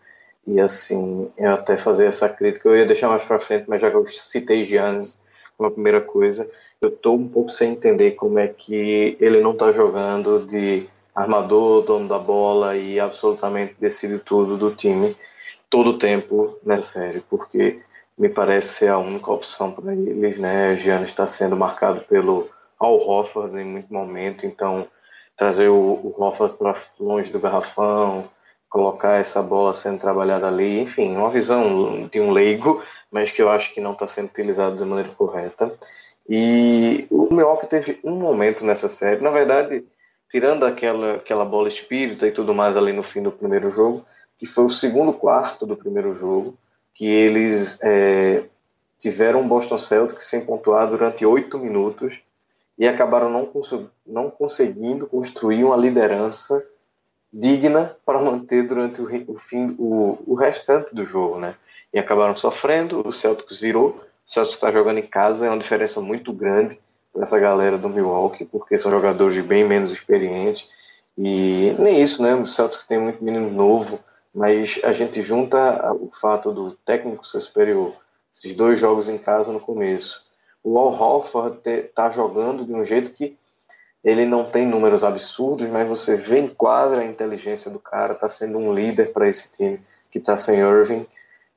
E 0.46 0.60
assim, 0.60 1.32
eu 1.36 1.52
até 1.52 1.76
fazer 1.76 2.06
essa 2.06 2.28
crítica, 2.28 2.68
eu 2.68 2.76
ia 2.76 2.86
deixar 2.86 3.08
mais 3.08 3.24
para 3.24 3.40
frente, 3.40 3.64
mas 3.66 3.80
já 3.80 3.90
que 3.90 3.96
eu 3.96 4.06
citei 4.06 4.64
Giannis 4.64 5.20
como 5.58 5.68
a 5.68 5.72
primeira 5.72 6.00
coisa, 6.00 6.48
eu 6.80 6.92
tô 6.92 7.14
um 7.14 7.26
pouco 7.26 7.50
sem 7.50 7.72
entender 7.72 8.12
como 8.12 8.38
é 8.38 8.46
que 8.46 9.16
ele 9.18 9.40
não 9.40 9.56
tá 9.56 9.72
jogando 9.72 10.46
de 10.46 10.88
armador, 11.12 11.82
dono 11.82 12.06
da 12.06 12.20
bola 12.20 12.76
e 12.76 13.00
absolutamente 13.00 13.74
decide 13.80 14.20
tudo 14.20 14.56
do 14.56 14.72
time 14.72 15.16
todo 15.74 15.90
o 15.90 15.98
tempo 15.98 16.56
nessa 16.64 17.00
série, 17.00 17.18
porque 17.18 17.80
me 18.16 18.28
parece 18.28 18.74
ser 18.74 18.90
a 18.90 18.98
única 18.98 19.32
opção 19.32 19.72
para 19.72 19.92
eles, 19.92 20.38
né? 20.38 20.76
Giannis 20.76 21.08
está 21.08 21.26
sendo 21.26 21.56
marcado 21.56 22.02
pelo 22.02 22.48
Al 22.78 22.96
Hofford 22.96 23.58
em 23.58 23.64
muito 23.64 23.92
momento, 23.92 24.46
então 24.46 24.86
trazer 25.36 25.68
o, 25.68 25.74
o 25.76 26.48
para 26.56 26.74
longe 27.00 27.28
do 27.32 27.40
garrafão, 27.40 28.22
colocar 28.68 29.14
essa 29.14 29.42
bola 29.42 29.74
sendo 29.74 29.98
trabalhada 29.98 30.46
ali, 30.46 30.78
enfim, 30.78 31.16
uma 31.16 31.28
visão 31.28 32.06
de 32.06 32.20
um 32.20 32.30
leigo, 32.30 32.80
mas 33.10 33.32
que 33.32 33.42
eu 33.42 33.50
acho 33.50 33.74
que 33.74 33.80
não 33.80 33.94
está 33.94 34.06
sendo 34.06 34.26
utilizado 34.26 34.76
de 34.76 34.84
maneira 34.84 35.10
correta. 35.16 35.72
E 36.28 37.08
o 37.10 37.34
Milwaukee 37.34 37.66
teve 37.66 37.98
um 38.04 38.14
momento 38.14 38.64
nessa 38.64 38.88
série, 38.88 39.20
na 39.20 39.30
verdade, 39.30 39.84
tirando 40.30 40.64
aquela, 40.64 41.14
aquela 41.14 41.44
bola 41.44 41.68
espírita 41.68 42.28
e 42.28 42.30
tudo 42.30 42.54
mais 42.54 42.76
ali 42.76 42.92
no 42.92 43.02
fim 43.02 43.24
do 43.24 43.32
primeiro 43.32 43.72
jogo, 43.72 44.04
que 44.38 44.46
foi 44.46 44.64
o 44.64 44.70
segundo 44.70 45.12
quarto 45.12 45.66
do 45.66 45.76
primeiro 45.76 46.14
jogo, 46.14 46.56
que 46.94 47.06
eles 47.06 47.82
é, 47.82 48.44
tiveram 48.98 49.40
um 49.40 49.48
Boston 49.48 49.78
Celtics 49.78 50.26
sem 50.26 50.44
pontuar 50.44 50.88
durante 50.88 51.26
oito 51.26 51.58
minutos 51.58 52.20
e 52.78 52.86
acabaram 52.86 53.30
não, 53.30 53.50
não 54.06 54.30
conseguindo 54.30 55.06
construir 55.06 55.64
uma 55.64 55.76
liderança 55.76 56.66
digna 57.32 57.96
para 58.06 58.20
manter 58.20 58.62
durante 58.64 59.00
o, 59.00 59.32
o 59.32 59.36
fim 59.36 59.74
o, 59.78 60.18
o, 60.26 60.34
restante 60.34 60.94
do 60.94 61.04
jogo, 61.04 61.38
né? 61.38 61.56
E 61.92 61.98
acabaram 61.98 62.36
sofrendo. 62.36 63.06
O 63.06 63.12
Celtics 63.12 63.60
virou. 63.60 63.88
O 63.90 64.30
Celtics 64.30 64.54
está 64.54 64.70
jogando 64.70 64.98
em 64.98 65.06
casa 65.06 65.46
é 65.46 65.48
uma 65.50 65.58
diferença 65.58 66.00
muito 66.00 66.32
grande 66.32 66.78
para 67.12 67.22
essa 67.22 67.38
galera 67.38 67.76
do 67.76 67.88
Milwaukee, 67.88 68.44
porque 68.44 68.78
são 68.78 68.90
jogadores 68.90 69.44
bem 69.44 69.64
menos 69.64 69.90
experientes 69.90 70.68
e 71.16 71.74
nem 71.78 72.00
isso, 72.00 72.22
né? 72.22 72.34
O 72.34 72.46
Celtics 72.46 72.84
tem 72.84 72.98
muito 72.98 73.22
menino 73.22 73.50
novo 73.50 74.00
mas 74.34 74.80
a 74.82 74.92
gente 74.92 75.22
junta 75.22 75.92
o 75.94 76.10
fato 76.10 76.52
do 76.52 76.72
técnico 76.84 77.26
ser 77.26 77.40
superior, 77.40 77.94
esses 78.34 78.54
dois 78.54 78.80
jogos 78.80 79.08
em 79.08 79.16
casa 79.16 79.52
no 79.52 79.60
começo. 79.60 80.24
O 80.62 80.78
Al 80.78 80.92
Horford 80.92 81.60
está 81.68 82.10
jogando 82.10 82.64
de 82.64 82.72
um 82.72 82.84
jeito 82.84 83.12
que 83.12 83.36
ele 84.02 84.26
não 84.26 84.44
tem 84.44 84.66
números 84.66 85.04
absurdos, 85.04 85.68
mas 85.68 85.88
você 85.88 86.16
vê 86.16 86.38
em 86.38 86.48
quadra 86.48 87.00
a 87.00 87.06
inteligência 87.06 87.70
do 87.70 87.78
cara, 87.78 88.12
está 88.12 88.28
sendo 88.28 88.58
um 88.58 88.74
líder 88.74 89.12
para 89.12 89.28
esse 89.28 89.52
time 89.52 89.80
que 90.10 90.18
está 90.18 90.36
sem 90.36 90.58
Irving. 90.58 91.06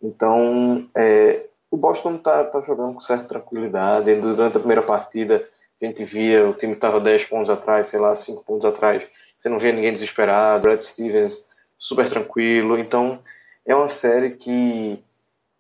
Então, 0.01 0.87
é, 0.95 1.45
o 1.69 1.75
Boston 1.75 2.15
está 2.15 2.43
tá 2.43 2.61
jogando 2.61 2.93
com 2.93 3.01
certa 3.01 3.25
tranquilidade. 3.25 4.13
Durante 4.15 4.55
a 4.55 4.59
primeira 4.59 4.81
partida, 4.81 5.45
a 5.81 5.85
gente 5.85 6.03
via 6.03 6.47
o 6.47 6.53
time 6.53 6.73
estava 6.73 7.01
10 7.01 7.25
pontos 7.25 7.49
atrás, 7.49 7.87
sei 7.87 7.99
lá, 7.99 8.15
5 8.15 8.43
pontos 8.45 8.65
atrás. 8.65 9.03
Você 9.37 9.49
não 9.49 9.59
via 9.59 9.73
ninguém 9.73 9.93
desesperado. 9.93 10.63
Brad 10.63 10.79
Stevens 10.81 11.46
super 11.77 12.09
tranquilo. 12.09 12.77
Então, 12.77 13.21
é 13.65 13.75
uma 13.75 13.89
série 13.89 14.31
que 14.31 15.03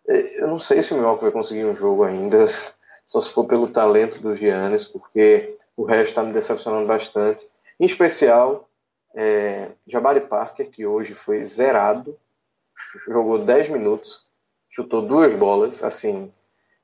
é, 0.07 0.41
eu 0.41 0.47
não 0.47 0.57
sei 0.57 0.81
se 0.81 0.93
o 0.93 0.95
Milwaukee 0.95 1.23
vai 1.23 1.31
conseguir 1.31 1.65
um 1.65 1.75
jogo 1.75 2.03
ainda, 2.03 2.45
só 3.05 3.21
se 3.21 3.31
for 3.31 3.45
pelo 3.45 3.67
talento 3.67 4.19
do 4.19 4.35
Giannis, 4.35 4.85
porque 4.85 5.57
o 5.75 5.83
resto 5.83 6.09
está 6.09 6.23
me 6.23 6.33
decepcionando 6.33 6.87
bastante. 6.87 7.45
Em 7.79 7.85
especial, 7.85 8.67
é, 9.13 9.69
Jabari 9.85 10.21
Parker, 10.21 10.69
que 10.69 10.85
hoje 10.85 11.13
foi 11.13 11.41
zerado, 11.43 12.17
jogou 13.07 13.39
10 13.39 13.69
minutos, 13.69 14.27
chutou 14.69 15.01
duas 15.01 15.33
bolas. 15.33 15.83
Assim, 15.83 16.31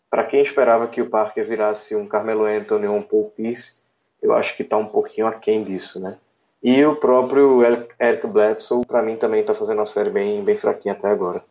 para 0.09 0.23
quem 0.23 0.41
esperava 0.41 0.87
que 0.87 1.01
o 1.01 1.09
Parker 1.09 1.45
virasse 1.45 1.95
um 1.95 2.07
Carmelo 2.07 2.45
Anthony 2.45 2.87
ou 2.87 2.97
um 2.97 3.01
Paul 3.01 3.31
Pierce, 3.35 3.83
eu 4.21 4.33
acho 4.33 4.55
que 4.55 4.63
está 4.63 4.77
um 4.77 4.85
pouquinho 4.85 5.27
aquém 5.27 5.63
disso, 5.63 5.99
né? 5.99 6.17
E 6.63 6.85
o 6.85 6.95
próprio 6.95 7.61
Eric 7.99 8.25
Bledsoe, 8.25 8.85
para 8.85 9.03
mim, 9.03 9.17
também 9.17 9.41
está 9.41 9.53
fazendo 9.53 9.79
uma 9.79 9.85
série 9.85 10.09
bem, 10.09 10.41
bem 10.43 10.55
fraquinha 10.55 10.93
até 10.93 11.07
agora. 11.07 11.43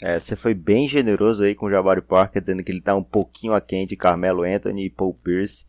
É, 0.00 0.18
você 0.18 0.34
foi 0.34 0.52
bem 0.52 0.88
generoso 0.88 1.44
aí 1.44 1.54
com 1.54 1.66
o 1.66 1.70
Jabari 1.70 2.02
Parker, 2.02 2.42
dizendo 2.42 2.64
que 2.64 2.72
ele 2.72 2.80
está 2.80 2.96
um 2.96 3.04
pouquinho 3.04 3.52
aquém 3.52 3.86
de 3.86 3.96
Carmelo 3.96 4.42
Anthony 4.42 4.86
e 4.86 4.90
Paul 4.90 5.14
Pierce. 5.14 5.64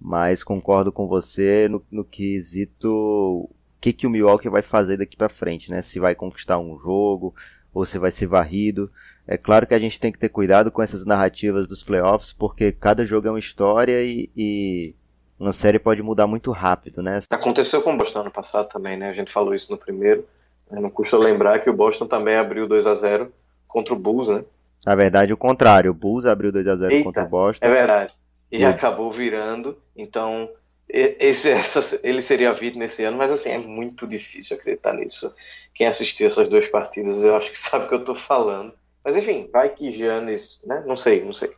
Mas 0.00 0.42
concordo 0.42 0.90
com 0.90 1.06
você 1.06 1.68
no, 1.68 1.84
no 1.90 2.04
quesito 2.04 2.88
o 2.88 3.50
que, 3.78 3.92
que 3.92 4.06
o 4.06 4.10
Milwaukee 4.10 4.48
vai 4.48 4.62
fazer 4.62 4.96
daqui 4.96 5.16
para 5.16 5.28
frente, 5.28 5.70
né? 5.70 5.82
Se 5.82 6.00
vai 6.00 6.14
conquistar 6.14 6.58
um 6.58 6.78
jogo 6.78 7.34
ou 7.72 7.84
se 7.84 7.98
vai 7.98 8.10
ser 8.10 8.26
varrido. 8.26 8.90
É 9.26 9.36
claro 9.36 9.66
que 9.66 9.74
a 9.74 9.78
gente 9.78 10.00
tem 10.00 10.10
que 10.10 10.18
ter 10.18 10.30
cuidado 10.30 10.70
com 10.70 10.82
essas 10.82 11.04
narrativas 11.04 11.66
dos 11.66 11.82
playoffs, 11.82 12.32
porque 12.32 12.72
cada 12.72 13.04
jogo 13.04 13.28
é 13.28 13.30
uma 13.30 13.38
história 13.38 14.02
e, 14.02 14.30
e 14.34 14.94
uma 15.38 15.52
série 15.52 15.78
pode 15.78 16.02
mudar 16.02 16.26
muito 16.26 16.50
rápido, 16.50 17.02
né? 17.02 17.20
Aconteceu 17.30 17.82
com 17.82 17.94
o 17.94 17.96
Boston 17.96 18.20
ano 18.20 18.30
passado 18.30 18.68
também, 18.68 18.96
né? 18.96 19.10
A 19.10 19.12
gente 19.12 19.32
falou 19.32 19.54
isso 19.54 19.70
no 19.70 19.78
primeiro. 19.78 20.26
Não 20.70 20.90
custa 20.90 21.16
lembrar 21.16 21.60
que 21.60 21.70
o 21.70 21.76
Boston 21.76 22.06
também 22.06 22.36
abriu 22.36 22.66
2 22.66 22.86
a 22.86 22.94
0 22.94 23.32
contra 23.68 23.94
o 23.94 23.98
Bulls, 23.98 24.28
né? 24.28 24.44
Na 24.84 24.94
verdade, 24.94 25.32
o 25.32 25.36
contrário. 25.36 25.90
O 25.90 25.94
Bulls 25.94 26.26
abriu 26.26 26.50
2 26.50 26.66
a 26.66 26.76
0 26.76 27.04
contra 27.04 27.24
o 27.24 27.28
Boston. 27.28 27.64
É 27.64 27.70
verdade. 27.70 28.12
E, 28.50 28.58
e 28.58 28.64
acabou 28.64 29.12
virando. 29.12 29.78
Então, 29.94 30.48
esse, 30.88 31.50
essa, 31.52 32.06
ele 32.06 32.22
seria 32.22 32.52
vítima 32.52 32.84
nesse 32.84 33.04
ano, 33.04 33.16
mas 33.16 33.30
assim, 33.30 33.50
é 33.50 33.58
muito 33.58 34.06
difícil 34.06 34.56
acreditar 34.56 34.94
nisso. 34.94 35.34
Quem 35.74 35.86
assistiu 35.86 36.26
essas 36.26 36.48
duas 36.48 36.66
partidas, 36.68 37.22
eu 37.22 37.36
acho 37.36 37.50
que 37.50 37.58
sabe 37.60 37.84
o 37.84 37.88
que 37.88 37.94
eu 37.94 38.04
tô 38.04 38.14
falando. 38.14 38.72
Mas 39.04 39.16
enfim, 39.16 39.48
vai 39.52 39.68
que 39.68 39.92
Giannis, 39.92 40.64
né? 40.66 40.82
Não 40.86 40.96
sei, 40.96 41.24
não 41.24 41.34
sei. 41.34 41.50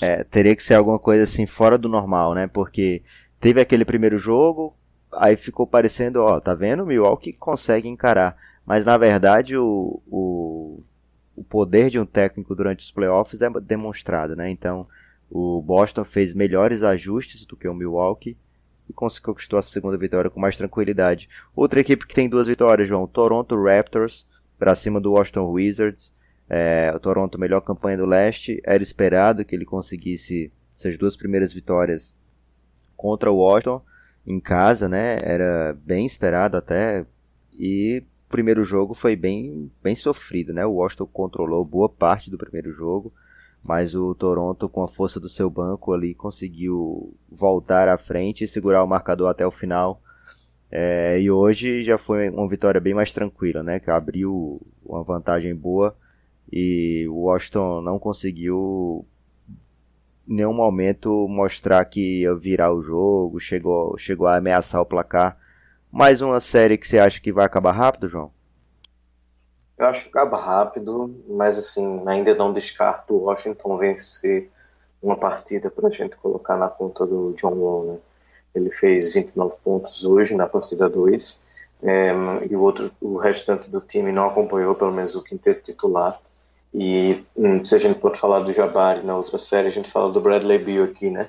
É, 0.00 0.24
teria 0.24 0.56
que 0.56 0.62
ser 0.62 0.74
alguma 0.74 0.98
coisa 0.98 1.24
assim 1.24 1.46
fora 1.46 1.78
do 1.78 1.88
normal, 1.88 2.34
né? 2.34 2.46
Porque 2.46 3.02
teve 3.40 3.60
aquele 3.60 3.84
primeiro 3.84 4.18
jogo, 4.18 4.74
aí 5.12 5.36
ficou 5.36 5.66
parecendo, 5.66 6.20
ó, 6.20 6.40
tá 6.40 6.54
vendo? 6.54 6.86
Milwaukee 6.86 7.32
consegue 7.32 7.88
encarar. 7.88 8.36
Mas 8.66 8.84
na 8.84 8.96
verdade 8.96 9.56
o, 9.56 10.00
o, 10.06 10.82
o 11.36 11.44
poder 11.44 11.90
de 11.90 11.98
um 11.98 12.06
técnico 12.06 12.54
durante 12.54 12.80
os 12.80 12.90
playoffs 12.90 13.42
é 13.42 13.50
demonstrado, 13.60 14.34
né? 14.34 14.50
Então 14.50 14.86
o 15.30 15.60
Boston 15.60 16.04
fez 16.04 16.32
melhores 16.32 16.82
ajustes 16.82 17.44
do 17.44 17.56
que 17.56 17.68
o 17.68 17.74
Milwaukee 17.74 18.36
e 18.88 18.92
conquistou 18.92 19.58
a 19.58 19.62
segunda 19.62 19.96
vitória 19.96 20.30
com 20.30 20.40
mais 20.40 20.56
tranquilidade. 20.56 21.28
Outra 21.54 21.80
equipe 21.80 22.06
que 22.06 22.14
tem 22.14 22.28
duas 22.28 22.46
vitórias, 22.46 22.88
João, 22.88 23.06
Toronto 23.06 23.60
Raptors 23.62 24.26
para 24.58 24.74
cima 24.74 25.00
do 25.00 25.12
Washington 25.12 25.50
Wizards. 25.50 26.12
É, 26.48 26.92
o 26.94 27.00
Toronto, 27.00 27.38
melhor 27.38 27.60
campanha 27.60 27.96
do 27.96 28.06
leste. 28.06 28.60
Era 28.64 28.82
esperado 28.82 29.44
que 29.44 29.54
ele 29.54 29.64
conseguisse 29.64 30.52
essas 30.76 30.96
duas 30.98 31.16
primeiras 31.16 31.52
vitórias 31.52 32.14
contra 32.96 33.30
o 33.30 33.36
Washington 33.36 33.82
em 34.26 34.40
casa, 34.40 34.88
né? 34.88 35.18
Era 35.22 35.76
bem 35.84 36.06
esperado 36.06 36.56
até. 36.56 37.06
E 37.52 38.02
o 38.28 38.30
primeiro 38.30 38.64
jogo 38.64 38.94
foi 38.94 39.16
bem, 39.16 39.70
bem 39.82 39.94
sofrido, 39.94 40.52
né? 40.52 40.64
O 40.66 40.72
Washington 40.72 41.06
controlou 41.06 41.64
boa 41.64 41.88
parte 41.88 42.30
do 42.30 42.38
primeiro 42.38 42.72
jogo, 42.72 43.12
mas 43.62 43.94
o 43.94 44.14
Toronto, 44.14 44.68
com 44.68 44.82
a 44.82 44.88
força 44.88 45.20
do 45.20 45.28
seu 45.28 45.48
banco 45.48 45.92
ali, 45.92 46.14
conseguiu 46.14 47.14
voltar 47.30 47.88
à 47.88 47.96
frente 47.96 48.44
e 48.44 48.48
segurar 48.48 48.82
o 48.82 48.88
marcador 48.88 49.30
até 49.30 49.46
o 49.46 49.50
final. 49.50 50.00
É, 50.70 51.20
e 51.20 51.30
hoje 51.30 51.84
já 51.84 51.96
foi 51.96 52.28
uma 52.28 52.48
vitória 52.48 52.80
bem 52.80 52.94
mais 52.94 53.12
tranquila, 53.12 53.62
né? 53.62 53.78
Que 53.78 53.90
abriu 53.90 54.60
uma 54.84 55.02
vantagem 55.02 55.54
boa 55.54 55.96
e 56.56 57.08
o 57.08 57.22
Washington 57.22 57.80
não 57.80 57.98
conseguiu 57.98 59.04
em 60.28 60.36
nenhum 60.36 60.52
momento 60.52 61.26
mostrar 61.28 61.84
que 61.84 62.20
ia 62.20 62.32
virar 62.32 62.72
o 62.72 62.80
jogo, 62.80 63.40
chegou, 63.40 63.98
chegou 63.98 64.28
a 64.28 64.36
ameaçar 64.36 64.80
o 64.80 64.86
placar. 64.86 65.36
Mais 65.90 66.22
uma 66.22 66.40
série 66.40 66.78
que 66.78 66.86
você 66.86 67.00
acha 67.00 67.20
que 67.20 67.32
vai 67.32 67.44
acabar 67.44 67.72
rápido, 67.72 68.08
João? 68.08 68.30
Eu 69.76 69.86
acho 69.86 70.04
que 70.04 70.10
acaba 70.10 70.40
rápido, 70.40 71.12
mas 71.28 71.58
assim, 71.58 72.04
ainda 72.06 72.32
não 72.36 72.52
descarto 72.52 73.14
o 73.14 73.24
Washington 73.24 73.76
vencer 73.76 74.48
uma 75.02 75.16
partida 75.16 75.68
para 75.72 75.88
a 75.88 75.90
gente 75.90 76.14
colocar 76.14 76.56
na 76.56 76.68
conta 76.68 77.04
do 77.04 77.32
John 77.32 77.54
Wall, 77.54 77.84
né? 77.84 77.98
Ele 78.54 78.70
fez 78.70 79.14
29 79.14 79.56
pontos 79.64 80.04
hoje 80.04 80.36
na 80.36 80.46
partida 80.46 80.88
2, 80.88 81.44
é, 81.82 82.12
e 82.48 82.54
o 82.54 82.60
outro, 82.60 82.92
o 83.00 83.16
restante 83.16 83.68
do 83.68 83.80
time 83.80 84.12
não 84.12 84.28
acompanhou, 84.28 84.76
pelo 84.76 84.92
menos 84.92 85.16
o 85.16 85.22
quinteto 85.22 85.64
titular. 85.64 86.20
E 86.74 87.24
hum, 87.36 87.64
se 87.64 87.74
a 87.76 87.78
gente 87.78 88.00
pode 88.00 88.18
falar 88.18 88.40
do 88.40 88.52
Jabari 88.52 89.02
na 89.02 89.16
outra 89.16 89.38
série, 89.38 89.68
a 89.68 89.70
gente 89.70 89.90
fala 89.90 90.12
do 90.12 90.20
Bradley 90.20 90.58
Beal 90.58 90.84
aqui, 90.84 91.08
né? 91.08 91.28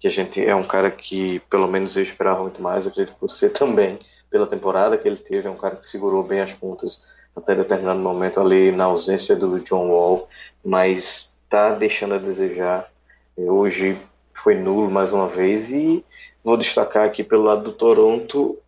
Que 0.00 0.08
a 0.08 0.10
gente 0.10 0.42
é 0.42 0.54
um 0.54 0.64
cara 0.64 0.90
que, 0.90 1.40
pelo 1.50 1.68
menos, 1.68 1.96
eu 1.96 2.02
esperava 2.02 2.40
muito 2.40 2.62
mais, 2.62 2.86
acredito 2.86 3.14
que 3.14 3.20
você 3.20 3.48
também, 3.50 3.98
pela 4.30 4.46
temporada 4.46 4.96
que 4.96 5.06
ele 5.06 5.18
teve, 5.18 5.46
é 5.46 5.50
um 5.50 5.56
cara 5.56 5.76
que 5.76 5.86
segurou 5.86 6.22
bem 6.22 6.40
as 6.40 6.52
pontas 6.52 7.04
até 7.36 7.54
determinado 7.54 8.00
momento 8.00 8.40
ali 8.40 8.72
na 8.72 8.84
ausência 8.84 9.36
do 9.36 9.60
John 9.60 9.90
Wall, 9.90 10.26
mas 10.64 11.36
tá 11.50 11.74
deixando 11.74 12.14
a 12.14 12.18
desejar. 12.18 12.90
Hoje 13.36 14.00
foi 14.32 14.54
nulo 14.54 14.90
mais 14.90 15.12
uma 15.12 15.28
vez 15.28 15.70
e 15.70 16.02
vou 16.42 16.56
destacar 16.56 17.04
aqui 17.04 17.22
pelo 17.22 17.42
lado 17.42 17.64
do 17.64 17.72
Toronto 17.72 18.58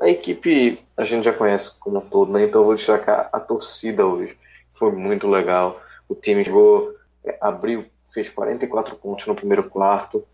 a 0.00 0.08
equipe 0.08 0.78
a 0.96 1.04
gente 1.04 1.24
já 1.24 1.32
conhece 1.32 1.78
como 1.78 1.98
um 1.98 2.00
todo, 2.00 2.32
né? 2.32 2.44
Então 2.44 2.64
vou 2.64 2.74
destacar 2.74 3.28
a 3.32 3.40
torcida 3.40 4.06
hoje 4.06 4.36
foi 4.78 4.92
muito 4.92 5.28
legal. 5.28 5.80
O 6.08 6.14
time 6.14 6.44
jogou, 6.44 6.94
é, 7.24 7.36
abriu, 7.40 7.84
fez 8.06 8.30
44 8.30 8.96
pontos 8.96 9.26
no 9.26 9.34
primeiro 9.34 9.64
quarto. 9.64 10.24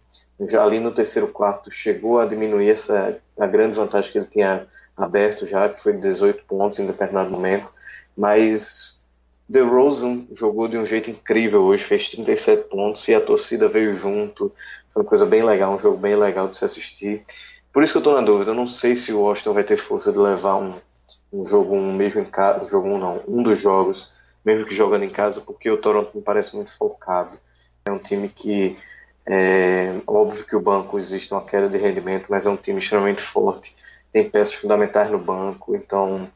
Já 0.48 0.62
ali 0.62 0.81
no 0.81 0.92
terceiro 0.92 1.28
quarto 1.28 1.70
chegou 1.70 2.18
a 2.20 2.26
diminuir 2.26 2.70
essa 2.70 3.18
a 3.38 3.46
grande 3.46 3.76
vantagem 3.76 4.11
que 4.11 4.18
ele 4.18 4.26
tinha 4.26 4.66
aberto 4.96 5.46
já, 5.46 5.68
que 5.68 5.83
foi 5.83 5.94
18 5.94 6.44
pontos 6.44 6.78
em 6.78 6.87
determinado 6.87 7.31
momento. 7.31 7.70
Mas 8.16 9.07
The 9.50 9.61
Rosen 9.61 10.28
jogou 10.35 10.68
de 10.68 10.76
um 10.76 10.85
jeito 10.85 11.11
incrível 11.11 11.62
hoje, 11.62 11.85
fez 11.85 12.11
37 12.11 12.68
pontos 12.68 13.07
e 13.09 13.14
a 13.14 13.20
torcida 13.20 13.68
veio 13.68 13.94
junto. 13.94 14.52
Foi 14.92 15.02
uma 15.02 15.09
coisa 15.09 15.24
bem 15.24 15.42
legal, 15.42 15.74
um 15.74 15.78
jogo 15.78 15.96
bem 15.96 16.16
legal 16.16 16.48
de 16.48 16.57
se 16.57 16.64
assistir. 16.64 17.24
Por 17.72 17.83
isso 17.83 17.92
que 17.92 17.98
eu 17.98 18.00
estou 18.00 18.14
na 18.14 18.20
dúvida, 18.20 18.50
eu 18.50 18.55
não 18.55 18.68
sei 18.68 18.96
se 18.96 19.12
o 19.12 19.20
Washington 19.20 19.55
vai 19.55 19.64
ter 19.64 19.78
força 19.78 20.12
de 20.12 20.18
levar 20.18 20.57
um, 20.57 20.74
um 21.33 21.46
jogo 21.46 21.74
um 21.74 21.92
mesmo 21.92 22.20
em 22.20 22.24
casa, 22.24 22.64
um 22.64 22.68
jogo 22.68 22.88
um 22.88 22.98
não, 22.98 23.20
um 23.26 23.42
dos 23.42 23.59
jogos 23.61 24.21
mesmo 24.44 24.66
que 24.66 24.74
jogando 24.74 25.05
em 25.05 25.11
casa, 25.11 25.40
porque 25.40 25.70
o 25.70 25.76
Toronto 25.76 26.11
me 26.14 26.22
parece 26.22 26.55
muito 26.55 26.72
focado. 26.76 27.38
É 27.85 27.90
um 27.90 27.98
time 27.98 28.28
que, 28.28 28.76
é, 29.26 29.94
óbvio 30.07 30.44
que 30.44 30.57
o 30.57 30.61
banco 30.61 30.98
existe 30.98 31.33
uma 31.33 31.44
queda 31.44 31.68
de 31.68 31.78
rendimento, 31.78 32.26
mas 32.28 32.46
é 32.46 32.50
um 32.50 32.57
time 32.57 32.81
extremamente 32.81 33.22
forte, 33.22 33.74
tem 34.12 34.28
peças 34.28 34.55
fundamentais 34.55 35.11
no 35.11 35.18
banco, 35.18 35.74
então 35.74 36.28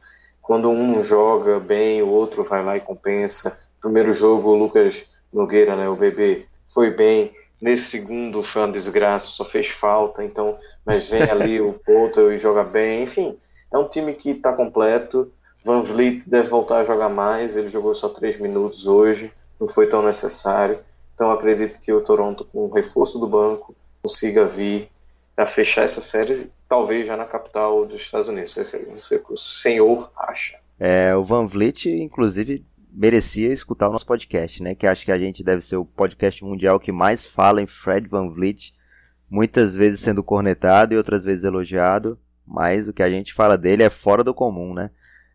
quando 0.47 0.69
um 0.69 1.03
joga 1.03 1.59
bem, 1.59 2.01
o 2.01 2.07
outro 2.07 2.41
vai 2.41 2.63
lá 2.63 2.77
e 2.77 2.79
compensa. 2.79 3.59
Primeiro 3.81 4.13
jogo, 4.13 4.51
o 4.51 4.55
Lucas 4.55 5.03
Nogueira, 5.31 5.75
né, 5.75 5.89
o 5.89 5.95
bebê, 5.95 6.45
foi 6.73 6.89
bem. 6.89 7.33
Nesse 7.61 7.85
segundo 7.85 8.41
foi 8.41 8.61
uma 8.61 8.71
desgraça, 8.71 9.27
só 9.27 9.43
fez 9.43 9.67
falta, 9.67 10.23
então, 10.23 10.57
mas 10.85 11.09
vem 11.09 11.23
ali 11.23 11.59
o 11.59 11.73
Porto 11.73 12.31
e 12.31 12.37
joga 12.37 12.63
bem. 12.63 13.03
Enfim, 13.03 13.37
é 13.73 13.77
um 13.77 13.89
time 13.89 14.13
que 14.13 14.29
está 14.29 14.53
completo 14.53 15.29
Van 15.63 15.81
Vliet 15.81 16.23
deve 16.27 16.47
voltar 16.47 16.79
a 16.79 16.83
jogar 16.83 17.09
mais, 17.09 17.55
ele 17.55 17.67
jogou 17.67 17.93
só 17.93 18.09
3 18.09 18.39
minutos 18.39 18.87
hoje, 18.87 19.31
não 19.59 19.67
foi 19.67 19.87
tão 19.87 20.01
necessário. 20.01 20.79
Então 21.13 21.31
acredito 21.31 21.81
que 21.81 21.91
o 21.91 22.01
Toronto, 22.01 22.45
com 22.45 22.65
o 22.65 22.71
reforço 22.71 23.19
do 23.19 23.27
banco, 23.27 23.75
consiga 24.01 24.45
vir 24.45 24.89
a 25.35 25.45
fechar 25.45 25.83
essa 25.83 26.01
série, 26.01 26.51
talvez 26.67 27.05
já 27.05 27.15
na 27.15 27.25
capital 27.25 27.85
dos 27.85 28.01
Estados 28.01 28.27
Unidos. 28.27 28.55
Não 28.55 29.19
que 29.19 29.33
o 29.33 29.37
senhor 29.37 30.11
acha. 30.15 30.57
É, 30.79 31.15
o 31.15 31.23
Van 31.23 31.45
Vliet, 31.45 31.85
inclusive, 31.87 32.65
merecia 32.91 33.51
escutar 33.53 33.89
o 33.89 33.91
nosso 33.91 34.05
podcast, 34.05 34.63
né? 34.63 34.73
Que 34.73 34.87
acho 34.87 35.05
que 35.05 35.11
a 35.11 35.17
gente 35.17 35.43
deve 35.43 35.61
ser 35.61 35.75
o 35.75 35.85
podcast 35.85 36.43
mundial 36.43 36.79
que 36.79 36.91
mais 36.91 37.25
fala 37.25 37.61
em 37.61 37.67
Fred 37.67 38.07
Van 38.07 38.29
Vliet, 38.29 38.73
muitas 39.29 39.75
vezes 39.75 39.99
sendo 39.99 40.23
cornetado 40.23 40.93
e 40.93 40.97
outras 40.97 41.23
vezes 41.23 41.43
elogiado, 41.43 42.17
mas 42.45 42.87
o 42.87 42.93
que 42.93 43.03
a 43.03 43.09
gente 43.09 43.33
fala 43.33 43.57
dele 43.57 43.83
é 43.83 43.89
fora 43.89 44.23
do 44.23 44.33
comum, 44.33 44.73
né? 44.73 44.89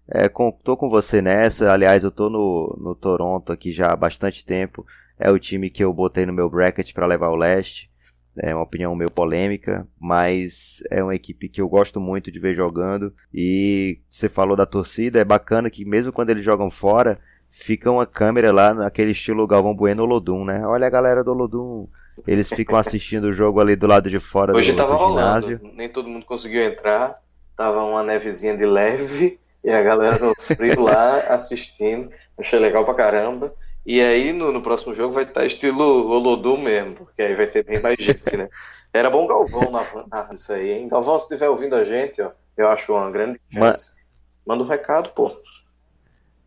É, 0.08 0.28
com, 0.28 0.50
tô 0.50 0.76
com 0.76 0.88
você 0.88 1.22
nessa. 1.22 1.72
Aliás, 1.72 2.04
eu 2.04 2.10
tô 2.10 2.28
no, 2.28 2.76
no 2.80 2.94
Toronto 2.94 3.52
aqui 3.52 3.72
já 3.72 3.92
há 3.92 3.96
bastante 3.96 4.44
tempo. 4.44 4.84
É 5.18 5.30
o 5.30 5.38
time 5.38 5.70
que 5.70 5.84
eu 5.84 5.92
botei 5.92 6.26
no 6.26 6.32
meu 6.32 6.50
bracket 6.50 6.92
para 6.92 7.06
levar 7.06 7.28
o 7.28 7.36
leste. 7.36 7.90
É 8.36 8.54
uma 8.54 8.64
opinião 8.64 8.96
meio 8.96 9.10
polêmica, 9.10 9.86
mas 10.00 10.82
é 10.90 11.02
uma 11.02 11.14
equipe 11.14 11.50
que 11.50 11.60
eu 11.60 11.68
gosto 11.68 12.00
muito 12.00 12.32
de 12.32 12.38
ver 12.38 12.54
jogando. 12.54 13.12
E 13.32 14.00
você 14.08 14.28
falou 14.28 14.56
da 14.56 14.64
torcida, 14.64 15.20
é 15.20 15.24
bacana 15.24 15.68
que 15.68 15.84
mesmo 15.84 16.12
quando 16.12 16.30
eles 16.30 16.44
jogam 16.44 16.70
fora, 16.70 17.20
fica 17.50 17.90
uma 17.90 18.06
câmera 18.06 18.50
lá 18.50 18.72
naquele 18.72 19.10
estilo 19.10 19.46
Galvão 19.46 19.74
Bueno 19.74 20.02
Olodum, 20.02 20.44
né? 20.46 20.66
Olha 20.66 20.86
a 20.86 20.90
galera 20.90 21.22
do 21.22 21.30
Olodum. 21.30 21.86
Eles 22.26 22.48
ficam 22.48 22.76
assistindo 22.78 23.24
o 23.24 23.32
jogo 23.32 23.60
ali 23.60 23.76
do 23.76 23.86
lado 23.86 24.08
de 24.08 24.18
fora 24.18 24.54
Hoje 24.54 24.72
do, 24.72 24.76
tava 24.78 24.96
do 24.96 25.08
ginásio. 25.10 25.58
rolando, 25.58 25.76
nem 25.76 25.88
todo 25.88 26.08
mundo 26.08 26.24
conseguiu 26.24 26.62
entrar. 26.62 27.20
Tava 27.54 27.84
uma 27.84 28.02
nevezinha 28.02 28.56
de 28.56 28.64
leve 28.64 29.38
e 29.64 29.70
a 29.70 29.82
galera 29.82 30.18
no 30.18 30.34
frio 30.34 30.82
lá 30.82 31.20
assistindo. 31.20 32.08
Achei 32.38 32.58
legal 32.58 32.84
pra 32.84 32.94
caramba. 32.94 33.54
E 33.84 34.00
aí 34.00 34.32
no, 34.32 34.52
no 34.52 34.62
próximo 34.62 34.94
jogo 34.94 35.14
vai 35.14 35.24
estar 35.24 35.44
estilo 35.44 36.08
Olodum 36.08 36.56
mesmo, 36.56 36.94
porque 36.94 37.22
aí 37.22 37.34
vai 37.34 37.46
ter 37.46 37.64
bem 37.64 37.80
mais 37.80 37.96
gente, 37.98 38.36
né? 38.36 38.48
Era 38.92 39.10
bom 39.10 39.26
Galvão 39.26 39.70
na, 39.70 39.84
na 40.10 40.34
isso 40.34 40.52
aí, 40.52 40.70
hein? 40.70 40.88
Galvão, 40.88 41.18
se 41.18 41.24
estiver 41.24 41.48
ouvindo 41.48 41.74
a 41.74 41.84
gente, 41.84 42.20
ó, 42.20 42.30
eu 42.56 42.68
acho 42.68 42.92
uma 42.92 43.10
grande 43.10 43.38
chance. 43.52 44.02
Manda 44.46 44.62
um 44.62 44.66
recado, 44.66 45.08
pô. 45.10 45.34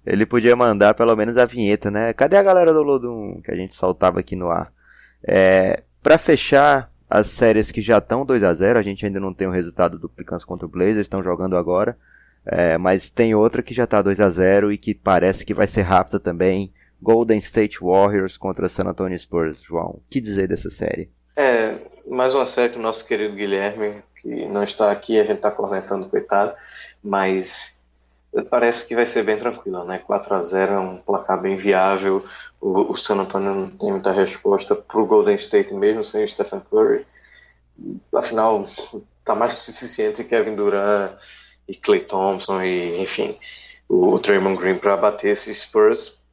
Ele 0.06 0.26
podia 0.26 0.56
mandar 0.56 0.94
pelo 0.94 1.16
menos 1.16 1.38
a 1.38 1.46
vinheta, 1.46 1.90
né? 1.90 2.14
Cadê 2.14 2.38
a 2.38 2.44
galera 2.44 2.72
do 2.72 2.80
Olodum 2.80 3.42
que 3.42 3.52
a 3.52 3.56
gente 3.56 3.74
soltava 3.74 4.20
aqui 4.20 4.36
no 4.36 4.50
ar? 4.50 4.72
É, 5.28 5.82
para 6.04 6.18
fechar 6.18 6.92
as 7.10 7.28
séries 7.28 7.72
que 7.72 7.82
já 7.82 7.98
estão 7.98 8.26
2 8.26 8.44
a 8.44 8.54
0 8.54 8.78
a 8.78 8.82
gente 8.82 9.06
ainda 9.06 9.20
não 9.20 9.34
tem 9.34 9.48
o 9.48 9.52
resultado 9.52 9.98
do 9.98 10.08
Pelicans 10.08 10.44
contra 10.44 10.66
o 10.66 10.70
Blazers, 10.70 11.00
estão 11.00 11.24
jogando 11.24 11.58
agora. 11.58 11.98
É, 12.46 12.78
mas 12.78 13.10
tem 13.10 13.34
outra 13.34 13.64
que 13.64 13.74
já 13.74 13.86
está 13.86 14.02
2 14.02 14.20
a 14.20 14.30
0 14.30 14.72
e 14.72 14.78
que 14.78 14.94
parece 14.94 15.46
que 15.46 15.54
vai 15.54 15.68
ser 15.68 15.82
rápida 15.82 16.20
também. 16.20 16.72
Golden 17.02 17.38
State 17.40 17.80
Warriors 17.82 18.38
contra 18.38 18.70
San 18.70 18.86
Antonio 18.86 19.18
Spurs, 19.20 19.62
João. 19.62 19.90
O 19.90 20.02
que 20.10 20.22
dizer 20.22 20.48
dessa 20.48 20.70
série? 20.70 21.10
É, 21.36 21.76
mais 22.08 22.34
uma 22.34 22.46
série 22.46 22.76
o 22.76 22.82
nosso 22.82 23.06
querido 23.06 23.36
Guilherme, 23.36 24.02
que 24.22 24.48
não 24.48 24.64
está 24.64 24.92
aqui, 24.92 25.20
a 25.20 25.24
gente 25.24 25.38
está 25.38 25.52
cornetando, 25.52 26.08
coitado, 26.08 26.54
mas 27.04 27.84
parece 28.50 28.88
que 28.88 28.96
vai 28.96 29.06
ser 29.06 29.24
bem 29.24 29.38
tranquila, 29.38 29.84
né? 29.84 30.00
4 30.00 30.34
a 30.34 30.42
0 30.42 30.74
é 30.74 30.80
um 30.80 30.98
placar 30.98 31.42
bem 31.42 31.58
viável. 31.58 32.26
O, 32.62 32.92
o 32.92 32.98
San 32.98 33.16
Antonio 33.16 33.54
não 33.54 33.70
tem 33.70 33.92
muita 33.92 34.12
resposta 34.12 34.76
para 34.76 35.00
o 35.00 35.06
Golden 35.06 35.36
State 35.36 35.74
mesmo 35.74 36.04
sem 36.04 36.24
o 36.24 36.28
Stephen 36.28 36.62
Curry. 36.70 37.06
Afinal, 38.14 38.66
tá 39.24 39.36
mais 39.36 39.54
que 39.54 39.60
suficiente 39.60 40.24
Kevin 40.24 40.56
Durant 40.56 41.12
e 41.68 41.76
Clay 41.76 42.00
Thompson 42.02 42.62
e, 42.62 43.02
enfim, 43.02 43.38
o 43.88 44.18
Draymond 44.20 44.60
Green 44.60 44.78
para 44.78 44.98
bater 44.98 45.32
esses 45.32 45.62
Spurs. 45.62 46.24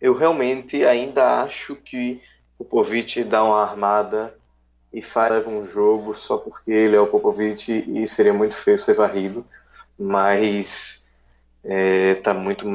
Eu 0.00 0.14
realmente 0.14 0.84
ainda 0.84 1.42
acho 1.42 1.76
que 1.76 2.20
o 2.58 2.64
Popovich 2.64 3.22
dá 3.24 3.44
uma 3.44 3.62
armada 3.62 4.34
e 4.92 5.00
faz 5.00 5.46
um 5.46 5.64
jogo 5.64 6.14
só 6.14 6.36
porque 6.36 6.70
ele 6.70 6.96
é 6.96 7.00
o 7.00 7.06
Popovich 7.06 7.84
e 7.88 8.06
seria 8.06 8.34
muito 8.34 8.54
feio 8.54 8.78
ser 8.78 8.94
varrido, 8.94 9.44
mas 9.98 11.08
é, 11.64 12.14
tá 12.16 12.34
muito 12.34 12.66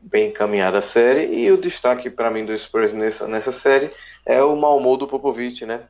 bem 0.00 0.30
encaminhada 0.30 0.78
a 0.78 0.82
série 0.82 1.26
e 1.34 1.50
o 1.50 1.60
destaque 1.60 2.08
para 2.08 2.30
mim 2.30 2.46
do 2.46 2.56
Spurs 2.56 2.92
nessa, 2.92 3.26
nessa 3.26 3.52
série 3.52 3.90
é 4.24 4.42
o 4.42 4.56
mau 4.56 4.78
humor 4.78 4.96
do 4.96 5.06
Popovich, 5.06 5.66
né? 5.66 5.82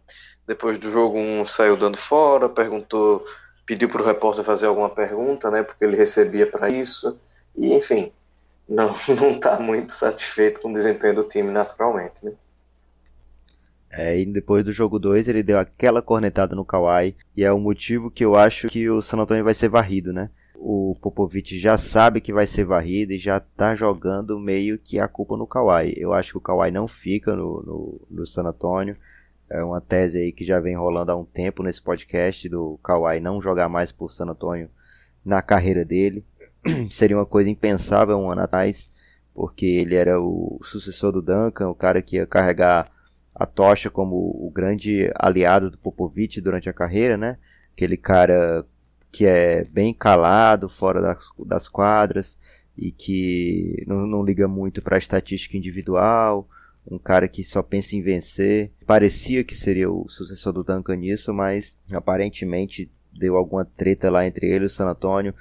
Depois 0.47 0.79
do 0.79 0.91
jogo 0.91 1.19
um 1.19 1.45
saiu 1.45 1.77
dando 1.77 1.97
fora, 1.97 2.49
perguntou, 2.49 3.25
pediu 3.67 3.89
para 3.89 4.03
o 4.03 4.07
repórter 4.07 4.45
fazer 4.45 4.67
alguma 4.67 4.89
pergunta, 4.89 5.51
né? 5.51 5.63
Porque 5.63 5.85
ele 5.85 5.97
recebia 5.97 6.47
para 6.47 6.71
isso 6.71 7.19
e 7.57 7.75
enfim, 7.75 8.13
não 8.69 8.93
está 9.35 9.59
muito 9.59 9.93
satisfeito 9.93 10.61
com 10.61 10.71
o 10.71 10.73
desempenho 10.73 11.17
do 11.17 11.25
time 11.25 11.51
naturalmente, 11.51 12.25
né? 12.25 12.33
É, 13.91 14.19
e 14.19 14.27
depois 14.27 14.65
do 14.65 14.73
jogo 14.73 14.99
2 14.99 15.27
ele 15.29 15.43
deu 15.43 15.59
aquela 15.59 16.03
cornetada 16.03 16.55
no 16.55 16.65
Kawhi 16.65 17.17
e 17.37 17.43
é 17.43 17.53
o 17.53 17.59
motivo 17.59 18.11
que 18.11 18.25
eu 18.25 18.37
acho 18.37 18.69
que 18.69 18.91
o 18.91 19.01
San 19.01 19.19
Antonio 19.19 19.45
vai 19.45 19.55
ser 19.55 19.69
varrido, 19.69 20.13
né? 20.13 20.31
O 20.55 20.97
Popovich 21.01 21.59
já 21.59 21.77
sabe 21.79 22.21
que 22.21 22.33
vai 22.33 22.47
ser 22.47 22.65
varrido 22.65 23.13
e 23.13 23.19
já 23.19 23.39
tá 23.39 23.75
jogando 23.75 24.39
meio 24.39 24.79
que 24.79 24.99
a 24.99 25.07
culpa 25.07 25.37
no 25.37 25.47
Kawhi. 25.47 25.95
Eu 25.97 26.13
acho 26.13 26.33
que 26.33 26.39
o 26.39 26.41
Kawhi 26.41 26.71
não 26.71 26.89
fica 26.89 27.35
no, 27.37 27.63
no, 27.63 28.01
no 28.11 28.27
San 28.27 28.43
Antonio. 28.43 28.97
É 29.49 29.63
uma 29.63 29.81
tese 29.81 30.19
aí 30.19 30.33
que 30.33 30.45
já 30.45 30.59
vem 30.59 30.77
rolando 30.77 31.13
há 31.13 31.17
um 31.17 31.25
tempo 31.25 31.63
nesse 31.63 31.81
podcast 31.81 32.49
do 32.49 32.79
Kawhi 32.83 33.21
não 33.21 33.41
jogar 33.41 33.69
mais 33.69 33.93
por 33.93 34.11
San 34.11 34.27
Antonio 34.27 34.69
na 35.25 35.41
carreira 35.41 35.85
dele. 35.85 36.25
Seria 36.91 37.17
uma 37.17 37.27
coisa 37.27 37.49
impensável 37.49 38.19
um 38.19 38.31
ano 38.31 38.43
atrás, 38.43 38.91
porque 39.33 39.67
ele 39.67 39.95
era 39.95 40.21
o 40.21 40.61
sucessor 40.65 41.13
do 41.13 41.23
Duncan, 41.23 41.69
o 41.69 41.75
cara 41.75 42.03
que 42.03 42.17
ia 42.17 42.27
carregar 42.27 42.91
a 43.35 43.47
tocha 43.47 43.91
como 43.91 44.17
o 44.17 44.51
grande 44.53 45.11
aliado 45.15 45.71
do 45.71 45.79
Popovich 45.79 46.41
durante 46.41 46.69
a 46.69 46.73
carreira, 46.73 47.17
né? 47.17 47.39
Aquele 47.73 47.97
cara 47.97 48.65
que 49.13 49.27
é 49.27 49.65
bem 49.65 49.95
calado 49.95 50.69
fora 50.69 51.01
das, 51.01 51.19
das 51.47 51.69
quadras 51.69 52.39
e 52.77 52.91
que 52.91 53.85
não, 53.87 54.07
não 54.07 54.25
liga 54.25 54.49
muito 54.49 54.83
para 54.83 54.97
a 54.97 54.99
estatística 54.99 55.57
individual, 55.57 56.49
um 56.91 56.99
cara 56.99 57.29
que 57.29 57.43
só 57.43 57.63
pensa 57.63 57.97
em 57.97 58.03
vencer. 58.03 58.71
Parecia 58.87 59.43
que 59.45 59.55
seria 59.55 59.91
o 59.91 60.09
sucessor 60.09 60.53
do 60.53 60.65
Duncan 60.65 60.97
nisso, 60.97 61.33
mas 61.33 61.77
aparentemente 61.93 62.91
deu 63.13 63.37
alguma 63.37 63.65
treta 63.65 64.11
lá 64.11 64.27
entre 64.27 64.47
ele 64.47 64.65
e 64.65 64.67
o 64.67 64.71
San 64.71 64.87
Antonio. 64.87 65.35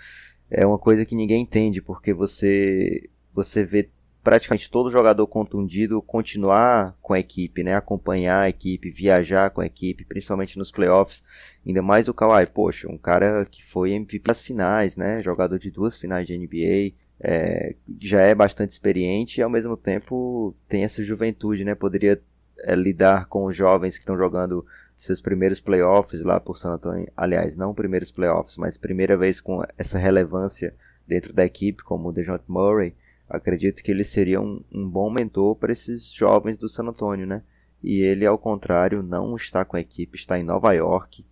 É 0.49 0.65
uma 0.65 0.79
coisa 0.79 1.05
que 1.05 1.15
ninguém 1.15 1.41
entende, 1.41 1.81
porque 1.81 2.13
você 2.13 3.09
você 3.33 3.65
vê 3.65 3.89
praticamente 4.23 4.71
todo 4.71 4.89
jogador 4.89 5.27
contundido 5.27 6.01
continuar 6.01 6.97
com 6.99 7.13
a 7.13 7.19
equipe, 7.19 7.63
né? 7.63 7.75
Acompanhar 7.75 8.41
a 8.41 8.49
equipe, 8.49 8.89
viajar 8.89 9.51
com 9.51 9.61
a 9.61 9.67
equipe, 9.67 10.03
principalmente 10.03 10.57
nos 10.57 10.71
playoffs. 10.71 11.23
Ainda 11.65 11.81
mais 11.83 12.07
o 12.07 12.13
Kawhi, 12.13 12.47
poxa, 12.47 12.89
um 12.89 12.97
cara 12.97 13.45
que 13.45 13.63
foi 13.63 13.91
MVP 13.91 14.23
das 14.25 14.41
finais, 14.41 14.97
né? 14.97 15.21
Jogador 15.21 15.59
de 15.59 15.69
duas 15.69 15.95
finais 15.95 16.25
de 16.25 16.35
NBA. 16.35 16.95
É, 17.19 17.75
já 17.99 18.21
é 18.21 18.35
bastante 18.35 18.71
experiente 18.71 19.39
e 19.39 19.43
ao 19.43 19.49
mesmo 19.49 19.77
tempo 19.77 20.55
tem 20.67 20.83
essa 20.83 21.03
juventude, 21.03 21.63
né? 21.63 21.73
Poderia 21.73 22.21
é, 22.59 22.75
lidar 22.75 23.27
com 23.27 23.45
os 23.45 23.55
jovens 23.55 23.95
que 23.95 24.01
estão 24.01 24.17
jogando 24.17 24.65
seus 24.97 25.21
primeiros 25.21 25.59
playoffs 25.59 26.21
lá 26.23 26.39
por 26.39 26.57
San 26.57 26.73
Antonio. 26.73 27.11
Aliás, 27.15 27.55
não 27.55 27.73
primeiros 27.73 28.11
playoffs, 28.11 28.57
mas 28.57 28.77
primeira 28.77 29.17
vez 29.17 29.41
com 29.41 29.63
essa 29.77 29.97
relevância 29.97 30.73
dentro 31.07 31.33
da 31.33 31.45
equipe, 31.45 31.83
como 31.83 32.09
o 32.09 32.11
DeJounte 32.11 32.45
Murray 32.47 32.93
acredito 33.29 33.83
que 33.83 33.91
ele 33.91 34.03
seria 34.03 34.39
um, 34.39 34.63
um 34.71 34.87
bom 34.87 35.09
mentor 35.09 35.55
para 35.55 35.71
esses 35.71 36.11
jovens 36.11 36.57
do 36.57 36.69
San 36.69 36.83
Antonio, 36.83 37.25
né? 37.25 37.41
E 37.83 38.01
ele, 38.01 38.25
ao 38.25 38.37
contrário, 38.37 39.03
não 39.03 39.35
está 39.35 39.63
com 39.65 39.77
a 39.77 39.81
equipe, 39.81 40.17
está 40.17 40.39
em 40.39 40.43
Nova 40.43 40.73
York. 40.73 41.25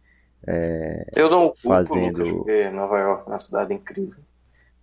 É, 0.46 1.08
Eu 1.16 1.30
não 1.30 1.48
culpo, 1.48 1.62
fazendo... 1.62 2.20
Lucas, 2.20 2.34
porque 2.34 2.70
Nova 2.70 3.00
York 3.00 3.24
é 3.28 3.32
uma 3.32 3.40
cidade 3.40 3.74
incrível. 3.74 4.22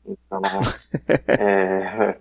Então, 0.05 0.41
é, 1.29 2.17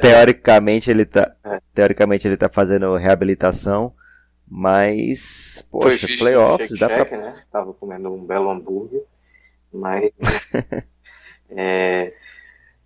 teoricamente 0.00 0.90
ele 0.90 1.04
tá, 1.04 1.34
É. 1.44 1.60
teoricamente 1.74 2.26
ele 2.26 2.36
tá 2.36 2.48
fazendo 2.48 2.96
reabilitação, 2.96 3.94
mas 4.48 5.64
foi 5.80 5.96
poxa, 5.96 6.06
xixi, 6.06 6.18
playoffs 6.18 6.68
shake 6.68 6.80
dá 6.80 6.88
pra 6.88 7.18
né? 7.18 7.42
Tava 7.50 7.72
comendo 7.74 8.12
um 8.12 8.24
belo 8.24 8.50
hambúrguer, 8.50 9.02
mas 9.72 10.10
é, 11.50 12.12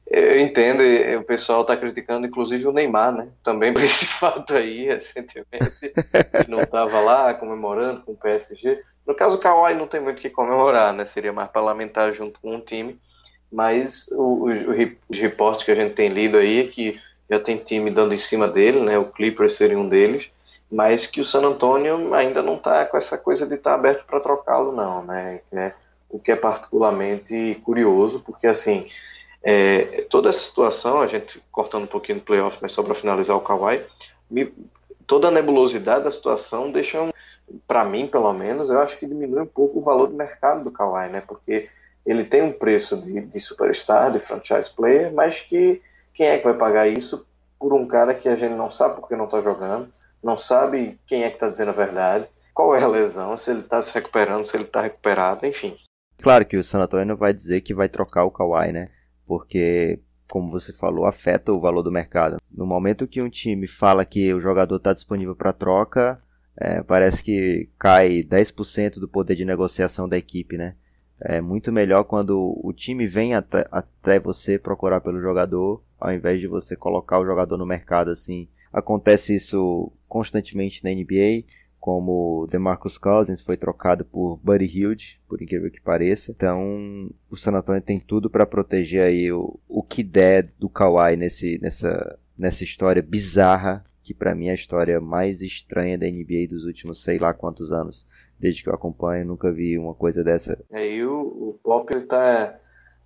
eu 0.09 0.39
entendo, 0.41 0.83
o 1.19 1.25
pessoal 1.25 1.65
tá 1.65 1.77
criticando 1.77 2.27
inclusive 2.27 2.67
o 2.67 2.73
Neymar, 2.73 3.13
né? 3.13 3.29
Também 3.43 3.73
por 3.75 3.83
esse 3.83 4.07
fato 4.07 4.55
aí, 4.55 4.87
recentemente, 4.87 5.71
que 5.81 6.51
não 6.51 6.65
tava 6.65 7.01
lá 7.01 7.35
comemorando 7.35 8.03
com 8.03 8.13
o 8.13 8.17
PSG. 8.17 8.83
No 9.07 9.15
caso, 9.15 9.37
o 9.37 9.41
Kawhi 9.41 9.75
não 9.75 9.87
tem 9.87 10.01
muito 10.01 10.19
o 10.19 10.23
que 10.23 10.31
comemorar, 10.31 10.93
né? 10.93 11.05
Seria 11.05 11.33
mais 11.33 11.51
para 11.51 11.61
lamentar 11.63 12.13
junto 12.13 12.41
com 12.41 12.57
o 12.57 12.61
time. 12.61 13.01
Mas 13.51 14.09
os 14.13 15.19
reportes 15.19 15.65
que 15.65 15.71
a 15.71 15.75
gente 15.75 15.95
tem 15.95 16.09
lido 16.09 16.37
aí 16.37 16.61
é 16.61 16.67
que 16.67 17.01
já 17.31 17.39
tem 17.41 17.57
time 17.57 17.91
dando 17.91 18.15
em 18.15 18.19
cima 18.19 18.49
dele, 18.49 18.81
né? 18.81 18.99
O 18.99 19.07
Clippers 19.07 19.55
seria 19.55 19.79
um 19.79 19.89
deles, 19.89 20.27
mas 20.71 21.07
que 21.07 21.21
o 21.21 21.25
San 21.25 21.43
Antonio 21.45 22.13
ainda 22.15 22.43
não 22.43 22.55
está 22.57 22.85
com 22.85 22.97
essa 22.97 23.17
coisa 23.19 23.47
de 23.47 23.55
estar 23.55 23.75
aberto 23.75 24.05
para 24.05 24.21
trocá-lo, 24.21 24.73
não, 24.73 25.05
né? 25.05 25.41
É, 25.53 25.73
o 26.09 26.19
que 26.19 26.33
é 26.33 26.37
particularmente 26.37 27.61
curioso, 27.65 28.21
porque 28.25 28.47
assim, 28.47 28.89
é, 29.43 30.05
toda 30.11 30.29
essa 30.29 30.41
situação, 30.41 31.01
a 31.01 31.07
gente 31.07 31.41
cortando 31.51 31.85
um 31.85 31.89
pouquinho 31.89 32.19
do 32.19 32.25
playoff, 32.25 32.59
mas 32.61 32.73
só 32.73 32.83
para 32.83 32.95
finalizar 32.95 33.37
o 33.37 33.41
Kawhi, 33.41 33.83
me- 34.31 34.53
toda 35.07 35.29
a 35.29 35.31
nebulosidade 35.31 36.05
da 36.05 36.11
situação 36.11 36.71
deixa, 36.71 37.01
um, 37.01 37.11
para 37.67 37.85
mim 37.85 38.07
pelo 38.09 38.33
menos, 38.33 38.71
eu 38.71 38.81
acho 38.81 38.99
que 38.99 39.07
diminui 39.07 39.43
um 39.43 39.47
pouco 39.47 39.79
o 39.79 39.83
valor 39.83 40.09
do 40.09 40.15
mercado 40.17 40.65
do 40.65 40.71
Kawhi, 40.71 41.09
né? 41.11 41.23
Porque 41.27 41.69
ele 42.07 42.25
tem 42.25 42.43
um 42.43 42.53
preço 42.53 42.97
de, 42.97 43.21
de 43.23 43.41
superstar, 43.41 44.13
de 44.13 44.21
franchise 44.21 44.71
player, 44.75 45.13
mas 45.13 45.41
que 45.41 45.83
quem 46.15 46.29
é 46.29 46.39
que 46.39 46.45
vai 46.45 46.55
pagar 46.55 46.87
isso 46.87 47.27
por 47.59 47.75
um 47.75 47.87
cara 47.87 48.15
que 48.15 48.29
a 48.29 48.37
gente 48.37 48.55
não 48.55 48.71
sabe 48.71 48.95
porque 48.95 49.17
não 49.17 49.25
está 49.25 49.43
jogando, 49.43 49.93
não 50.23 50.37
sabe 50.37 50.99
quem 51.07 51.25
é 51.25 51.29
que 51.29 51.37
está 51.37 51.49
dizendo 51.49 51.71
a 51.71 51.75
verdade, 51.75 52.27
qual 52.55 52.75
é 52.75 52.83
a 52.83 52.89
lesão, 52.89 53.37
se 53.37 53.51
ele 53.51 53.61
está 53.61 53.83
se 53.83 53.93
recuperando, 53.93 54.45
se 54.45 54.57
ele 54.57 54.65
está 54.65 54.81
recuperado, 54.81 55.45
enfim. 55.45 55.77
Claro 56.23 56.47
que 56.47 56.57
o 56.57 56.65
San 56.65 56.81
Antonio 56.81 57.17
vai 57.17 57.35
dizer 57.35 57.61
que 57.61 57.75
vai 57.75 57.89
trocar 57.89 58.25
o 58.25 58.31
Kawhi, 58.31 58.73
né? 58.73 58.89
Porque, 59.27 60.01
como 60.29 60.49
você 60.49 60.73
falou, 60.73 61.05
afeta 61.05 61.53
o 61.53 61.61
valor 61.61 61.83
do 61.83 61.93
mercado. 61.93 62.39
No 62.51 62.65
momento 62.65 63.07
que 63.07 63.21
um 63.21 63.29
time 63.29 63.67
fala 63.67 64.05
que 64.05 64.33
o 64.33 64.41
jogador 64.41 64.77
está 64.77 64.95
disponível 64.95 65.35
para 65.35 65.53
troca, 65.53 66.19
é, 66.59 66.83
parece 66.83 67.23
que 67.23 67.69
cai 67.79 68.23
10% 68.23 68.95
do 68.99 69.09
poder 69.09 69.35
de 69.35 69.45
negociação 69.45 70.09
da 70.09 70.17
equipe, 70.17 70.57
né? 70.57 70.75
É 71.21 71.41
muito 71.41 71.73
melhor 71.73 72.05
quando 72.05 72.59
o 72.63 72.73
time 72.73 73.07
vem 73.07 73.35
até, 73.35 73.67
até 73.71 74.21
você 74.21 74.59
procurar 74.59 75.01
pelo 75.01 75.21
jogador, 75.21 75.83
ao 75.99 76.13
invés 76.13 76.41
de 76.41 76.47
você 76.47 76.77
colocar 76.77 77.19
o 77.19 77.25
jogador 77.25 77.57
no 77.57 77.65
mercado 77.65 78.11
assim. 78.11 78.49
Acontece 78.73 79.35
isso 79.35 79.91
constantemente 80.07 80.85
na 80.85 80.91
NBA, 80.91 81.45
como 81.81 82.47
DeMarcus 82.51 82.99
Cousins 82.99 83.41
foi 83.41 83.57
trocado 83.57 84.05
por 84.05 84.39
Buddy 84.43 84.67
Hield, 84.67 85.21
por 85.29 85.41
incrível 85.41 85.71
que 85.71 85.81
pareça. 85.81 86.33
Então, 86.33 87.09
o 87.31 87.37
San 87.37 87.53
Antonio 87.53 87.81
tem 87.81 87.99
tudo 88.01 88.29
para 88.29 88.45
proteger 88.45 89.03
aí 89.03 89.33
o, 89.33 89.59
o 89.69 89.83
que 89.83 90.03
der 90.03 90.51
do 90.59 90.69
Kawhi 90.69 91.17
nesse, 91.17 91.59
nessa, 91.63 92.19
nessa 92.37 92.65
história 92.65 93.01
bizarra, 93.01 93.85
que 94.03 94.13
para 94.13 94.35
mim 94.35 94.49
é 94.49 94.51
a 94.51 94.55
história 94.55 95.01
mais 95.01 95.41
estranha 95.41 95.97
da 95.97 96.07
NBA 96.07 96.49
dos 96.51 96.65
últimos 96.65 97.03
sei 97.03 97.19
lá 97.19 97.33
quantos 97.33 97.73
anos 97.73 98.07
desde 98.39 98.63
que 98.63 98.69
eu 98.69 98.75
acompanho, 98.75 99.27
nunca 99.27 99.51
vi 99.51 99.79
uma 99.79 99.95
coisa 99.95 100.23
dessa. 100.23 100.59
Aí 100.73 101.01
é, 101.01 101.05
o, 101.05 101.21
o 101.21 101.61
Pop 101.63 101.93
ele 101.95 102.05
tá 102.05 102.55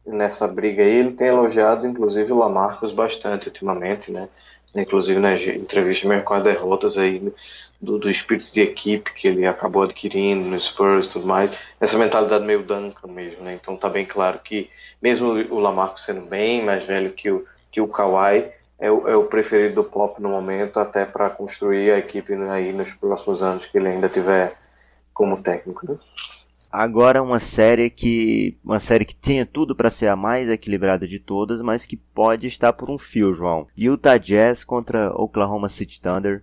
nessa 0.06 0.48
briga 0.48 0.82
aí, 0.82 0.96
ele 0.96 1.12
tem 1.12 1.28
elogiado 1.28 1.86
inclusive 1.86 2.32
o 2.32 2.38
Lamarcus 2.38 2.92
bastante 2.92 3.48
ultimamente, 3.48 4.10
né? 4.10 4.28
Inclusive 4.74 5.18
na 5.18 5.34
entrevista 5.34 6.08
mesmo 6.08 6.24
com 6.24 6.34
as 6.34 6.44
derrotas 6.44 6.96
aí 6.96 7.32
do, 7.80 7.98
do 7.98 8.10
espírito 8.10 8.52
de 8.52 8.60
equipe 8.60 9.12
que 9.12 9.26
ele 9.26 9.46
acabou 9.46 9.82
adquirindo 9.82 10.44
no 10.44 10.60
Spurs 10.60 11.06
e 11.06 11.10
tudo 11.10 11.26
mais, 11.26 11.50
essa 11.80 11.98
mentalidade 11.98 12.44
meio 12.44 12.62
Duncan 12.62 13.08
mesmo, 13.08 13.42
né? 13.42 13.58
Então 13.60 13.76
tá 13.76 13.88
bem 13.88 14.04
claro 14.04 14.38
que 14.38 14.70
mesmo 15.00 15.28
o 15.28 15.58
Lamarcus 15.58 16.04
sendo 16.04 16.22
bem 16.22 16.62
mais 16.64 16.84
velho 16.84 17.12
que 17.12 17.30
o, 17.30 17.44
que 17.70 17.80
o 17.80 17.88
Kawhi, 17.88 18.50
é 18.78 18.90
o, 18.90 19.08
é 19.08 19.16
o 19.16 19.24
preferido 19.24 19.76
do 19.76 19.84
Pop 19.84 20.20
no 20.22 20.30
momento, 20.30 20.78
até 20.78 21.04
para 21.04 21.28
construir 21.30 21.90
a 21.90 21.98
equipe 21.98 22.32
aí 22.50 22.72
nos 22.72 22.94
próximos 22.94 23.42
anos 23.42 23.66
que 23.66 23.76
ele 23.76 23.88
ainda 23.88 24.08
tiver 24.08 24.56
como 25.20 25.42
técnico. 25.42 25.87
Né? 25.87 25.98
Agora 26.72 27.22
uma 27.22 27.38
série 27.38 27.90
que 27.90 28.56
uma 28.64 28.80
série 28.80 29.04
que 29.04 29.14
tinha 29.14 29.44
tudo 29.44 29.76
para 29.76 29.90
ser 29.90 30.06
a 30.06 30.16
mais 30.16 30.48
equilibrada 30.48 31.06
de 31.06 31.18
todas, 31.18 31.61
mas 31.61 31.85
que 31.85 31.94
pode 31.94 32.46
estar 32.46 32.72
por 32.72 32.90
um 32.90 32.96
fio, 32.96 33.35
João. 33.35 33.66
Utah 33.76 34.16
Jazz 34.16 34.64
contra 34.64 35.12
Oklahoma 35.14 35.68
City 35.68 36.00
Thunder. 36.00 36.42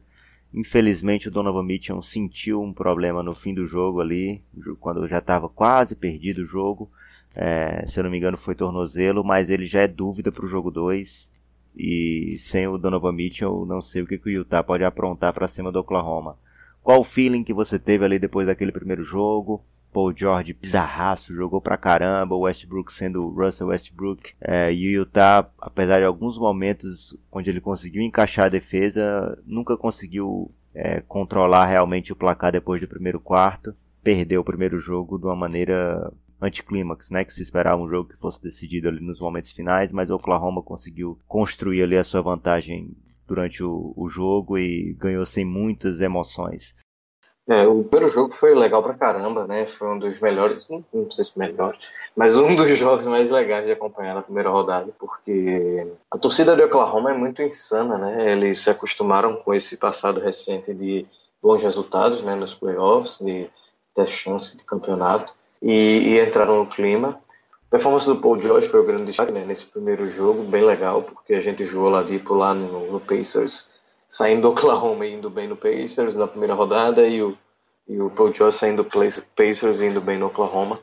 Infelizmente 0.53 1.27
o 1.27 1.31
Donovan 1.31 1.63
Mitchell 1.63 2.03
sentiu 2.03 2.61
um 2.61 2.71
problema 2.71 3.23
no 3.23 3.33
fim 3.33 3.51
do 3.51 3.65
jogo 3.65 3.99
ali, 3.99 4.43
quando 4.79 5.07
já 5.07 5.17
estava 5.17 5.49
quase 5.49 5.95
perdido 5.95 6.43
o 6.43 6.47
jogo. 6.47 6.87
É, 7.35 7.83
se 7.87 7.99
eu 7.99 8.03
não 8.03 8.11
me 8.11 8.17
engano 8.19 8.37
foi 8.37 8.53
tornozelo, 8.53 9.23
mas 9.23 9.49
ele 9.49 9.65
já 9.65 9.81
é 9.81 9.87
dúvida 9.87 10.31
para 10.31 10.45
o 10.45 10.47
jogo 10.47 10.69
2. 10.69 11.31
E 11.75 12.35
sem 12.39 12.67
o 12.67 12.77
Donovan 12.77 13.11
Mitchell, 13.11 13.65
não 13.65 13.81
sei 13.81 14.03
o 14.03 14.05
que, 14.05 14.19
que 14.19 14.29
o 14.29 14.31
Utah 14.31 14.63
pode 14.63 14.83
aprontar 14.83 15.33
para 15.33 15.47
cima 15.47 15.71
do 15.71 15.79
Oklahoma. 15.79 16.37
Qual 16.87 17.01
o 17.01 17.03
feeling 17.03 17.43
que 17.43 17.53
você 17.53 17.77
teve 17.77 18.05
ali 18.05 18.17
depois 18.17 18.47
daquele 18.47 18.71
primeiro 18.71 19.03
jogo? 19.03 19.61
Paul 19.91 20.15
George 20.15 20.53
bizarraço, 20.53 21.35
jogou 21.35 21.59
pra 21.59 21.75
caramba, 21.75 22.33
Westbrook 22.33 22.93
sendo 22.93 23.27
Russell 23.27 23.67
Westbrook. 23.67 24.31
É, 24.39 24.73
e 24.73 24.87
o 24.87 25.01
Utah, 25.01 25.49
apesar 25.59 25.99
de 25.99 26.05
alguns 26.05 26.37
momentos 26.37 27.13
onde 27.29 27.49
ele 27.49 27.59
conseguiu 27.59 28.01
encaixar 28.01 28.45
a 28.45 28.49
defesa, 28.49 29.37
nunca 29.45 29.75
conseguiu 29.75 30.49
é, 30.73 31.01
controlar 31.01 31.65
realmente 31.65 32.13
o 32.13 32.15
placar 32.15 32.53
depois 32.53 32.79
do 32.79 32.87
primeiro 32.87 33.19
quarto. 33.19 33.75
Perdeu 34.01 34.39
o 34.39 34.45
primeiro 34.45 34.79
jogo 34.79 35.19
de 35.19 35.25
uma 35.25 35.35
maneira 35.35 36.09
anticlímax, 36.41 37.09
né? 37.09 37.25
Que 37.25 37.33
se 37.33 37.41
esperava 37.41 37.81
um 37.81 37.89
jogo 37.89 38.07
que 38.07 38.17
fosse 38.17 38.41
decidido 38.41 38.87
ali 38.87 39.01
nos 39.01 39.19
momentos 39.19 39.51
finais, 39.51 39.91
mas 39.91 40.09
o 40.09 40.15
Oklahoma 40.15 40.63
conseguiu 40.63 41.19
construir 41.27 41.83
ali 41.83 41.97
a 41.97 42.03
sua 42.05 42.21
vantagem 42.21 42.95
durante 43.27 43.63
o, 43.63 43.93
o 43.95 44.07
jogo 44.07 44.57
e 44.57 44.95
ganhou 44.97 45.25
sem 45.25 45.43
muitas 45.43 45.99
emoções. 46.01 46.73
É, 47.49 47.65
o 47.65 47.81
primeiro 47.81 48.13
jogo 48.13 48.33
foi 48.33 48.53
legal 48.53 48.83
pra 48.83 48.93
caramba, 48.93 49.47
né? 49.47 49.65
Foi 49.65 49.87
um 49.87 49.97
dos 49.97 50.19
melhores, 50.19 50.67
não, 50.67 50.83
não 50.93 51.09
sei 51.09 51.23
se 51.23 51.39
melhor, 51.39 51.77
mas 52.13 52.35
um 52.35 52.53
dos 52.53 52.69
jogos 52.77 53.05
mais 53.05 53.31
legais 53.31 53.65
de 53.65 53.71
acompanhar 53.71 54.15
na 54.15 54.21
primeira 54.21 54.49
rodada, 54.49 54.91
porque 54.99 55.87
a 56.11 56.17
torcida 56.17 56.57
de 56.57 56.63
Oklahoma 56.63 57.11
é 57.11 57.13
muito 57.13 57.41
insana, 57.41 57.97
né? 57.97 58.33
Eles 58.33 58.59
se 58.59 58.69
acostumaram 58.69 59.37
com 59.37 59.53
esse 59.53 59.77
passado 59.77 60.19
recente 60.19 60.73
de 60.73 61.05
bons 61.41 61.63
resultados, 61.63 62.21
né? 62.21 62.35
Nos 62.35 62.53
playoffs, 62.53 63.19
de 63.19 63.49
ter 63.95 64.07
chance 64.07 64.57
de 64.57 64.65
campeonato, 64.65 65.33
e, 65.61 65.71
e 65.71 66.19
entraram 66.19 66.59
no 66.59 66.67
clima. 66.67 67.17
A 67.67 67.69
performance 67.69 68.07
do 68.07 68.15
Paul 68.15 68.39
George 68.39 68.67
foi 68.67 68.79
o 68.79 68.85
grande 68.85 69.05
destaque 69.05 69.33
né, 69.33 69.43
nesse 69.45 69.65
primeiro 69.65 70.09
jogo, 70.09 70.41
bem 70.43 70.63
legal, 70.63 71.01
porque 71.01 71.33
a 71.33 71.41
gente 71.41 71.65
jogou 71.65 71.89
lá 71.89 72.01
tipo 72.01 72.33
lá 72.33 72.53
no, 72.53 72.93
no 72.93 72.99
Pacers, 73.01 73.75
saindo 74.07 74.43
do 74.43 74.51
Oklahoma 74.51 75.05
e 75.05 75.13
indo 75.13 75.29
bem 75.29 75.49
no 75.49 75.57
Pacers 75.57 76.15
na 76.15 76.27
primeira 76.27 76.53
rodada, 76.53 77.05
e 77.05 77.21
o, 77.21 77.37
e 77.85 77.99
o 77.99 78.09
Paul 78.09 78.33
George 78.33 78.57
saindo 78.57 78.83
do 78.83 78.89
Pacers 79.35 79.81
e 79.81 79.85
indo 79.85 79.99
bem 79.99 80.17
no 80.17 80.27
Oklahoma. 80.27 80.79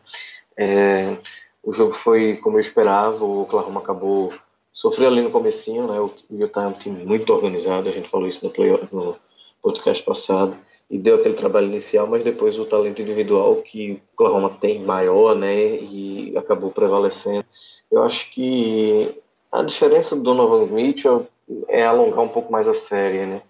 É, 0.58 1.16
o 1.62 1.72
jogo 1.72 1.92
foi 1.92 2.36
como 2.36 2.58
eu 2.58 2.60
esperava, 2.60 3.24
o 3.24 3.42
Oklahoma 3.42 3.80
acabou 3.80 4.34
sofreu 4.70 5.08
ali 5.08 5.22
no 5.22 5.30
comecinho, 5.30 5.86
né? 5.86 5.98
O 5.98 6.12
Utah 6.30 6.64
é 6.64 6.66
um 6.66 6.72
time 6.72 7.02
muito 7.02 7.32
organizado, 7.32 7.88
a 7.88 7.92
gente 7.92 8.10
falou 8.10 8.28
isso 8.28 8.44
no, 8.44 8.88
no 8.92 9.16
podcast 9.62 10.02
passado 10.04 10.54
e 10.90 10.98
deu 10.98 11.16
aquele 11.16 11.34
trabalho 11.34 11.66
inicial, 11.66 12.06
mas 12.06 12.22
depois 12.22 12.58
o 12.58 12.64
talento 12.64 13.00
individual 13.02 13.56
que 13.56 13.92
o 13.92 14.00
Oklahoma 14.14 14.50
tem 14.50 14.80
maior, 14.80 15.34
né, 15.34 15.76
e 15.76 16.34
acabou 16.36 16.70
prevalecendo. 16.70 17.44
Eu 17.90 18.02
acho 18.02 18.30
que 18.30 19.14
a 19.52 19.62
diferença 19.62 20.16
do 20.16 20.22
Donovan 20.22 20.66
Mitchell 20.66 21.26
é 21.68 21.84
alongar 21.84 22.20
um 22.20 22.28
pouco 22.28 22.52
mais 22.52 22.68
a 22.68 22.74
série, 22.74 23.26
né. 23.26 23.42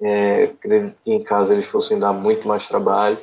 É, 0.00 0.44
acredito 0.44 0.96
que 1.02 1.12
em 1.12 1.22
casa 1.22 1.54
eles 1.54 1.66
fossem 1.66 1.98
dar 1.98 2.12
muito 2.12 2.46
mais 2.46 2.68
trabalho, 2.68 3.18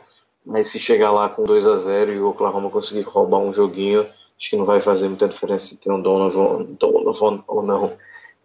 mas 0.45 0.67
se 0.67 0.79
chegar 0.79 1.11
lá 1.11 1.29
com 1.29 1.43
2 1.43 1.67
a 1.67 1.77
0 1.77 2.13
e 2.13 2.19
o 2.19 2.29
Oklahoma 2.29 2.69
conseguir 2.69 3.01
roubar 3.01 3.39
um 3.39 3.53
joguinho, 3.53 4.01
acho 4.37 4.49
que 4.49 4.55
não 4.55 4.65
vai 4.65 4.81
fazer 4.81 5.07
muita 5.07 5.27
diferença 5.27 5.67
se 5.67 5.79
tem 5.79 5.93
um 5.93 6.01
Donovan, 6.01 6.63
Donovan 6.79 7.43
ou 7.47 7.61
não. 7.61 7.93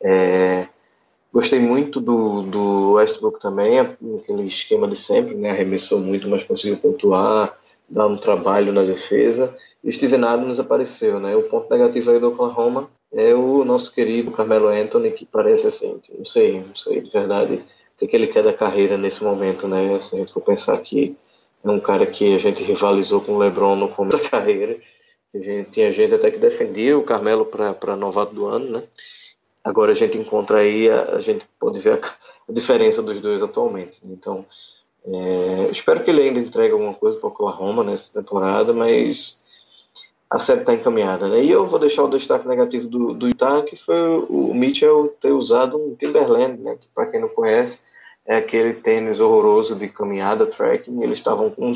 É, 0.01 0.67
Gostei 1.37 1.61
muito 1.61 2.01
do, 2.01 2.45
do 2.45 2.93
Westbrook 2.93 3.39
também, 3.39 3.79
aquele 3.79 4.47
esquema 4.47 4.89
de 4.89 4.97
sempre, 4.97 5.35
né? 5.35 5.51
Arremessou 5.51 6.01
muito, 6.01 6.27
mas 6.31 6.45
conseguiu 6.45 6.79
pontuar, 6.79 7.55
dar 7.87 8.07
um 8.07 8.17
trabalho 8.17 8.73
na 8.73 8.83
defesa. 8.83 9.55
E 9.85 9.93
Steven 9.93 10.25
Adams 10.25 10.59
apareceu, 10.59 11.21
né? 11.21 11.37
O 11.37 11.43
ponto 11.43 11.71
negativo 11.71 12.11
aí 12.11 12.19
do 12.19 12.29
Oklahoma 12.29 12.89
é 13.13 13.35
o 13.35 13.67
nosso 13.67 13.95
querido 13.95 14.31
Carmelo 14.31 14.69
Anthony, 14.69 15.11
que 15.11 15.27
parece 15.27 15.67
assim, 15.67 16.01
não 16.17 16.25
sei, 16.25 16.65
não 16.67 16.75
sei 16.75 17.03
de 17.03 17.11
verdade 17.11 17.57
o 17.57 17.99
que, 17.99 18.07
que 18.07 18.17
ele 18.17 18.29
quer 18.29 18.43
da 18.43 18.55
carreira 18.55 18.97
nesse 18.97 19.23
momento, 19.23 19.69
né? 19.69 20.01
Se 20.01 20.17
a 20.17 20.19
gente 20.19 20.33
for 20.33 20.41
pensar 20.41 20.79
que 20.79 21.15
é 21.63 21.71
um 21.71 21.81
cara 21.81 22.07
que 22.07 22.35
a 22.35 22.39
gente 22.39 22.63
rivalizou 22.63 23.21
com 23.21 23.33
o 23.33 23.39
LeBron 23.39 23.77
no 23.77 23.91
começo 23.91 24.17
da 24.17 24.25
carreira, 24.31 24.79
a 25.35 25.39
gente, 25.39 25.69
tinha 25.69 25.93
gente 25.93 26.15
até 26.15 26.31
que 26.31 26.39
defendia 26.39 26.97
o 26.97 27.03
Carmelo 27.03 27.45
para 27.45 27.95
novato 27.95 28.35
do 28.35 28.47
ano, 28.47 28.71
né? 28.71 28.83
Agora 29.67 29.91
a 29.91 29.95
gente 29.97 30.17
encontra 30.17 30.59
aí, 30.59 30.89
a, 30.89 31.17
a 31.17 31.21
gente 31.21 31.45
pode 31.59 31.81
ver 31.81 31.95
a, 31.95 32.07
a, 32.49 32.53
diferença 32.53 33.03
dos 33.03 33.21
dois 33.21 33.43
atualmente. 33.43 34.01
Então, 34.05 34.47
é, 35.05 35.69
espero 35.73 36.05
que 36.05 36.11
ele 36.11 36.23
ainda 36.23 36.39
entregue 36.39 36.73
alguma 36.73 36.95
coisa 36.95 37.19
para 37.19 37.27
o 37.27 37.31
Oklahoma 37.31 37.83
nessa 37.83 38.23
temporada, 38.23 38.73
mas 38.73 39.45
a 40.31 40.39
série 40.39 40.61
está 40.61 40.73
encaminhada. 40.73 41.27
Né? 41.27 41.43
E 41.43 41.51
eu 41.51 41.67
vou 41.67 41.81
deixar 41.81 42.05
o 42.05 42.09
destaque 42.09 42.47
negativo 42.47 42.89
do, 42.89 43.13
do 43.13 43.27
que 43.65 43.75
foi 43.75 44.25
o 44.29 44.55
Mitchell 44.55 45.09
ter 45.21 45.33
usado 45.33 45.77
um 45.77 45.97
Timberland, 45.97 46.63
né? 46.63 46.77
que 46.81 46.87
para 46.95 47.07
quem 47.07 47.21
não 47.21 47.29
conhece, 47.29 47.81
é 48.27 48.37
aquele 48.39 48.75
tênis 48.75 49.21
horroroso 49.21 49.77
de 49.77 49.89
caminhada, 49.89 50.47
trekking. 50.47 51.01
Eles 51.03 51.19
estavam 51.19 51.49
com 51.49 51.75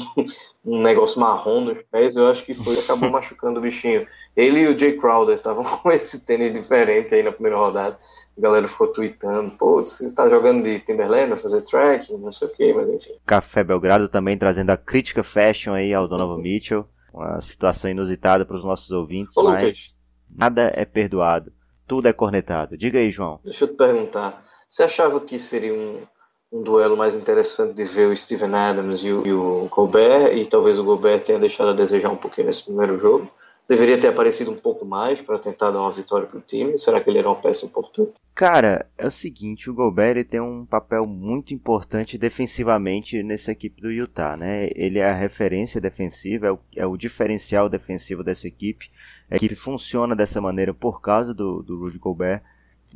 um 0.64 0.82
negócio 0.82 1.20
marrom 1.20 1.60
nos 1.60 1.80
pés, 1.82 2.16
eu 2.16 2.28
acho 2.28 2.44
que 2.44 2.54
foi 2.54 2.78
acabou 2.78 3.08
machucando 3.10 3.60
o 3.60 3.62
bichinho. 3.62 4.06
Ele 4.36 4.60
e 4.60 4.66
o 4.66 4.76
Jay 4.76 4.96
Crowder 4.96 5.34
estavam 5.34 5.62
com 5.78 5.90
esse 5.92 6.26
tênis 6.26 6.52
diferente 6.52 7.14
aí 7.14 7.22
na 7.22 7.30
primeira 7.30 7.56
rodada. 7.56 7.96
A 8.36 8.40
galera 8.40 8.66
ficou 8.66 8.88
tweetando, 8.88 9.52
pô, 9.52 9.80
você 9.82 10.12
tá 10.12 10.28
jogando 10.28 10.64
de 10.64 10.80
Timberland, 10.80 11.30
vai 11.30 11.38
fazer 11.38 11.62
trekking, 11.62 12.18
não 12.18 12.32
sei 12.32 12.48
o 12.48 12.52
que, 12.52 12.72
mas 12.72 12.88
enfim. 12.88 13.12
Café 13.24 13.62
Belgrado 13.62 14.08
também 14.08 14.36
trazendo 14.36 14.70
a 14.70 14.76
crítica 14.76 15.22
fashion 15.22 15.74
aí 15.74 15.94
ao 15.94 16.08
Donovan 16.08 16.34
uhum. 16.34 16.42
Mitchell. 16.42 16.86
Uma 17.12 17.40
situação 17.40 17.90
inusitada 17.90 18.44
para 18.44 18.56
os 18.56 18.64
nossos 18.64 18.90
ouvintes, 18.90 19.36
Ô, 19.36 19.42
mas 19.42 19.62
Lucas. 19.62 19.96
nada 20.28 20.72
é 20.74 20.84
perdoado. 20.84 21.52
Tudo 21.86 22.06
é 22.06 22.12
cornetado. 22.12 22.78
Diga 22.78 23.00
aí, 23.00 23.10
João. 23.10 23.40
Deixa 23.44 23.64
eu 23.64 23.68
te 23.68 23.74
perguntar. 23.74 24.40
Você 24.68 24.84
achava 24.84 25.20
que 25.20 25.36
seria 25.36 25.74
um, 25.74 26.06
um 26.52 26.62
duelo 26.62 26.96
mais 26.96 27.16
interessante 27.16 27.74
de 27.74 27.84
ver 27.84 28.08
o 28.08 28.16
Steven 28.16 28.54
Adams 28.54 29.04
e 29.04 29.12
o, 29.12 29.26
e 29.26 29.32
o 29.32 29.68
Gobert, 29.70 30.36
e 30.36 30.44
talvez 30.46 30.78
o 30.78 30.84
Gobert 30.84 31.22
tenha 31.22 31.38
deixado 31.38 31.70
a 31.70 31.74
desejar 31.74 32.10
um 32.10 32.16
pouquinho 32.16 32.48
nesse 32.48 32.64
primeiro 32.64 32.98
jogo. 32.98 33.30
Deveria 33.68 33.96
ter 33.96 34.08
aparecido 34.08 34.50
um 34.50 34.56
pouco 34.56 34.84
mais 34.84 35.20
para 35.20 35.38
tentar 35.38 35.70
dar 35.70 35.80
uma 35.80 35.92
vitória 35.92 36.26
para 36.26 36.38
o 36.38 36.42
time. 36.42 36.76
Será 36.76 37.00
que 37.00 37.08
ele 37.08 37.20
era 37.20 37.28
uma 37.28 37.36
peça 37.36 37.64
importante? 37.64 38.10
Cara, 38.34 38.84
é 38.98 39.06
o 39.06 39.12
seguinte, 39.12 39.70
o 39.70 39.74
Gobert 39.74 40.26
tem 40.26 40.40
um 40.40 40.66
papel 40.66 41.06
muito 41.06 41.54
importante 41.54 42.18
defensivamente 42.18 43.22
nessa 43.22 43.52
equipe 43.52 43.80
do 43.80 43.92
Utah, 43.92 44.36
né? 44.36 44.70
Ele 44.74 44.98
é 44.98 45.08
a 45.08 45.14
referência 45.14 45.80
defensiva, 45.80 46.48
é 46.48 46.50
o, 46.50 46.58
é 46.74 46.86
o 46.86 46.96
diferencial 46.96 47.68
defensivo 47.68 48.24
dessa 48.24 48.48
equipe. 48.48 48.90
A 49.30 49.36
equipe 49.36 49.54
funciona 49.54 50.16
dessa 50.16 50.40
maneira 50.40 50.74
por 50.74 51.00
causa 51.00 51.32
do, 51.32 51.62
do 51.62 51.78
Rudy 51.78 51.98
Gobert 51.98 52.42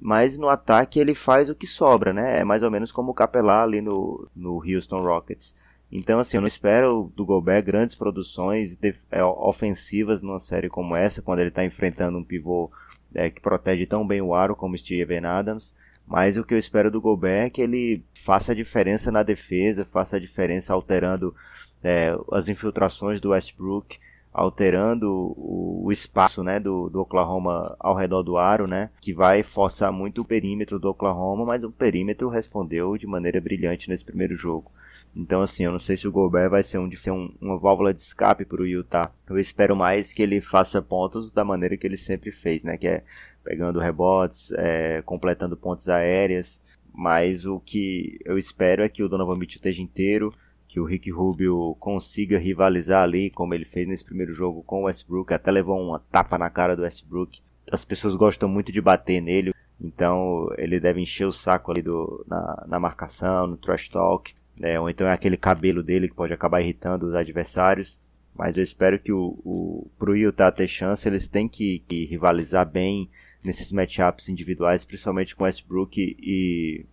mas 0.00 0.38
no 0.38 0.48
ataque 0.48 0.98
ele 0.98 1.14
faz 1.14 1.48
o 1.48 1.54
que 1.54 1.66
sobra, 1.66 2.12
né? 2.12 2.40
É 2.40 2.44
mais 2.44 2.62
ou 2.62 2.70
menos 2.70 2.90
como 2.92 3.12
o 3.12 3.14
Capelá 3.14 3.62
ali 3.62 3.80
no, 3.80 4.28
no 4.34 4.62
Houston 4.64 5.00
Rockets. 5.00 5.54
Então, 5.90 6.18
assim, 6.18 6.36
eu 6.36 6.40
não 6.40 6.48
espero 6.48 7.12
do 7.14 7.24
Gobert 7.24 7.64
grandes 7.64 7.94
produções 7.94 8.76
é, 9.10 9.22
ofensivas 9.22 10.22
numa 10.22 10.40
série 10.40 10.68
como 10.68 10.96
essa, 10.96 11.22
quando 11.22 11.38
ele 11.38 11.50
está 11.50 11.64
enfrentando 11.64 12.18
um 12.18 12.24
pivô 12.24 12.70
é, 13.14 13.30
que 13.30 13.40
protege 13.40 13.86
tão 13.86 14.04
bem 14.04 14.20
o 14.20 14.34
aro 14.34 14.56
como 14.56 14.76
Steven 14.76 15.24
Adams. 15.24 15.72
Mas 16.06 16.36
o 16.36 16.44
que 16.44 16.52
eu 16.52 16.58
espero 16.58 16.90
do 16.90 17.00
Gobert 17.00 17.46
é 17.46 17.50
que 17.50 17.62
ele 17.62 18.04
faça 18.24 18.52
a 18.52 18.54
diferença 18.54 19.10
na 19.12 19.22
defesa, 19.22 19.86
faça 19.90 20.16
a 20.16 20.20
diferença 20.20 20.74
alterando 20.74 21.34
é, 21.82 22.14
as 22.32 22.48
infiltrações 22.48 23.20
do 23.20 23.30
Westbrook, 23.30 23.98
alterando 24.34 25.32
o, 25.36 25.92
espaço 25.92 26.42
né, 26.42 26.58
do, 26.58 26.90
do, 26.90 27.00
Oklahoma 27.00 27.76
ao 27.78 27.94
redor 27.94 28.24
do 28.24 28.36
aro, 28.36 28.66
né, 28.66 28.90
que 29.00 29.14
vai 29.14 29.44
forçar 29.44 29.92
muito 29.92 30.22
o 30.22 30.24
perímetro 30.24 30.76
do 30.80 30.90
Oklahoma, 30.90 31.44
mas 31.44 31.62
o 31.62 31.70
perímetro 31.70 32.28
respondeu 32.28 32.98
de 32.98 33.06
maneira 33.06 33.40
brilhante 33.40 33.88
nesse 33.88 34.04
primeiro 34.04 34.36
jogo. 34.36 34.72
Então, 35.16 35.40
assim, 35.40 35.64
eu 35.64 35.70
não 35.70 35.78
sei 35.78 35.96
se 35.96 36.08
o 36.08 36.12
Gobert 36.12 36.50
vai 36.50 36.64
ser, 36.64 36.78
um, 36.78 36.90
um, 37.08 37.34
uma 37.40 37.56
válvula 37.56 37.94
de 37.94 38.00
escape 38.00 38.44
para 38.44 38.60
o 38.60 38.66
Utah. 38.66 39.12
Eu 39.30 39.38
espero 39.38 39.76
mais 39.76 40.12
que 40.12 40.20
ele 40.20 40.40
faça 40.40 40.82
pontos 40.82 41.30
da 41.30 41.44
maneira 41.44 41.76
que 41.76 41.86
ele 41.86 41.96
sempre 41.96 42.32
fez, 42.32 42.64
né? 42.64 42.76
Que 42.76 42.88
é 42.88 43.04
pegando 43.44 43.78
rebotes, 43.78 44.50
é, 44.56 45.02
completando 45.02 45.56
pontos 45.56 45.88
aéreas. 45.88 46.60
Mas 46.92 47.46
o 47.46 47.60
que 47.60 48.18
eu 48.24 48.36
espero 48.36 48.82
é 48.82 48.88
que 48.88 49.04
o 49.04 49.08
Donovan 49.08 49.36
Mitchell 49.36 49.58
esteja 49.58 49.82
inteiro, 49.82 50.32
que 50.74 50.80
o 50.80 50.84
Rick 50.84 51.08
Rubio 51.08 51.76
consiga 51.78 52.36
rivalizar 52.36 53.04
ali, 53.04 53.30
como 53.30 53.54
ele 53.54 53.64
fez 53.64 53.86
nesse 53.86 54.04
primeiro 54.04 54.34
jogo 54.34 54.60
com 54.64 54.80
o 54.80 54.84
Westbrook, 54.86 55.32
até 55.32 55.48
levou 55.52 55.80
uma 55.80 56.00
tapa 56.00 56.36
na 56.36 56.50
cara 56.50 56.74
do 56.74 56.82
Westbrook. 56.82 57.40
As 57.70 57.84
pessoas 57.84 58.16
gostam 58.16 58.48
muito 58.48 58.72
de 58.72 58.80
bater 58.80 59.20
nele, 59.20 59.54
então 59.80 60.48
ele 60.58 60.80
deve 60.80 61.00
encher 61.00 61.26
o 61.26 61.32
saco 61.32 61.70
ali 61.70 61.80
do, 61.80 62.26
na, 62.26 62.64
na 62.66 62.80
marcação, 62.80 63.46
no 63.46 63.56
trash 63.56 63.88
talk, 63.88 64.34
né? 64.58 64.80
ou 64.80 64.90
então 64.90 65.06
é 65.06 65.12
aquele 65.12 65.36
cabelo 65.36 65.80
dele 65.80 66.08
que 66.08 66.14
pode 66.16 66.32
acabar 66.32 66.60
irritando 66.60 67.06
os 67.06 67.14
adversários. 67.14 68.00
Mas 68.34 68.56
eu 68.56 68.64
espero 68.64 68.98
que 68.98 69.12
o, 69.12 69.38
o 69.44 69.88
pro 69.96 70.16
Utah 70.16 70.50
ter 70.50 70.66
chance, 70.66 71.06
eles 71.06 71.28
têm 71.28 71.46
que, 71.46 71.84
que 71.86 72.04
rivalizar 72.06 72.68
bem 72.68 73.08
nesses 73.44 73.70
matchups 73.70 74.28
individuais, 74.28 74.84
principalmente 74.84 75.36
com 75.36 75.44
Westbrook 75.44 76.16
e, 76.20 76.84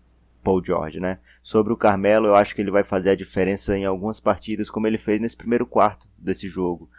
Paul 0.44 0.64
George, 0.64 1.00
né? 1.00 1.20
Sobre 1.44 1.74
o 1.74 1.78
Carmelo, 1.78 2.28
eu 2.28 2.36
acho 2.36 2.56
que 2.56 2.62
ele 2.62 2.72
vai 2.72 2.84
fazer 2.84 3.12
a 3.12 3.16
diferença 3.16 3.78
em 3.78 3.86
algumas 3.86 4.20
partidas, 4.20 4.70
como 4.70 4.88
ele 4.88 4.98
fez 4.98 5.20
nesse 5.20 5.36
primeiro 5.36 5.66
quarto 5.66 6.08
desse 6.18 6.48
jogo, 6.48 6.90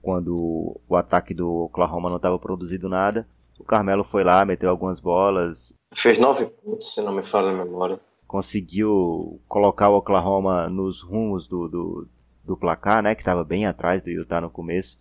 quando 0.00 0.80
o 0.88 0.96
ataque 0.96 1.34
do 1.34 1.48
Oklahoma 1.64 2.08
não 2.08 2.16
estava 2.16 2.38
produzindo 2.38 2.88
nada. 2.88 3.26
O 3.58 3.64
Carmelo 3.64 4.02
foi 4.02 4.24
lá, 4.24 4.44
meteu 4.44 4.70
algumas 4.70 4.98
bolas. 4.98 5.72
Fez 5.94 6.18
nove 6.18 6.46
pontos, 6.46 6.94
se 6.94 7.02
não 7.02 7.14
me 7.14 7.22
falha 7.22 7.50
a 7.50 7.64
memória. 7.64 8.00
Conseguiu 8.26 9.40
colocar 9.46 9.88
o 9.88 9.96
Oklahoma 9.96 10.68
nos 10.68 11.02
rumos 11.02 11.46
do, 11.46 11.68
do, 11.68 12.08
do 12.44 12.56
placar, 12.56 13.02
né? 13.02 13.14
Que 13.14 13.20
estava 13.20 13.44
bem 13.44 13.66
atrás 13.66 14.02
do 14.02 14.10
Utah 14.10 14.40
no 14.40 14.50
começo. 14.50 14.98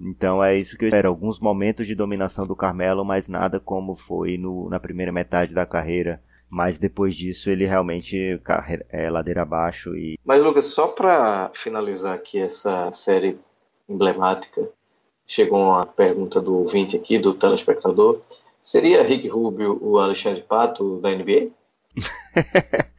Então 0.00 0.42
é 0.42 0.56
isso 0.56 0.78
que 0.78 0.84
eu 0.84 0.88
espero. 0.88 1.08
Alguns 1.08 1.38
momentos 1.38 1.86
de 1.86 1.94
dominação 1.94 2.46
do 2.46 2.56
Carmelo, 2.56 3.04
mas 3.04 3.28
nada 3.28 3.60
como 3.60 3.94
foi 3.94 4.38
no, 4.38 4.70
na 4.70 4.80
primeira 4.80 5.12
metade 5.12 5.52
da 5.52 5.66
carreira 5.66 6.22
mas 6.50 6.78
depois 6.78 7.14
disso 7.14 7.48
ele 7.48 7.64
realmente 7.64 8.40
é 8.90 9.08
ladeira 9.08 9.42
abaixo 9.42 9.96
e 9.96 10.18
mas 10.24 10.42
Lucas 10.42 10.66
só 10.66 10.88
para 10.88 11.50
finalizar 11.54 12.14
aqui 12.14 12.38
essa 12.38 12.90
série 12.92 13.38
emblemática 13.88 14.68
chegou 15.30 15.60
uma 15.60 15.86
pergunta 15.86 16.40
do 16.40 16.56
ouvinte 16.56 16.96
aqui 16.96 17.16
do 17.16 17.32
telespectador. 17.32 18.20
Seria 18.60 19.04
Rick 19.04 19.28
Rubio 19.28 19.78
o 19.80 19.98
Alexandre 19.98 20.42
Pato 20.42 20.98
da 21.00 21.10
NBA 21.10 21.50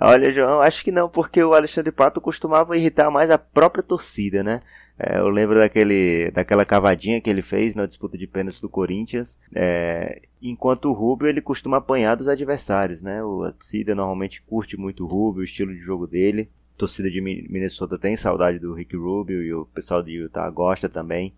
Olha, 0.00 0.30
João, 0.30 0.60
acho 0.60 0.84
que 0.84 0.92
não, 0.92 1.08
porque 1.08 1.42
o 1.42 1.54
Alexandre 1.54 1.90
Pato 1.90 2.20
costumava 2.20 2.76
irritar 2.76 3.10
mais 3.10 3.30
a 3.30 3.38
própria 3.38 3.82
torcida, 3.82 4.44
né? 4.44 4.62
É, 4.98 5.18
eu 5.18 5.28
lembro 5.28 5.56
daquele, 5.56 6.30
daquela 6.32 6.64
cavadinha 6.64 7.20
que 7.20 7.30
ele 7.30 7.42
fez 7.42 7.74
na 7.74 7.86
disputa 7.86 8.18
de 8.18 8.26
pênaltis 8.26 8.60
do 8.60 8.68
Corinthians. 8.68 9.38
É, 9.54 10.22
enquanto 10.42 10.86
o 10.86 10.92
Rubio 10.92 11.28
ele 11.28 11.40
costuma 11.40 11.76
apanhar 11.76 12.16
dos 12.16 12.28
adversários, 12.28 13.00
né? 13.00 13.22
O, 13.22 13.44
a 13.44 13.52
torcida 13.52 13.94
normalmente 13.94 14.42
curte 14.42 14.76
muito 14.76 15.04
o 15.04 15.06
Rubio, 15.06 15.40
o 15.40 15.44
estilo 15.44 15.72
de 15.72 15.80
jogo 15.80 16.06
dele. 16.06 16.50
A 16.74 16.78
torcida 16.78 17.10
de 17.10 17.20
Minnesota 17.20 17.98
tem 17.98 18.16
saudade 18.16 18.58
do 18.58 18.74
Rick 18.74 18.96
Rubio 18.96 19.42
e 19.42 19.52
o 19.52 19.66
pessoal 19.66 20.02
de 20.02 20.12
Utah 20.12 20.50
gosta 20.50 20.88
também. 20.88 21.34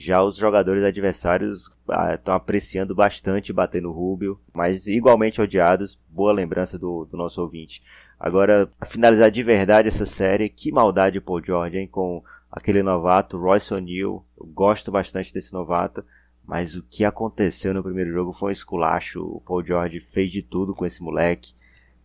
Já 0.00 0.22
os 0.22 0.36
jogadores 0.36 0.84
adversários 0.84 1.72
estão 2.14 2.32
ah, 2.32 2.36
apreciando 2.36 2.94
bastante 2.94 3.52
bater 3.52 3.82
no 3.82 3.90
Rubio, 3.90 4.38
mas 4.54 4.86
igualmente 4.86 5.40
odiados. 5.40 5.98
Boa 6.08 6.32
lembrança 6.32 6.78
do, 6.78 7.04
do 7.04 7.16
nosso 7.16 7.42
ouvinte. 7.42 7.82
Agora, 8.18 8.68
para 8.78 8.88
finalizar 8.88 9.28
de 9.28 9.42
verdade 9.42 9.88
essa 9.88 10.06
série, 10.06 10.48
que 10.48 10.70
maldade 10.70 11.20
Paul 11.20 11.42
George, 11.44 11.78
hein? 11.78 11.88
Com 11.88 12.22
aquele 12.48 12.80
novato, 12.80 13.36
Royce 13.36 13.74
O'Neal. 13.74 14.24
Eu 14.38 14.46
gosto 14.46 14.92
bastante 14.92 15.34
desse 15.34 15.52
novato, 15.52 16.04
mas 16.46 16.76
o 16.76 16.82
que 16.84 17.04
aconteceu 17.04 17.74
no 17.74 17.82
primeiro 17.82 18.12
jogo 18.12 18.32
foi 18.32 18.50
um 18.50 18.52
esculacho. 18.52 19.20
O 19.20 19.40
Paul 19.40 19.64
George 19.64 19.98
fez 19.98 20.30
de 20.30 20.42
tudo 20.42 20.76
com 20.76 20.86
esse 20.86 21.02
moleque 21.02 21.54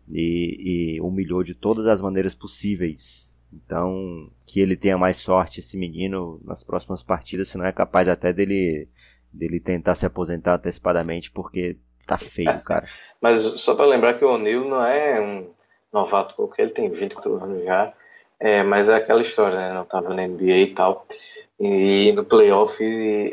e, 0.10 0.96
e 0.96 1.02
humilhou 1.02 1.44
de 1.44 1.54
todas 1.54 1.86
as 1.86 2.02
maneiras 2.02 2.34
possíveis. 2.34 3.33
Então, 3.54 4.30
que 4.46 4.60
ele 4.60 4.76
tenha 4.76 4.98
mais 4.98 5.18
sorte, 5.18 5.60
esse 5.60 5.78
menino, 5.78 6.42
nas 6.44 6.64
próximas 6.64 7.04
partidas, 7.04 7.50
se 7.50 7.58
não 7.58 7.66
é 7.66 7.72
capaz 7.72 8.08
até 8.08 8.34
dele, 8.34 8.90
dele 9.32 9.60
tentar 9.60 9.96
se 9.96 10.06
aposentar 10.06 10.56
antecipadamente, 10.56 11.30
porque 11.32 11.78
tá 12.08 12.18
feio, 12.18 12.60
cara. 12.62 12.88
Mas 13.22 13.42
só 13.42 13.76
para 13.76 13.86
lembrar 13.86 14.16
que 14.16 14.26
o 14.26 14.34
O'Neal 14.34 14.66
não 14.66 14.84
é 14.84 15.22
um 15.22 15.50
novato 15.92 16.36
qualquer, 16.36 16.64
ele 16.64 16.72
tem 16.72 16.90
24 16.90 17.36
anos 17.44 17.64
já. 17.64 17.94
É, 18.40 18.64
mas 18.64 18.90
é 18.90 18.96
aquela 18.96 19.22
história, 19.22 19.58
né? 19.58 19.74
Não 19.74 19.86
tava 19.86 20.14
na 20.14 20.28
NBA 20.28 20.58
e 20.58 20.74
tal. 20.74 21.08
E 21.60 22.12
no 22.14 22.26
playoff 22.26 22.84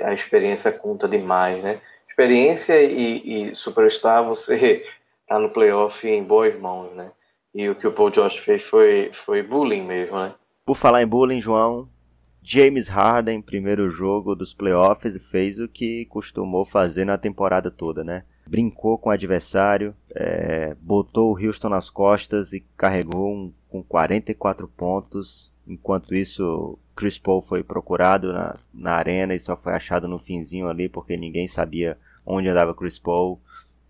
a 0.03 0.12
experiência 0.12 0.71
conta 0.71 1.09
demais, 1.09 1.61
né? 1.62 1.81
Experiência 2.09 2.81
e, 2.83 3.51
e 3.51 3.55
superstar, 3.57 4.23
você 4.23 4.85
tá 5.27 5.39
no 5.39 5.51
playoff 5.51 6.07
em 6.07 6.23
boas 6.23 6.57
mãos, 6.59 6.93
né? 6.93 7.11
E 7.55 7.68
o 7.68 7.74
que 7.74 7.86
o 7.86 7.92
Paul 7.92 8.12
George 8.12 8.40
fez 8.40 8.62
foi, 8.62 9.11
foi 9.12 9.42
bullying 9.42 9.84
mesmo, 9.84 10.16
né? 10.16 10.34
Por 10.64 10.76
falar 10.76 11.03
em 11.03 11.07
bullying, 11.07 11.40
João, 11.40 11.88
James 12.42 12.88
Harden, 12.88 13.42
primeiro 13.42 13.90
jogo 13.90 14.34
dos 14.34 14.55
playoffs, 14.55 15.16
fez 15.30 15.59
o 15.59 15.68
que 15.68 16.07
costumou 16.07 16.64
fazer 16.64 17.05
na 17.05 17.18
temporada 17.18 17.70
toda, 17.70 18.03
né? 18.03 18.24
Brincou 18.46 18.98
com 18.98 19.11
o 19.11 19.12
adversário, 19.12 19.94
é, 20.14 20.74
botou 20.80 21.32
o 21.32 21.38
Houston 21.38 21.68
nas 21.68 21.90
costas 21.90 22.53
e 22.53 22.61
carregou 22.76 23.32
um 23.32 23.53
com 23.68 23.82
44 23.82 24.66
pontos. 24.68 25.53
Enquanto 25.66 26.14
isso, 26.14 26.78
Chris 26.96 27.18
Paul 27.18 27.42
foi 27.42 27.62
procurado 27.62 28.32
na, 28.32 28.57
na 28.72 28.92
arena 28.92 29.34
e 29.34 29.38
só 29.38 29.57
foi 29.57 29.72
achado 29.72 30.09
no 30.09 30.18
finzinho 30.18 30.68
ali 30.68 30.88
porque 30.88 31.16
ninguém 31.16 31.46
sabia 31.46 31.96
onde 32.26 32.48
andava 32.48 32.74
Chris 32.74 32.98
Paul. 32.98 33.40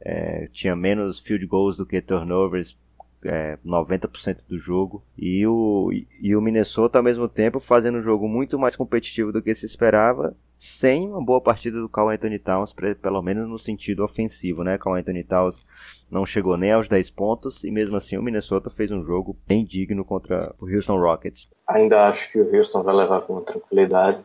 É, 0.01 0.49
tinha 0.53 0.75
menos 0.75 1.19
field 1.19 1.47
goals 1.47 1.77
do 1.77 1.87
que 1.87 2.01
turnovers, 2.01 2.77
é, 3.25 3.59
90% 3.65 4.39
do 4.49 4.59
jogo. 4.59 5.03
E 5.17 5.47
o, 5.47 5.91
e 6.21 6.35
o 6.35 6.41
Minnesota, 6.41 6.99
ao 6.99 7.05
mesmo 7.05 7.29
tempo, 7.29 7.61
fazendo 7.61 7.99
um 7.99 8.03
jogo 8.03 8.29
muito 8.29 8.59
mais 8.59 8.77
competitivo 8.77 9.33
do 9.33 9.43
que 9.43 9.55
se 9.55 9.67
esperava 9.67 10.37
sem 10.61 11.09
uma 11.09 11.25
boa 11.25 11.41
partida 11.41 11.81
do 11.81 11.89
Carl 11.89 12.11
Anthony 12.11 12.39
Towns, 12.39 12.75
pelo 13.01 13.23
menos 13.23 13.49
no 13.49 13.59
sentido 13.59 14.05
ofensivo, 14.05 14.63
né? 14.63 14.77
Carl 14.77 14.97
Anthony 14.97 15.25
Towns 15.25 15.67
não 16.11 16.27
chegou 16.27 16.55
nem 16.59 16.71
aos 16.71 16.87
10 16.87 17.11
pontos 17.13 17.65
e 17.65 17.71
mesmo 17.71 17.97
assim 17.97 18.19
o 18.19 18.23
Minnesota 18.23 18.69
fez 18.69 18.91
um 18.91 19.03
jogo 19.03 19.35
bem 19.49 19.65
digno 19.65 20.05
contra 20.05 20.55
o 20.61 20.67
Houston 20.67 21.01
Rockets. 21.01 21.49
Ainda 21.67 22.07
acho 22.07 22.31
que 22.31 22.39
o 22.39 22.55
Houston 22.55 22.83
vai 22.83 22.95
levar 22.95 23.23
com 23.23 23.41
tranquilidade, 23.41 24.23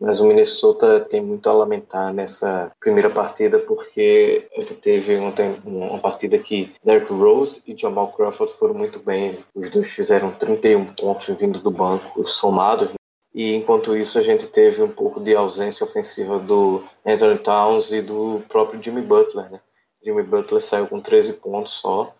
mas 0.00 0.20
o 0.20 0.26
Minnesota 0.26 1.00
tem 1.00 1.20
muito 1.20 1.48
a 1.48 1.52
lamentar 1.52 2.12
nessa 2.12 2.70
primeira 2.80 3.10
partida 3.10 3.58
porque 3.58 4.46
teve 4.80 5.16
uma 5.64 5.98
partida 5.98 6.38
que 6.38 6.72
Derrick 6.84 7.12
Rose 7.12 7.62
e 7.66 7.76
Jamal 7.76 8.12
Crawford 8.12 8.52
foram 8.52 8.74
muito 8.74 8.98
bem. 9.00 9.38
Os 9.54 9.70
dois 9.70 9.88
fizeram 9.88 10.30
31 10.30 10.84
pontos 10.94 11.36
vindo 11.36 11.58
do 11.58 11.70
banco, 11.70 12.26
somados, 12.26 12.90
e 13.34 13.54
enquanto 13.54 13.96
isso 13.96 14.18
a 14.18 14.22
gente 14.22 14.46
teve 14.48 14.82
um 14.82 14.88
pouco 14.88 15.20
de 15.20 15.34
ausência 15.34 15.84
ofensiva 15.84 16.38
do 16.38 16.82
Anthony 17.04 17.38
Towns 17.38 17.92
e 17.92 18.00
do 18.00 18.42
próprio 18.48 18.82
Jimmy 18.82 19.02
Butler. 19.02 19.50
Né? 19.50 19.60
Jimmy 20.02 20.22
Butler 20.22 20.62
saiu 20.62 20.86
com 20.86 21.00
13 21.00 21.34
pontos 21.34 21.74
só. 21.74 22.12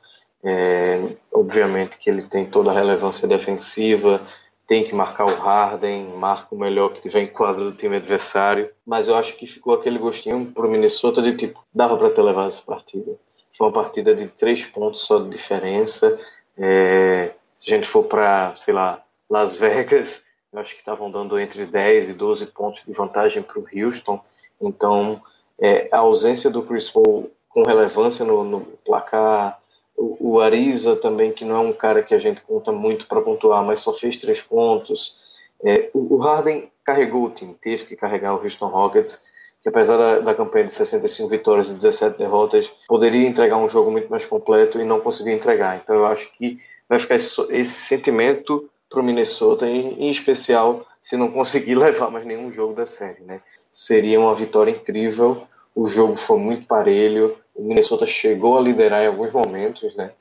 É, 0.45 1.17
obviamente 1.33 1.99
que 1.99 2.09
ele 2.09 2.23
tem 2.23 2.47
toda 2.47 2.71
a 2.71 2.75
relevância 2.75 3.27
defensiva, 3.27 4.21
tem 4.69 4.85
que 4.85 4.95
marcar 4.95 5.25
o 5.25 5.35
Harden, 5.35 6.09
marca 6.19 6.55
o 6.55 6.59
melhor 6.59 6.93
que 6.93 7.01
tiver 7.01 7.21
em 7.21 7.27
quadro 7.27 7.65
do 7.65 7.73
time 7.73 7.97
adversário. 7.97 8.71
Mas 8.87 9.09
eu 9.09 9.17
acho 9.17 9.35
que 9.35 9.47
ficou 9.47 9.73
aquele 9.73 9.99
gostinho 9.99 10.45
pro 10.45 10.71
Minnesota 10.71 11.23
de 11.23 11.35
tipo, 11.35 11.65
dava 11.75 11.97
para 11.97 12.11
ter 12.11 12.21
levado 12.21 12.49
essa 12.49 12.61
partida. 12.61 13.19
Foi 13.51 13.67
uma 13.67 13.73
partida 13.73 14.15
de 14.15 14.27
três 14.29 14.67
pontos 14.67 15.01
só 15.01 15.21
de 15.21 15.31
diferença. 15.31 16.21
É, 16.59 17.33
se 17.57 17.73
a 17.73 17.77
gente 17.77 17.89
for 17.89 18.05
para, 18.05 18.55
sei 18.57 18.75
lá, 18.75 19.03
Las 19.29 19.57
Vegas, 19.57 20.27
eu 20.53 20.61
acho 20.61 20.75
que 20.75 20.81
estavam 20.81 21.11
dando 21.11 21.41
entre 21.41 21.65
10 21.65 22.11
e 22.11 22.13
12 22.13 22.47
pontos 22.49 22.85
de 22.87 22.93
vantagem 22.93 23.43
para 23.43 23.59
o 23.59 23.67
Houston. 23.75 24.23
Então, 24.61 25.23
é, 25.59 25.89
a 25.91 25.99
ausência 26.01 26.51
do 26.51 26.63
Chris 26.63 26.91
Paul 26.91 27.31
com 27.49 27.63
relevância 27.63 28.23
no, 28.23 28.45
no 28.45 28.61
placar 28.85 29.59
O, 29.99 30.41
Ariza 30.41 30.95
também, 30.95 31.33
que 31.33 31.45
não 31.45 31.57
é 31.57 31.59
um 31.59 31.73
cara 31.73 32.03
que 32.03 32.15
a 32.15 32.19
gente 32.19 32.41
conta 32.43 32.71
muito 32.71 33.07
para 33.09 33.21
pontuar, 33.21 33.65
mas 33.65 33.81
só 33.81 33.93
fez 33.93 34.17
três 34.17 34.41
pontos. 34.41 35.17
É, 35.63 35.91
o, 35.93 36.15
o, 36.15 36.19
Harden 36.19 36.71
carregou 36.85 37.25
o 37.25 37.31
time, 37.31 37.55
teve 37.61 37.85
que 37.85 37.97
carregar 37.97 38.35
o 38.35 38.43
Houston 38.43 38.69
Rockets, 38.69 39.25
que 39.61 39.69
apesar 39.69 39.97
da, 39.97 40.21
da, 40.21 40.35
campanha 40.35 40.67
de 40.67 40.73
65 40.73 41.29
vitórias 41.29 41.71
e 41.71 41.75
17 41.75 42.17
derrotas, 42.17 42.73
poderia 42.87 43.27
entregar 43.27 43.57
um 43.57 43.69
jogo 43.69 43.91
muito 43.91 44.09
mais 44.09 44.25
completo 44.25 44.81
e 44.81 44.85
não 44.85 45.01
conseguiu 45.01 45.33
entregar. 45.33 45.81
Então 45.83 45.97
eu 45.97 46.07
acho 46.07 46.33
que 46.37 46.61
vai 46.89 47.01
ficar 47.01 47.17
esse, 47.17 47.41
esse 47.51 47.73
sentimento 47.73 48.71
para 48.89 49.01
o 49.01 49.03
Minnesota, 49.03 49.69
em, 49.69 49.95
em, 49.95 50.11
especial 50.11 50.87
se 51.01 51.17
não 51.17 51.31
conseguir 51.31 51.75
levar 51.77 52.11
mais 52.11 52.25
nenhum 52.25 52.53
jogo 52.53 52.73
da 52.73 52.87
série. 52.87 53.23
Né? 53.23 53.41
Seria 53.73 54.21
uma 54.21 54.35
vitória 54.35 54.71
incrível, 54.71 55.43
o 55.75 55.87
jogo 55.87 56.17
foi 56.17 56.39
muito 56.39 56.67
parelho, 56.67 57.37
o 57.59 57.65
Minnesota 57.65 58.07
chegou 58.07 58.57
a 58.57 58.61
liderar 58.61 59.03
em 59.03 59.09
alguns 59.09 59.33
momentos, 59.33 59.95
né? 59.95 60.13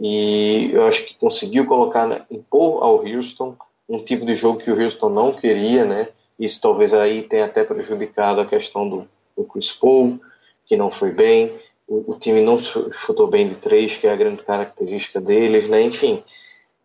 e 0.00 0.70
eu 0.72 0.86
acho 0.86 1.06
que 1.06 1.14
conseguiu 1.14 1.66
colocar, 1.66 2.06
né, 2.06 2.22
impor 2.30 2.82
ao 2.82 3.04
Houston 3.04 3.56
um 3.88 4.02
tipo 4.02 4.24
de 4.24 4.34
jogo 4.34 4.60
que 4.60 4.70
o 4.70 4.80
Houston 4.80 5.08
não 5.08 5.32
queria, 5.32 5.84
né? 5.84 6.08
Isso 6.38 6.60
talvez 6.60 6.94
aí 6.94 7.22
tenha 7.22 7.46
até 7.46 7.64
prejudicado 7.64 8.40
a 8.40 8.46
questão 8.46 8.88
do, 8.88 9.08
do 9.36 9.44
Chris 9.44 9.72
Paul, 9.72 10.20
que 10.66 10.76
não 10.76 10.90
foi 10.90 11.10
bem. 11.10 11.52
O, 11.86 12.12
o, 12.12 12.18
time 12.18 12.42
não 12.42 12.58
chutou 12.58 13.26
bem 13.26 13.48
de 13.48 13.54
três, 13.54 13.96
que 13.96 14.06
é 14.06 14.12
a 14.12 14.16
grande 14.16 14.42
característica 14.42 15.20
deles, 15.20 15.66
né? 15.68 15.80
Enfim, 15.80 16.22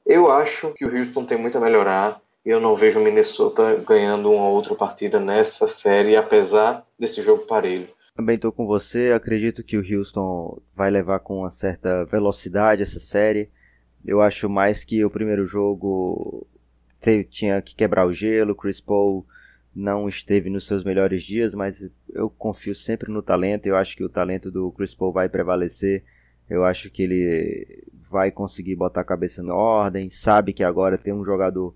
eu 0.06 0.32
acho 0.32 0.74
que 0.74 0.86
o 0.86 0.98
Houston 0.98 1.26
tem 1.26 1.38
muito 1.38 1.58
a 1.58 1.62
melhorar. 1.62 2.22
Eu 2.46 2.60
não 2.60 2.74
vejo 2.74 3.00
o 3.00 3.04
Minnesota 3.04 3.76
ganhando 3.86 4.32
uma 4.32 4.48
outra 4.48 4.74
partida 4.74 5.20
nessa 5.20 5.68
série, 5.68 6.16
apesar 6.16 6.86
desse 6.98 7.22
jogo 7.22 7.46
parelho. 7.46 7.90
Também 8.16 8.36
estou 8.36 8.52
com 8.52 8.68
você. 8.68 9.12
Acredito 9.12 9.64
que 9.64 9.76
o 9.76 9.82
Houston 9.82 10.62
vai 10.76 10.92
levar 10.92 11.20
com 11.20 11.40
uma 11.40 11.50
certa 11.50 12.06
velocidade 12.06 12.84
essa 12.84 13.00
série. 13.00 13.50
Eu 14.06 14.22
acho 14.22 14.48
mais 14.48 14.84
que 14.84 15.04
o 15.04 15.10
primeiro 15.10 15.48
jogo 15.48 16.46
tinha 17.30 17.60
que 17.62 17.76
quebrar 17.76 18.06
o 18.06 18.14
gelo. 18.14 18.56
Chris 18.56 18.80
Paul 18.80 19.26
não 19.76 20.08
esteve 20.08 20.48
nos 20.48 20.68
seus 20.68 20.84
melhores 20.84 21.24
dias, 21.24 21.56
mas 21.56 21.90
eu 22.14 22.30
confio 22.30 22.76
sempre 22.76 23.12
no 23.12 23.24
talento. 23.24 23.66
Eu 23.66 23.76
acho 23.76 23.98
que 23.98 24.04
o 24.04 24.10
talento 24.10 24.52
do 24.52 24.72
Chris 24.72 24.94
Paul 24.94 25.12
vai 25.12 25.28
prevalecer. 25.28 26.04
Eu 26.48 26.64
acho 26.64 26.92
que 26.92 27.02
ele 27.02 27.84
vai 28.12 28.30
conseguir 28.30 28.76
botar 28.76 29.02
a 29.02 29.06
cabeça 29.06 29.42
na 29.42 29.56
ordem. 29.56 30.12
Sabe 30.12 30.54
que 30.54 30.64
agora 30.64 31.00
tem 31.00 31.14
um 31.14 31.26
jogador 31.26 31.74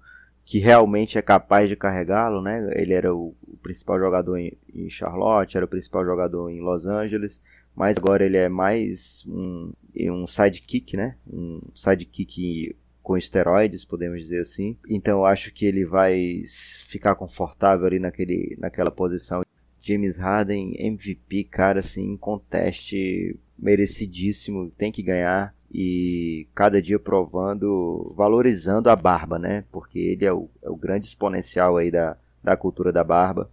que 0.48 0.60
realmente 0.60 1.18
é 1.18 1.22
capaz 1.22 1.68
de 1.68 1.76
carregá-lo, 1.76 2.42
né? 2.42 2.72
Ele 2.74 2.94
era 2.94 3.14
o, 3.14 3.36
o 3.46 3.58
principal 3.58 4.00
jogador 4.00 4.38
em, 4.38 4.58
em, 4.74 4.90
Charlotte, 4.90 5.58
era 5.58 5.66
o 5.66 5.70
principal 5.70 6.06
jogador 6.06 6.50
em 6.50 6.62
Los 6.62 6.86
Angeles, 6.86 7.42
mas 7.76 7.98
agora 7.98 8.26
ele 8.26 8.38
é 8.38 8.48
mais 8.48 9.26
um, 9.28 9.74
um 9.94 10.26
sidekick, 10.26 10.96
né? 10.96 11.18
Um 11.30 11.60
sidekick 11.76 12.74
com 13.04 13.18
esteroides, 13.18 13.84
podemos 13.84 14.22
dizer 14.22 14.40
assim. 14.40 14.78
Então 14.90 15.18
eu 15.18 15.26
acho 15.26 15.54
que 15.54 15.66
ele 15.66 15.84
vai 15.84 16.44
ficar 16.86 17.16
confortável 17.16 17.86
ali 17.86 18.00
naquele, 18.00 18.56
naquela 18.58 18.90
posição. 18.90 19.44
James 19.82 20.16
Harden, 20.16 20.76
MVP, 20.80 21.44
cara, 21.44 21.82
assim, 21.82 22.16
conteste 22.16 23.38
merecidíssimo, 23.60 24.72
tem 24.78 24.94
que 24.94 25.04
ganhar 25.04 25.54
e 25.72 26.48
cada 26.56 26.82
dia 26.82 26.98
provando, 26.98 28.14
valorizando 28.16 28.90
a 28.90 28.96
barba, 28.96 29.38
né? 29.38 29.64
Porque 29.72 30.00
ele 30.00 30.26
é 30.26 30.34
o, 30.34 30.50
é 30.64 30.70
o 30.70 30.76
grande 30.76 31.08
exponencial 31.08 31.78
aí 31.78 31.92
da, 31.92 32.18
da 32.44 32.56
cultura 32.56 32.92
da 32.92 33.04
barba. 33.04 33.50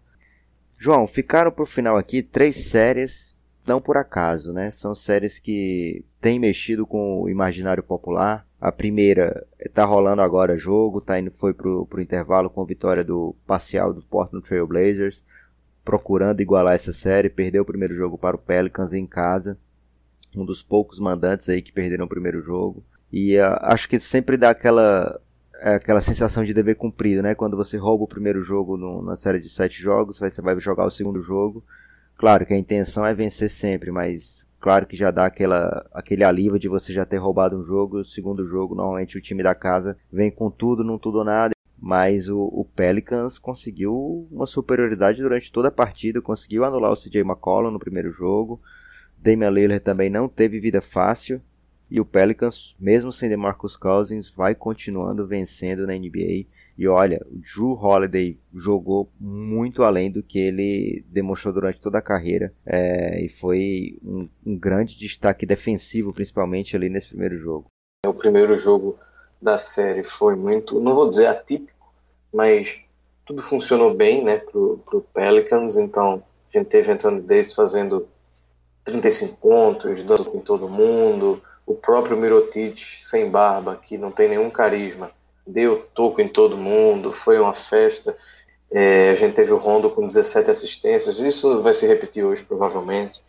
João, 0.79 1.07
ficaram 1.07 1.51
pro 1.51 1.67
final 1.67 1.97
aqui 1.97 2.23
três 2.23 2.69
séries, 2.69 3.35
não 3.67 3.81
por 3.81 3.97
acaso, 3.97 4.53
né? 4.53 4.71
São 4.71 4.95
séries 4.95 5.39
que 5.39 6.05
têm 6.21 6.39
mexido 6.39 6.87
com 6.87 7.23
o 7.23 7.29
imaginário 7.29 7.83
popular, 7.83 8.47
a 8.61 8.73
primeira 8.73 9.47
está 9.61 9.85
rolando 9.85 10.23
agora 10.23 10.57
jogo, 10.57 11.01
tá 11.01 11.19
indo 11.19 11.31
foi 11.31 11.53
pro, 11.53 11.85
pro 11.87 12.01
intervalo 12.01 12.49
com 12.49 12.65
vitória 12.65 13.05
do 13.05 13.35
parcial 13.47 13.93
do 13.93 14.03
Portland 14.03 14.47
Trail 14.47 14.67
Blazers, 14.67 15.23
procurando 15.85 16.41
igualar 16.41 16.75
essa 16.75 16.93
série, 16.93 17.29
perdeu 17.29 17.63
o 17.63 17.67
primeiro 17.67 17.95
jogo 17.95 18.17
para 18.17 18.37
o 18.37 18.39
Pelicans 18.39 18.95
em 18.95 19.07
casa, 19.07 19.59
um 20.39 20.45
dos 20.45 20.63
poucos 20.63 20.99
mandantes 20.99 21.49
aí 21.49 21.63
que 21.63 21.73
perderam 21.73 22.05
o 22.05 22.09
primeiro 22.09 22.43
jogo. 22.43 22.83
E 23.13 23.37
uh, 23.39 23.59
acho 23.63 23.89
que 23.89 24.01
sempre 24.01 24.37
dá 24.37 24.51
aquela 24.51 25.21
é, 25.61 25.75
aquela 25.75 26.01
sensação 26.01 26.45
de 26.45 26.53
dever 26.53 26.77
cumprido, 26.77 27.23
né? 27.23 27.35
Quando 27.35 27.57
você 27.57 27.77
rouba 27.77 28.05
o 28.05 28.09
primeiro 28.09 28.43
jogo 28.43 28.77
no, 28.77 29.03
na 29.03 29.17
série 29.17 29.41
de 29.41 29.49
sete 29.49 29.81
jogos, 29.81 30.23
aí 30.23 30.31
você 30.31 30.43
vai 30.43 30.59
jogar 30.61 30.85
o 30.85 30.91
segundo 30.91 31.23
jogo. 31.23 31.65
Claro 32.17 32.47
que 32.47 32.55
a 32.55 32.59
intenção 32.59 33.05
é 33.05 33.15
vencer 33.15 33.51
sempre, 33.51 33.91
mas 33.91 34.45
Claro 34.65 34.87
que 34.87 34.97
já 34.97 35.11
dá 35.11 35.27
aquela, 35.27 35.85
aquele 35.93 36.25
alívio 36.25 36.59
de 36.59 36.69
você 36.69 36.91
já 36.91 37.05
ter 37.05 37.19
roubado 37.19 37.55
um 37.55 37.63
jogo. 37.63 37.99
O 37.99 38.05
segundo 38.05 38.47
jogo, 38.47 38.75
normalmente 38.75 39.19
o 39.19 39.21
time 39.21 39.43
da 39.43 39.55
casa 39.55 39.95
vem 40.11 40.31
com 40.31 40.51
tudo, 40.51 40.83
não 40.83 40.99
tudo 40.99 41.19
ou 41.19 41.25
nada. 41.25 41.55
Mas 41.79 42.31
o, 42.31 42.39
o, 42.39 42.65
Pelicans 42.75 43.39
conseguiu 43.39 44.27
uma 44.33 44.47
superioridade 44.47 45.21
durante 45.21 45.53
toda 45.53 45.69
a 45.69 45.71
partida, 45.71 46.23
conseguiu 46.23 46.65
anular 46.65 46.91
o 46.91 46.97
CJ 46.97 47.21
McCollum 47.21 47.71
no 47.71 47.79
primeiro 47.79 48.11
jogo. 48.11 48.59
Damian 49.25 49.49
Lillard 49.49 49.83
também 49.83 50.11
não 50.11 50.29
teve 50.29 50.61
vida 50.61 50.83
fácil. 50.83 51.41
E 51.91 52.01
o 52.01 52.05
Pelicans, 52.05 52.75
mesmo 52.79 53.11
sem 53.11 53.29
DeMarcus 53.29 53.77
Cousins, 53.77 54.29
vai 54.29 54.55
continuando 54.55 55.27
vencendo 55.27 55.87
na 55.87 55.95
NBA. 55.95 56.47
E 56.77 56.89
olha, 56.89 57.25
o 57.31 57.39
Drew 57.39 57.73
Holiday 57.73 58.39
jogou 58.53 59.09
muito 59.19 59.83
além 59.83 60.11
do 60.11 60.23
que 60.23 60.39
ele 60.39 61.05
demonstrou 61.09 61.55
durante 61.55 61.81
toda 61.81 61.99
a 61.99 62.03
carreira 62.03 62.53
é, 62.67 63.25
e 63.25 63.29
foi 63.29 63.99
um, 64.03 64.29
um, 64.45 64.59
grande 64.59 64.99
destaque 64.99 65.47
defensivo, 65.47 66.13
principalmente 66.13 66.75
ali 66.75 66.89
nesse 66.89 67.09
primeiro 67.09 67.39
jogo. 67.39 67.67
O 68.07 68.13
primeiro 68.13 68.59
jogo 68.59 68.99
da 69.41 69.57
série 69.57 70.03
foi 70.03 70.35
muito, 70.35 70.81
não 70.81 70.95
vou 70.95 71.09
dizer 71.09 71.27
atípico, 71.27 71.95
mas 72.33 72.81
tudo 73.25 73.41
funcionou 73.41 73.95
bem 73.95 74.25
né, 74.25 74.39
para 74.39 74.59
o 74.59 75.07
Pelicans. 75.15 75.77
Então 75.77 76.25
a 76.49 76.59
gente 76.59 76.69
teve 76.69 76.91
Anthony 76.91 77.21
Davis 77.21 77.55
fazendo 77.55 78.09
35 78.85 79.37
pontos, 79.37 80.03
dando 80.03 80.25
com 80.25 80.41
todo 80.41 80.69
mundo. 80.69 81.43
O 81.67 81.75
próprio 81.75 82.17
Mirotic 82.17 82.79
sem 82.99 83.31
barba, 83.31 83.81
que 83.83 83.97
não 83.97 84.11
tem 84.11 84.29
nenhum 84.29 84.51
carisma 84.51 85.11
deu 85.47 85.87
toco 85.95 86.21
em 86.21 86.29
todo 86.29 86.57
mundo, 86.57 87.13
foi 87.13 87.39
uma 87.39 87.55
festa. 87.55 88.17
É, 88.71 89.11
a 89.11 89.15
gente 89.15 89.35
teve 89.35 89.53
o 89.53 89.59
Rondo 89.59 89.91
com 89.91 90.07
17 90.07 90.51
assistências, 90.51 91.21
isso 91.21 91.61
vai 91.61 91.73
se 91.73 91.87
repetir 91.87 92.25
hoje 92.25 92.43
provavelmente. 92.43 93.21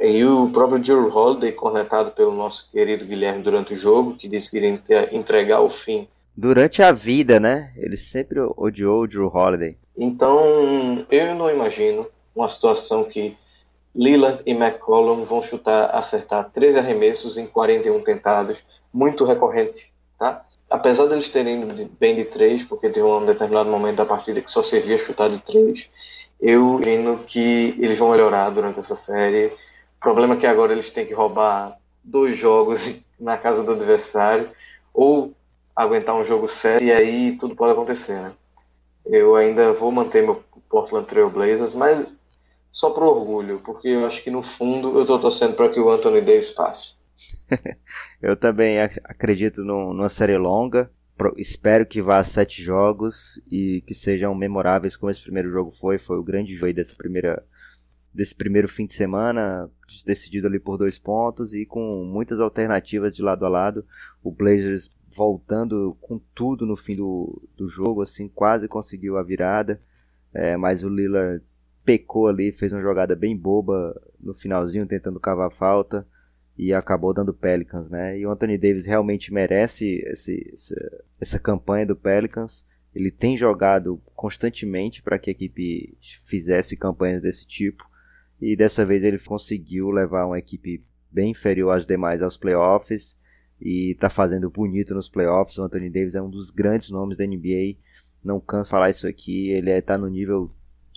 E 0.00 0.24
o 0.24 0.50
próprio 0.50 0.80
Drew 0.80 1.14
Holiday, 1.14 1.52
cornetado 1.52 2.10
pelo 2.12 2.34
nosso 2.34 2.70
querido 2.70 3.04
Guilherme 3.04 3.42
durante 3.42 3.74
o 3.74 3.76
jogo, 3.76 4.16
que 4.16 4.28
disse 4.28 4.50
que 4.50 4.56
iria 4.56 4.80
entregar 5.12 5.60
o 5.60 5.68
fim. 5.68 6.08
Durante 6.36 6.82
a 6.82 6.90
vida, 6.90 7.38
né? 7.38 7.72
Ele 7.76 7.96
sempre 7.96 8.40
odiou 8.56 9.02
o 9.02 9.06
Drew 9.06 9.28
Holiday. 9.28 9.76
Então, 9.96 11.04
eu 11.10 11.34
não 11.34 11.50
imagino 11.50 12.06
uma 12.34 12.48
situação 12.48 13.04
que 13.04 13.36
Lillard 13.94 14.42
e 14.46 14.52
McCollum 14.52 15.24
vão 15.24 15.42
chutar, 15.42 15.90
acertar 15.94 16.50
13 16.50 16.78
arremessos 16.78 17.36
em 17.36 17.46
41 17.46 18.00
tentados, 18.02 18.58
muito 18.92 19.24
recorrente, 19.24 19.92
tá? 20.18 20.44
apesar 20.70 21.06
deles 21.06 21.28
terem 21.28 21.62
ido 21.62 21.90
bem 21.98 22.14
de 22.14 22.24
três, 22.24 22.62
porque 22.62 22.88
teve 22.88 23.04
um 23.04 23.26
determinado 23.26 23.68
momento 23.68 23.96
da 23.96 24.06
partida 24.06 24.40
que 24.40 24.50
só 24.50 24.62
servia 24.62 24.96
chutar 24.96 25.28
de 25.28 25.40
três, 25.40 25.90
eu 26.40 26.80
imagino 26.80 27.18
que 27.18 27.74
eles 27.78 27.98
vão 27.98 28.12
melhorar 28.12 28.48
durante 28.50 28.78
essa 28.78 28.96
série. 28.96 29.46
O 29.46 30.00
problema 30.00 30.34
é 30.34 30.36
que 30.38 30.46
agora 30.46 30.72
eles 30.72 30.88
têm 30.90 31.04
que 31.04 31.12
roubar 31.12 31.76
dois 32.02 32.38
jogos 32.38 33.04
na 33.18 33.36
casa 33.36 33.64
do 33.64 33.72
adversário, 33.72 34.48
ou 34.94 35.34
aguentar 35.74 36.14
um 36.14 36.24
jogo 36.24 36.48
sério, 36.48 36.86
e 36.86 36.92
aí 36.92 37.36
tudo 37.38 37.56
pode 37.56 37.72
acontecer, 37.72 38.14
né? 38.20 38.32
Eu 39.04 39.34
ainda 39.34 39.72
vou 39.72 39.90
manter 39.90 40.22
meu 40.22 40.42
Portland 40.68 41.06
Trail 41.06 41.30
Blazers, 41.30 41.74
mas 41.74 42.19
só 42.70 42.90
por 42.90 43.02
orgulho, 43.02 43.60
porque 43.64 43.88
eu 43.88 44.06
acho 44.06 44.22
que 44.22 44.30
no 44.30 44.42
fundo 44.42 44.96
eu 44.96 45.02
estou 45.02 45.18
torcendo 45.18 45.54
para 45.54 45.68
que 45.68 45.80
o 45.80 45.90
Anthony 45.90 46.20
Davis 46.20 46.50
passe. 46.50 47.00
eu 48.22 48.36
também 48.36 48.80
acredito 48.80 49.62
numa 49.64 50.08
série 50.08 50.36
longa. 50.36 50.90
Espero 51.36 51.84
que 51.84 52.00
vá 52.00 52.18
a 52.18 52.24
sete 52.24 52.62
jogos 52.62 53.40
e 53.50 53.82
que 53.86 53.94
sejam 53.94 54.34
memoráveis 54.34 54.96
como 54.96 55.10
esse 55.10 55.20
primeiro 55.20 55.50
jogo 55.50 55.70
foi. 55.70 55.98
Foi 55.98 56.18
o 56.18 56.22
grande 56.22 56.54
jogo 56.54 56.72
dessa 56.72 56.94
primeira, 56.96 57.44
desse 58.14 58.34
primeiro 58.34 58.68
fim 58.68 58.86
de 58.86 58.94
semana, 58.94 59.68
decidido 60.06 60.46
ali 60.46 60.58
por 60.58 60.78
dois 60.78 60.98
pontos 60.98 61.52
e 61.52 61.66
com 61.66 62.04
muitas 62.04 62.40
alternativas 62.40 63.14
de 63.14 63.20
lado 63.20 63.44
a 63.44 63.50
lado. 63.50 63.84
O 64.22 64.32
Blazers 64.32 64.90
voltando 65.14 65.96
com 66.00 66.18
tudo 66.34 66.64
no 66.64 66.76
fim 66.76 66.96
do, 66.96 67.42
do 67.54 67.68
jogo, 67.68 68.00
assim, 68.00 68.28
quase 68.28 68.66
conseguiu 68.66 69.18
a 69.18 69.22
virada. 69.22 69.80
É, 70.32 70.56
mas 70.56 70.84
o 70.84 70.88
Lillard 70.88 71.42
pecou 71.84 72.28
ali, 72.28 72.52
fez 72.52 72.72
uma 72.72 72.80
jogada 72.80 73.16
bem 73.16 73.36
boba 73.36 74.00
no 74.20 74.34
finalzinho, 74.34 74.86
tentando 74.86 75.20
cavar 75.20 75.50
falta 75.50 76.06
e 76.56 76.74
acabou 76.74 77.14
dando 77.14 77.32
Pelicans, 77.32 77.88
né? 77.88 78.18
E 78.18 78.26
o 78.26 78.30
Anthony 78.30 78.58
Davis 78.58 78.84
realmente 78.84 79.32
merece 79.32 80.02
esse, 80.06 80.50
essa, 80.52 81.04
essa 81.20 81.38
campanha 81.38 81.86
do 81.86 81.96
Pelicans. 81.96 82.66
Ele 82.94 83.10
tem 83.10 83.36
jogado 83.36 84.02
constantemente 84.14 85.02
para 85.02 85.18
que 85.18 85.30
a 85.30 85.32
equipe 85.32 85.96
fizesse 86.24 86.76
campanhas 86.76 87.22
desse 87.22 87.46
tipo 87.46 87.88
e 88.40 88.56
dessa 88.56 88.84
vez 88.84 89.04
ele 89.04 89.18
conseguiu 89.18 89.90
levar 89.90 90.26
uma 90.26 90.38
equipe 90.38 90.84
bem 91.10 91.30
inferior 91.30 91.70
às 91.70 91.86
demais 91.86 92.22
aos 92.22 92.36
playoffs 92.36 93.18
e 93.60 93.96
tá 94.00 94.08
fazendo 94.08 94.50
bonito 94.50 94.94
nos 94.94 95.08
playoffs. 95.08 95.58
O 95.58 95.62
Anthony 95.62 95.90
Davis 95.90 96.14
é 96.14 96.22
um 96.22 96.30
dos 96.30 96.50
grandes 96.50 96.90
nomes 96.90 97.16
da 97.16 97.26
NBA. 97.26 97.76
Não 98.24 98.40
canso 98.40 98.68
de 98.68 98.70
falar 98.70 98.90
isso 98.90 99.06
aqui. 99.06 99.50
Ele 99.50 99.70
é, 99.70 99.80
tá 99.80 99.98
no 99.98 100.08
nível 100.08 100.50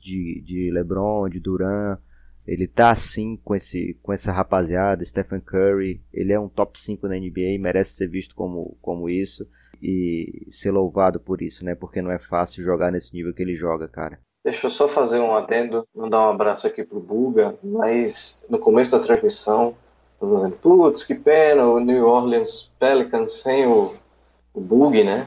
de, 0.04 0.42
de 0.42 0.72
LeBron, 0.72 1.30
de 1.30 1.40
Duran. 1.40 1.98
Ele 2.46 2.68
tá 2.68 2.92
assim 2.92 3.38
com, 3.44 3.56
esse, 3.56 3.98
com 4.04 4.12
essa 4.12 4.32
rapaziada, 4.32 5.06
Stephen 5.06 5.40
Curry. 5.40 6.02
Ele 6.14 6.34
é 6.34 6.40
um 6.40 6.50
top 6.50 6.80
5 6.80 7.08
na 7.08 7.16
NBA, 7.16 7.58
merece 7.60 7.94
ser 7.94 8.08
visto 8.08 8.36
como, 8.36 8.78
como 8.82 9.10
isso 9.10 9.48
e 9.82 10.48
ser 10.52 10.72
louvado 10.72 11.20
por 11.20 11.42
isso, 11.42 11.64
né? 11.64 11.76
Porque 11.76 12.02
não 12.02 12.12
é 12.12 12.20
fácil 12.20 12.64
jogar 12.64 12.92
nesse 12.92 13.14
nível 13.14 13.34
que 13.34 13.42
ele 13.42 13.56
joga, 13.56 13.88
cara. 13.88 14.20
Deixa 14.44 14.68
eu 14.68 14.72
só 14.72 14.90
fazer 14.90 15.20
um 15.20 15.34
adendo, 15.34 15.88
mandar 15.96 16.28
um 16.28 16.32
abraço 16.32 16.68
aqui 16.68 16.84
pro 16.84 17.00
Buga, 17.00 17.56
mas 17.64 18.46
no 18.50 18.60
começo 18.60 18.92
da 18.92 19.00
transmissão, 19.00 19.76
eu 20.22 20.34
dizendo, 20.34 20.56
putz, 20.58 21.04
que 21.04 21.16
pena, 21.16 21.66
o 21.66 21.80
New 21.80 22.06
Orleans 22.06 22.70
Pelicans 22.78 23.42
sem 23.42 23.66
o, 23.66 23.94
o 24.54 24.60
Bug, 24.60 25.02
né? 25.02 25.26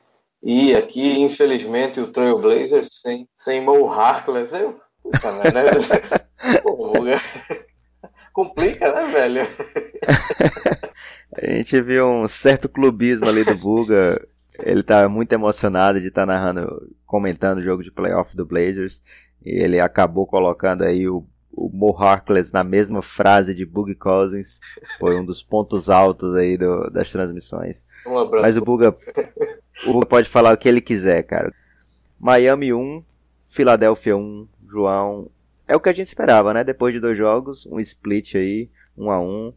E 0.49 0.77
aqui, 0.77 1.21
infelizmente, 1.21 2.01
o 2.01 2.07
Trail 2.07 2.39
Blazers 2.39 3.01
sem, 3.03 3.29
sem 3.35 3.61
Mo 3.61 3.91
Harkless. 3.91 4.55
Eu, 4.55 4.81
puta 5.03 5.33
merda, 5.33 5.61
né? 5.63 6.61
Pô. 6.63 6.93
Complica, 8.33 8.93
né, 8.93 9.07
velho? 9.07 9.43
A 11.37 11.51
gente 11.51 11.83
viu 11.83 12.09
um 12.09 12.29
certo 12.29 12.69
clubismo 12.69 13.29
ali 13.29 13.45
do 13.45 13.57
Buga 13.57 14.25
ele 14.63 14.83
tá 14.83 15.09
muito 15.09 15.33
emocionado 15.33 16.01
de 16.01 16.09
estar 16.09 16.23
tá 16.23 16.27
narrando, 16.27 16.91
comentando 17.05 17.59
o 17.59 17.63
jogo 17.63 17.83
de 17.83 17.91
playoff 17.91 18.37
do 18.37 18.47
Blazers. 18.47 19.03
E 19.45 19.51
ele 19.63 19.79
acabou 19.79 20.27
colocando 20.27 20.83
aí 20.83 21.09
o, 21.09 21.25
o 21.53 21.69
Mo 21.69 21.95
Harkless 21.97 22.53
na 22.53 22.65
mesma 22.65 23.03
frase 23.03 23.55
de 23.55 23.67
Boogie 23.67 23.95
Cousins. 23.95 24.59
Foi 24.99 25.19
um 25.19 25.25
dos 25.25 25.43
pontos 25.43 25.91
altos 25.91 26.35
aí 26.35 26.57
do, 26.57 26.91
das 26.91 27.13
transmissões. 27.13 27.85
Um 28.07 28.19
abraço. 28.19 28.43
Mas 28.43 28.57
o 28.57 28.65
Buga, 28.65 28.97
o 29.85 30.07
pode 30.07 30.29
falar 30.29 30.55
o 30.55 30.57
que 30.57 30.69
ele 30.69 30.81
quiser, 30.81 31.23
cara. 31.23 31.53
Miami 32.19 32.73
1, 32.73 33.03
Filadélfia 33.49 34.17
1, 34.17 34.49
João. 34.69 35.31
É 35.69 35.77
o 35.77 35.81
que 35.81 35.89
a 35.89 35.93
gente 35.93 36.09
esperava, 36.09 36.55
né? 36.55 36.65
Depois 36.65 36.95
de 36.95 37.01
dois 37.01 37.19
jogos, 37.19 37.67
um 37.67 37.79
split 37.81 38.37
aí, 38.37 38.71
1 38.97 39.11
a 39.11 39.21
1 39.21 39.53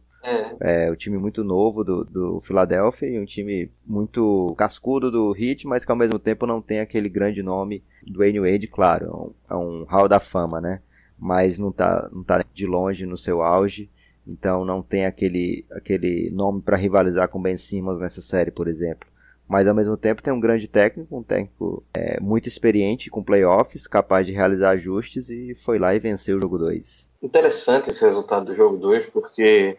é. 0.60 0.86
é. 0.86 0.90
um 0.90 0.96
time 0.96 1.16
muito 1.16 1.42
novo 1.42 1.82
do, 1.82 2.04
do 2.04 2.40
Philadelphia 2.40 3.08
e 3.08 3.18
um 3.18 3.24
time 3.24 3.70
muito 3.86 4.54
cascudo 4.56 5.10
do 5.10 5.34
Heat, 5.36 5.66
mas 5.66 5.84
que 5.84 5.90
ao 5.90 5.96
mesmo 5.96 6.18
tempo 6.18 6.46
não 6.46 6.60
tem 6.60 6.80
aquele 6.80 7.08
grande 7.08 7.42
nome 7.42 7.82
do 8.06 8.18
Wayne 8.18 8.40
Wade, 8.40 8.66
claro, 8.66 9.06
é 9.06 9.10
um, 9.10 9.34
é 9.50 9.54
um 9.56 9.84
hall 9.84 10.08
da 10.08 10.20
fama, 10.20 10.60
né? 10.60 10.80
Mas 11.18 11.58
não 11.58 11.72
tá, 11.72 12.08
não 12.12 12.22
tá 12.22 12.44
de 12.54 12.66
longe 12.66 13.06
no 13.06 13.16
seu 13.16 13.42
auge, 13.42 13.90
então 14.26 14.64
não 14.64 14.82
tem 14.82 15.06
aquele, 15.06 15.64
aquele 15.70 16.30
nome 16.30 16.60
para 16.62 16.76
rivalizar 16.76 17.28
com 17.28 17.40
Ben 17.40 17.56
Simmons 17.56 17.98
nessa 17.98 18.22
série, 18.22 18.50
por 18.50 18.68
exemplo. 18.68 19.08
Mas 19.50 19.66
ao 19.66 19.74
mesmo 19.74 19.96
tempo 19.96 20.22
tem 20.22 20.32
um 20.32 20.38
grande 20.38 20.68
técnico, 20.68 21.18
um 21.18 21.24
técnico 21.24 21.82
é, 21.92 22.20
muito 22.20 22.46
experiente 22.46 23.10
com 23.10 23.20
playoffs, 23.20 23.84
capaz 23.84 24.24
de 24.24 24.30
realizar 24.30 24.70
ajustes 24.70 25.28
e 25.28 25.56
foi 25.56 25.76
lá 25.76 25.92
e 25.92 25.98
venceu 25.98 26.38
o 26.38 26.40
jogo 26.40 26.56
2. 26.56 27.10
Interessante 27.20 27.90
esse 27.90 28.04
resultado 28.04 28.46
do 28.46 28.54
jogo 28.54 28.76
2, 28.76 29.06
porque 29.06 29.76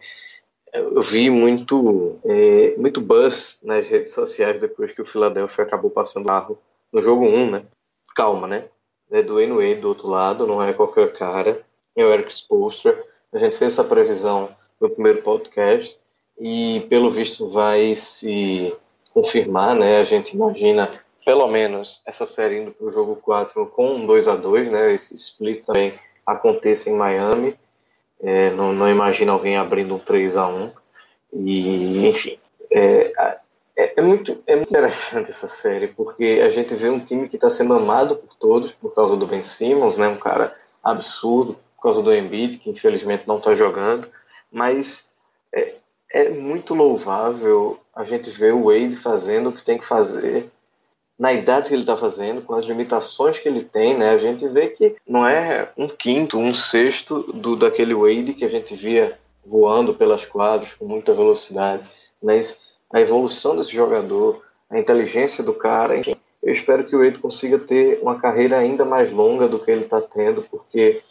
eu 0.74 1.00
vi 1.00 1.30
muito, 1.30 2.18
é, 2.22 2.76
muito 2.76 3.00
buzz 3.00 3.62
nas 3.64 3.88
redes 3.88 4.12
sociais 4.12 4.60
depois 4.60 4.92
que 4.92 5.00
o 5.00 5.06
Philadelphia 5.06 5.64
acabou 5.64 5.90
passando 5.90 6.24
o 6.24 6.26
carro 6.26 6.58
no 6.92 7.00
jogo 7.00 7.24
1, 7.24 7.50
né? 7.52 7.62
Calma, 8.14 8.46
né? 8.46 8.66
É 9.10 9.22
do 9.22 9.36
Wade 9.36 9.76
do 9.76 9.88
outro 9.88 10.06
lado, 10.06 10.46
não 10.46 10.62
é 10.62 10.74
qualquer 10.74 11.14
cara. 11.14 11.62
É 11.96 12.04
o 12.04 12.12
Eric 12.12 12.30
Spoelstra. 12.30 13.02
A 13.32 13.38
gente 13.38 13.56
fez 13.56 13.72
essa 13.72 13.84
previsão 13.84 14.54
no 14.78 14.90
primeiro 14.90 15.22
podcast 15.22 15.98
e, 16.38 16.84
pelo 16.90 17.08
visto, 17.08 17.46
vai 17.46 17.96
se 17.96 18.76
confirmar, 19.12 19.74
né? 19.74 20.00
A 20.00 20.04
gente 20.04 20.34
imagina, 20.34 20.90
pelo 21.24 21.46
menos, 21.48 22.02
essa 22.06 22.26
série 22.26 22.58
indo 22.60 22.72
para 22.72 22.86
o 22.86 22.90
jogo 22.90 23.16
4 23.16 23.66
com 23.66 23.94
um 23.94 24.06
2 24.06 24.28
a 24.28 24.36
2 24.36 24.70
né? 24.70 24.92
Esse 24.92 25.14
split 25.14 25.64
também 25.64 25.94
aconteça 26.26 26.90
em 26.90 26.94
Miami. 26.94 27.56
É, 28.20 28.50
não, 28.50 28.72
não 28.72 28.88
imagino 28.88 29.32
alguém 29.32 29.56
abrindo 29.56 29.94
um 29.94 29.98
3 29.98 30.36
a 30.36 30.46
1 30.46 30.70
E, 31.32 32.06
enfim, 32.08 32.38
é, 32.70 33.12
é, 33.76 33.94
é, 33.96 34.02
muito, 34.02 34.42
é 34.46 34.56
muito 34.56 34.70
interessante 34.70 35.30
essa 35.30 35.48
série, 35.48 35.88
porque 35.88 36.40
a 36.44 36.50
gente 36.50 36.74
vê 36.74 36.88
um 36.88 37.00
time 37.00 37.28
que 37.28 37.36
está 37.36 37.50
sendo 37.50 37.74
amado 37.74 38.16
por 38.16 38.34
todos 38.36 38.72
por 38.72 38.94
causa 38.94 39.16
do 39.16 39.26
Ben 39.26 39.42
Simmons, 39.42 39.96
né, 39.96 40.08
um 40.08 40.16
cara 40.16 40.54
absurdo, 40.82 41.58
por 41.76 41.82
causa 41.82 42.02
do 42.02 42.14
Embiid, 42.14 42.58
que 42.58 42.70
infelizmente 42.70 43.26
não 43.26 43.38
está 43.38 43.54
jogando, 43.54 44.08
mas 44.50 45.12
é, 45.52 45.74
é 46.10 46.28
muito 46.28 46.74
louvável 46.74 47.80
a 47.94 48.04
gente 48.04 48.30
ver 48.30 48.54
o 48.54 48.64
Wade 48.64 48.96
fazendo 48.96 49.48
o 49.48 49.52
que 49.52 49.62
tem 49.62 49.78
que 49.78 49.84
fazer 49.84 50.50
na 51.18 51.32
idade 51.32 51.68
que 51.68 51.74
ele 51.74 51.82
está 51.82 51.96
fazendo, 51.96 52.42
com 52.42 52.54
as 52.54 52.64
limitações 52.64 53.38
que 53.38 53.48
ele 53.48 53.62
tem, 53.62 53.96
né, 53.96 54.10
a 54.10 54.18
gente 54.18 54.46
vê 54.48 54.68
que 54.68 54.96
não 55.06 55.24
é 55.24 55.70
um 55.76 55.86
quinto, 55.86 56.36
um 56.36 56.52
sexto 56.52 57.22
do 57.32 57.54
daquele 57.54 57.94
Wade 57.94 58.34
que 58.34 58.44
a 58.44 58.48
gente 58.48 58.74
via 58.74 59.16
voando 59.46 59.94
pelas 59.94 60.26
quadras 60.26 60.74
com 60.74 60.84
muita 60.84 61.14
velocidade, 61.14 61.88
mas 62.20 62.72
a 62.92 63.00
evolução 63.00 63.56
desse 63.56 63.72
jogador, 63.72 64.42
a 64.68 64.78
inteligência 64.78 65.44
do 65.44 65.54
cara, 65.54 65.96
enfim, 65.96 66.16
eu 66.42 66.52
espero 66.52 66.84
que 66.84 66.96
o 66.96 66.98
Wade 66.98 67.20
consiga 67.20 67.58
ter 67.58 68.00
uma 68.02 68.18
carreira 68.18 68.58
ainda 68.58 68.84
mais 68.84 69.12
longa 69.12 69.46
do 69.46 69.60
que 69.60 69.70
ele 69.70 69.82
está 69.82 70.00
tendo, 70.00 70.42
porque 70.42 71.02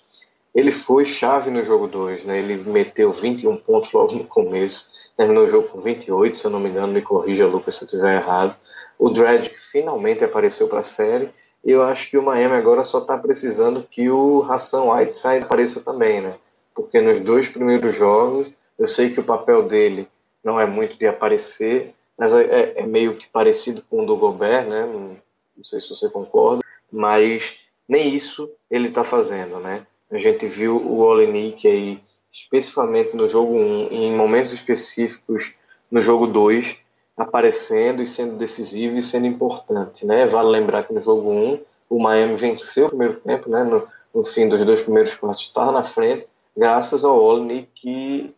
ele 0.53 0.71
foi 0.71 1.05
chave 1.05 1.49
no 1.49 1.63
jogo 1.63 1.88
2, 1.88 2.25
né? 2.25 2.39
Ele 2.39 2.57
meteu 2.57 3.11
21 3.11 3.55
pontos 3.55 3.93
logo 3.93 4.13
no 4.13 4.25
começo, 4.25 5.01
terminou 5.16 5.45
o 5.45 5.49
jogo 5.49 5.68
com 5.68 5.82
28, 5.82 6.38
se 6.38 6.45
eu 6.45 6.51
não 6.51 6.59
me 6.59 6.70
engano, 6.70 6.93
me 6.93 7.01
corrija, 7.01 7.45
Lucas, 7.45 7.76
se 7.76 7.84
eu 7.84 7.86
estiver 7.86 8.16
errado 8.16 8.55
o 9.01 9.09
Dredd 9.09 9.49
finalmente 9.57 10.24
apareceu 10.24 10.68
para 10.68 10.82
a 10.82 10.84
série. 10.84 11.28
E 11.66 11.72
eu 11.72 11.82
acho 11.82 12.07
que 12.07 12.20
o 12.20 12.24
Miami 12.24 12.53
agora 12.53 12.86
só 12.86 12.99
está 12.99 13.18
precisando 13.18 13.82
que 13.89 14.12
o 14.12 14.45
Hassan 14.47 14.84
Whiteside 14.84 15.43
apareça 15.43 15.82
também, 15.82 16.22
né? 16.22 16.36
Porque 16.76 17.01
nos 17.01 17.20
dois 17.20 17.47
primeiros 17.47 17.95
jogos, 17.95 18.51
eu 18.78 18.88
sei 18.88 19.09
que 19.09 19.20
o 19.20 19.24
papel 19.24 19.64
dele 19.64 20.07
não 20.43 20.59
é 20.59 20.68
muito 20.68 20.99
de 20.99 21.07
aparecer, 21.07 21.95
mas 22.16 22.32
é, 22.32 22.43
é, 22.43 22.74
é 22.82 22.86
meio 22.86 23.16
que 23.16 23.28
parecido 23.28 23.82
com 23.89 24.03
o 24.03 24.05
do 24.05 24.16
Gobert, 24.16 24.68
né? 24.68 24.86
Não, 24.86 25.18
não 25.57 25.64
sei 25.64 25.82
se 25.82 25.89
você 25.89 26.07
concorda, 26.07 26.64
mas 26.91 27.55
nem 27.89 28.14
isso 28.14 28.51
ele 28.70 28.89
está 28.89 29.03
fazendo, 29.03 29.59
né? 29.59 29.86
A 30.12 30.20
gente 30.20 30.45
viu 30.45 30.78
o 30.78 30.99
Olenik 30.99 31.68
aí, 31.68 31.99
especificamente 32.32 33.15
no 33.15 33.27
jogo 33.27 33.53
1, 33.53 33.88
em 33.91 34.15
momentos 34.15 34.53
específicos 34.53 35.55
no 35.89 36.01
jogo 36.01 36.27
2, 36.27 36.77
aparecendo 37.17 38.01
e 38.01 38.07
sendo 38.07 38.38
decisivo 38.38 38.97
e 38.97 39.03
sendo 39.03 39.27
importante. 39.27 40.05
Né? 40.05 40.25
Vale 40.25 40.49
lembrar 40.49 40.84
que 40.84 40.93
no 40.93 41.01
jogo 41.01 41.29
1 41.29 41.59
o 41.89 42.01
Miami 42.01 42.36
venceu 42.36 42.86
o 42.86 42.89
primeiro 42.89 43.15
tempo, 43.15 43.49
né? 43.49 43.63
no, 43.63 43.86
no 44.13 44.23
fim 44.23 44.47
dos 44.47 44.63
dois 44.65 44.82
primeiros 44.82 45.13
quartos 45.13 45.41
estava 45.41 45.71
na 45.71 45.84
frente, 45.84 46.27
graças 46.55 47.03
ao 47.03 47.21
Olney 47.21 47.67
que, 47.75 48.34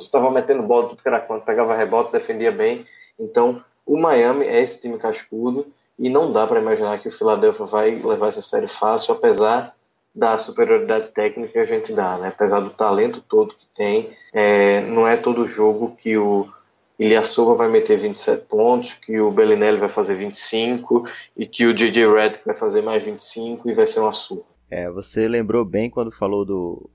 estava 0.00 0.30
metendo 0.30 0.62
bola 0.62 0.88
tudo 0.88 1.02
que 1.02 1.08
era 1.08 1.20
quanto, 1.20 1.44
pegava 1.44 1.76
rebote, 1.76 2.12
defendia 2.12 2.52
bem. 2.52 2.84
Então 3.18 3.62
o 3.86 3.98
Miami 3.98 4.46
é 4.46 4.62
esse 4.62 4.80
time 4.80 4.98
cascudo 4.98 5.66
e 5.98 6.08
não 6.08 6.32
dá 6.32 6.46
para 6.46 6.60
imaginar 6.60 6.98
que 6.98 7.08
o 7.08 7.10
Philadelphia 7.10 7.66
vai 7.66 7.90
levar 7.90 8.28
essa 8.28 8.42
série 8.42 8.68
fácil, 8.68 9.14
apesar 9.14 9.73
da 10.14 10.38
superioridade 10.38 11.08
técnica 11.08 11.52
que 11.52 11.58
a 11.58 11.66
gente 11.66 11.92
dá, 11.92 12.16
né? 12.18 12.28
apesar 12.28 12.60
do 12.60 12.70
talento 12.70 13.20
todo 13.20 13.54
que 13.54 13.66
tem, 13.74 14.10
é, 14.32 14.80
não 14.82 15.08
é 15.08 15.16
todo 15.16 15.48
jogo 15.48 15.96
que 15.96 16.16
o 16.16 16.48
Ilyasova 16.98 17.54
vai 17.54 17.68
meter 17.68 17.98
27 17.98 18.46
pontos, 18.46 18.92
que 18.92 19.20
o 19.20 19.32
Bellinelli 19.32 19.78
vai 19.78 19.88
fazer 19.88 20.14
25 20.14 21.08
e 21.36 21.46
que 21.46 21.66
o 21.66 21.74
J.J. 21.74 22.06
Redick 22.06 22.44
vai 22.46 22.54
fazer 22.54 22.82
mais 22.82 23.02
25 23.02 23.68
e 23.68 23.74
vai 23.74 23.86
ser 23.86 24.00
uma 24.00 24.12
surra. 24.12 24.44
É, 24.70 24.88
você 24.88 25.26
lembrou 25.26 25.64
bem 25.64 25.90
quando 25.90 26.12
falou 26.12 26.44
do, 26.44 26.88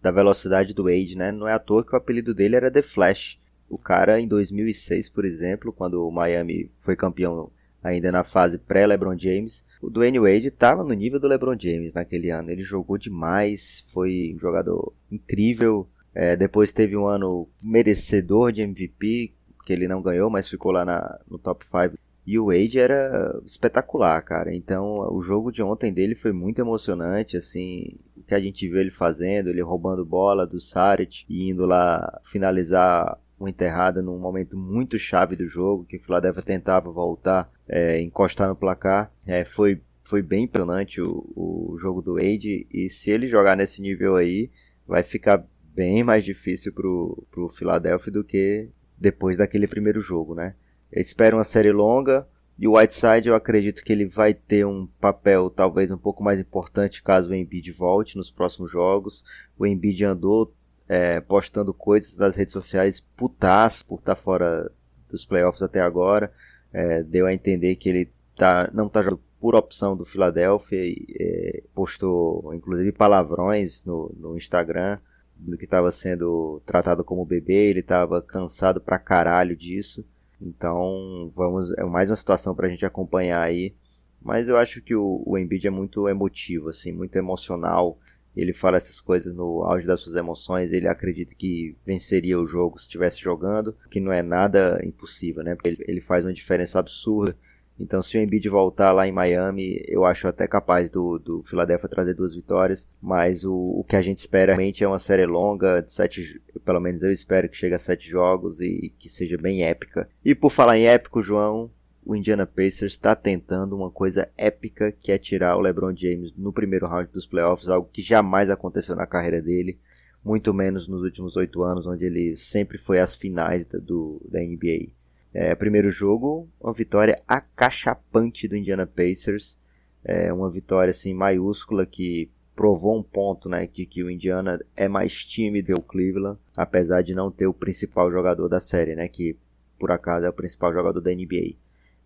da 0.00 0.12
velocidade 0.12 0.72
do 0.72 0.84
Wade, 0.84 1.16
né? 1.16 1.32
Não 1.32 1.48
é 1.48 1.52
à 1.52 1.58
toa 1.58 1.84
que 1.84 1.92
o 1.92 1.96
apelido 1.96 2.32
dele 2.32 2.56
era 2.56 2.70
The 2.70 2.82
Flash. 2.82 3.38
O 3.68 3.76
cara, 3.76 4.20
em 4.20 4.26
2006, 4.26 5.10
por 5.10 5.24
exemplo, 5.24 5.72
quando 5.72 6.06
o 6.06 6.10
Miami 6.10 6.70
foi 6.78 6.94
campeão 6.94 7.50
ainda 7.82 8.12
na 8.12 8.24
fase 8.24 8.58
pré-LeBron 8.58 9.16
James, 9.18 9.64
o 9.80 9.88
Dwayne 9.88 10.20
Wade 10.20 10.48
estava 10.48 10.84
no 10.84 10.92
nível 10.92 11.18
do 11.18 11.26
LeBron 11.26 11.56
James 11.58 11.94
naquele 11.94 12.30
ano. 12.30 12.50
Ele 12.50 12.62
jogou 12.62 12.98
demais, 12.98 13.84
foi 13.92 14.34
um 14.36 14.38
jogador 14.38 14.92
incrível. 15.10 15.88
É, 16.14 16.36
depois 16.36 16.72
teve 16.72 16.96
um 16.96 17.06
ano 17.06 17.48
merecedor 17.62 18.52
de 18.52 18.62
MVP, 18.62 19.32
que 19.64 19.72
ele 19.72 19.88
não 19.88 20.02
ganhou, 20.02 20.28
mas 20.28 20.48
ficou 20.48 20.72
lá 20.72 20.84
na, 20.84 21.18
no 21.30 21.38
top 21.38 21.64
5. 21.64 21.98
E 22.26 22.38
o 22.38 22.46
Wade 22.46 22.78
era 22.78 23.40
espetacular, 23.46 24.20
cara. 24.22 24.54
Então, 24.54 24.98
o 25.12 25.22
jogo 25.22 25.50
de 25.50 25.62
ontem 25.62 25.92
dele 25.92 26.14
foi 26.14 26.32
muito 26.32 26.60
emocionante, 26.60 27.36
assim, 27.36 27.96
o 28.16 28.22
que 28.22 28.34
a 28.34 28.40
gente 28.40 28.68
viu 28.68 28.78
ele 28.78 28.90
fazendo, 28.90 29.48
ele 29.48 29.62
roubando 29.62 30.04
bola 30.04 30.46
do 30.46 30.60
Saric 30.60 31.24
e 31.28 31.48
indo 31.48 31.64
lá 31.64 32.20
finalizar 32.24 33.18
uma 33.38 33.48
enterrada 33.48 34.02
num 34.02 34.18
momento 34.18 34.56
muito 34.56 34.98
chave 34.98 35.34
do 35.34 35.48
jogo, 35.48 35.86
que 35.86 35.96
o 35.96 36.00
Philadelphia 36.00 36.42
tentava 36.42 36.92
voltar, 36.92 37.50
é, 37.70 38.00
encostar 38.00 38.48
no 38.48 38.56
placar. 38.56 39.12
É, 39.24 39.44
foi, 39.44 39.80
foi 40.02 40.20
bem 40.20 40.44
impressionante 40.44 41.00
o, 41.00 41.24
o 41.36 41.78
jogo 41.80 42.02
do 42.02 42.14
Wade, 42.14 42.66
e 42.70 42.90
se 42.90 43.10
ele 43.10 43.28
jogar 43.28 43.56
nesse 43.56 43.80
nível 43.80 44.16
aí, 44.16 44.50
vai 44.86 45.04
ficar 45.04 45.46
bem 45.72 46.02
mais 46.02 46.24
difícil 46.24 46.72
pro, 46.72 47.24
pro 47.30 47.48
Philadelphia 47.48 48.12
do 48.12 48.24
que 48.24 48.68
depois 48.98 49.38
daquele 49.38 49.68
primeiro 49.68 50.00
jogo, 50.00 50.34
né? 50.34 50.54
Eu 50.90 51.00
espero 51.00 51.36
uma 51.36 51.44
série 51.44 51.70
longa 51.70 52.26
e 52.58 52.66
o 52.66 52.76
Whiteside 52.76 53.28
eu 53.28 53.34
acredito 53.34 53.82
que 53.82 53.92
ele 53.92 54.04
vai 54.04 54.34
ter 54.34 54.66
um 54.66 54.86
papel 55.00 55.48
talvez 55.48 55.90
um 55.90 55.96
pouco 55.96 56.22
mais 56.22 56.38
importante 56.40 57.02
caso 57.02 57.30
o 57.30 57.34
Embiid 57.34 57.70
volte 57.70 58.16
nos 58.16 58.30
próximos 58.30 58.70
jogos. 58.70 59.24
O 59.56 59.64
Embiid 59.64 60.04
andou 60.04 60.52
é, 60.88 61.20
postando 61.20 61.72
coisas 61.72 62.18
nas 62.18 62.34
redes 62.34 62.52
sociais 62.52 63.00
putaço 63.16 63.86
por 63.86 64.00
estar 64.00 64.16
tá 64.16 64.20
fora 64.20 64.70
dos 65.08 65.24
playoffs 65.24 65.62
até 65.62 65.80
agora. 65.80 66.32
É, 66.72 67.02
deu 67.02 67.26
a 67.26 67.34
entender 67.34 67.76
que 67.76 67.88
ele 67.88 68.10
tá, 68.36 68.70
não 68.72 68.86
está 68.86 69.02
jogando 69.02 69.20
por 69.40 69.54
opção 69.54 69.96
do 69.96 70.04
Philadelphia 70.04 70.94
é, 71.18 71.62
postou 71.74 72.52
inclusive 72.54 72.92
palavrões 72.92 73.82
no, 73.84 74.14
no 74.18 74.36
Instagram 74.36 74.98
do 75.34 75.56
que 75.56 75.64
estava 75.64 75.90
sendo 75.90 76.60
tratado 76.66 77.02
como 77.02 77.24
bebê, 77.24 77.70
ele 77.70 77.80
estava 77.80 78.20
cansado 78.20 78.80
pra 78.80 78.98
caralho 78.98 79.56
disso. 79.56 80.04
Então, 80.40 81.32
vamos, 81.34 81.72
é 81.72 81.84
mais 81.84 82.08
uma 82.10 82.16
situação 82.16 82.54
pra 82.54 82.68
gente 82.68 82.84
acompanhar 82.84 83.42
aí. 83.42 83.74
Mas 84.20 84.48
eu 84.48 84.58
acho 84.58 84.82
que 84.82 84.94
o, 84.94 85.22
o 85.24 85.38
Embiid 85.38 85.66
é 85.66 85.70
muito 85.70 86.08
emotivo, 86.08 86.68
assim, 86.68 86.92
muito 86.92 87.16
emocional. 87.16 87.98
Ele 88.36 88.52
fala 88.52 88.76
essas 88.76 89.00
coisas 89.00 89.34
no 89.34 89.64
auge 89.64 89.86
das 89.86 90.00
suas 90.00 90.16
emoções. 90.16 90.72
Ele 90.72 90.88
acredita 90.88 91.34
que 91.34 91.76
venceria 91.84 92.38
o 92.38 92.46
jogo 92.46 92.78
se 92.78 92.84
estivesse 92.84 93.18
jogando, 93.20 93.76
que 93.90 94.00
não 94.00 94.12
é 94.12 94.22
nada 94.22 94.80
impossível, 94.84 95.42
né? 95.42 95.54
Porque 95.54 95.68
ele, 95.68 95.84
ele 95.86 96.00
faz 96.00 96.24
uma 96.24 96.32
diferença 96.32 96.78
absurda 96.78 97.36
então, 97.80 98.02
se 98.02 98.18
o 98.18 98.20
Embiid 98.20 98.46
voltar 98.50 98.92
lá 98.92 99.08
em 99.08 99.12
Miami, 99.12 99.82
eu 99.88 100.04
acho 100.04 100.28
até 100.28 100.46
capaz 100.46 100.90
do, 100.90 101.18
do 101.18 101.42
Philadelphia 101.42 101.88
trazer 101.88 102.14
duas 102.14 102.34
vitórias. 102.34 102.86
Mas 103.00 103.44
o, 103.44 103.54
o 103.54 103.84
que 103.88 103.96
a 103.96 104.02
gente 104.02 104.18
espera 104.18 104.52
realmente 104.52 104.84
é 104.84 104.88
uma 104.88 104.98
série 104.98 105.24
longa, 105.24 105.80
de 105.80 105.90
sete, 105.90 106.40
pelo 106.62 106.78
menos 106.78 107.02
eu 107.02 107.10
espero 107.10 107.48
que 107.48 107.56
chegue 107.56 107.74
a 107.74 107.78
sete 107.78 108.08
jogos 108.08 108.60
e 108.60 108.92
que 108.98 109.08
seja 109.08 109.38
bem 109.38 109.64
épica. 109.64 110.08
E 110.22 110.34
por 110.34 110.50
falar 110.50 110.76
em 110.76 110.86
épico, 110.86 111.22
João, 111.22 111.70
o 112.04 112.16
Indiana 112.16 112.46
Pacers 112.46 112.92
está 112.92 113.14
tentando 113.14 113.76
uma 113.76 113.90
coisa 113.90 114.28
épica 114.36 114.92
que 114.92 115.12
é 115.12 115.18
tirar 115.18 115.56
o 115.56 115.60
LeBron 115.60 115.94
James 115.94 116.32
no 116.36 116.52
primeiro 116.52 116.86
round 116.86 117.10
dos 117.12 117.26
playoffs, 117.26 117.68
algo 117.68 117.88
que 117.92 118.02
jamais 118.02 118.50
aconteceu 118.50 118.96
na 118.96 119.06
carreira 119.06 119.40
dele, 119.40 119.78
muito 120.24 120.52
menos 120.52 120.88
nos 120.88 121.02
últimos 121.02 121.36
oito 121.36 121.62
anos, 121.62 121.86
onde 121.86 122.04
ele 122.04 122.36
sempre 122.36 122.78
foi 122.78 122.98
às 122.98 123.14
finais 123.14 123.66
do, 123.66 124.20
da 124.30 124.40
NBA. 124.40 124.92
É, 125.32 125.54
primeiro 125.54 125.90
jogo, 125.90 126.48
uma 126.60 126.72
vitória 126.72 127.22
acachapante 127.26 128.48
do 128.48 128.56
Indiana 128.56 128.86
Pacers. 128.86 129.58
É 130.04 130.32
uma 130.32 130.50
vitória 130.50 130.90
assim 130.90 131.14
maiúscula 131.14 131.86
que 131.86 132.30
provou 132.56 132.98
um 132.98 133.02
ponto, 133.02 133.48
né, 133.48 133.66
de 133.66 133.86
que 133.86 134.02
o 134.02 134.10
Indiana 134.10 134.58
é 134.76 134.88
mais 134.88 135.24
tímido 135.24 135.66
que 135.66 135.72
o 135.72 135.82
Cleveland, 135.82 136.38
apesar 136.56 137.02
de 137.02 137.14
não 137.14 137.30
ter 137.30 137.46
o 137.46 137.54
principal 137.54 138.10
jogador 138.10 138.48
da 138.48 138.60
série, 138.60 138.94
né, 138.94 139.08
que 139.08 139.36
por 139.78 139.90
acaso 139.90 140.26
é 140.26 140.28
o 140.28 140.32
principal 140.32 140.72
jogador 140.72 141.00
da 141.00 141.10
NBA. 141.10 141.54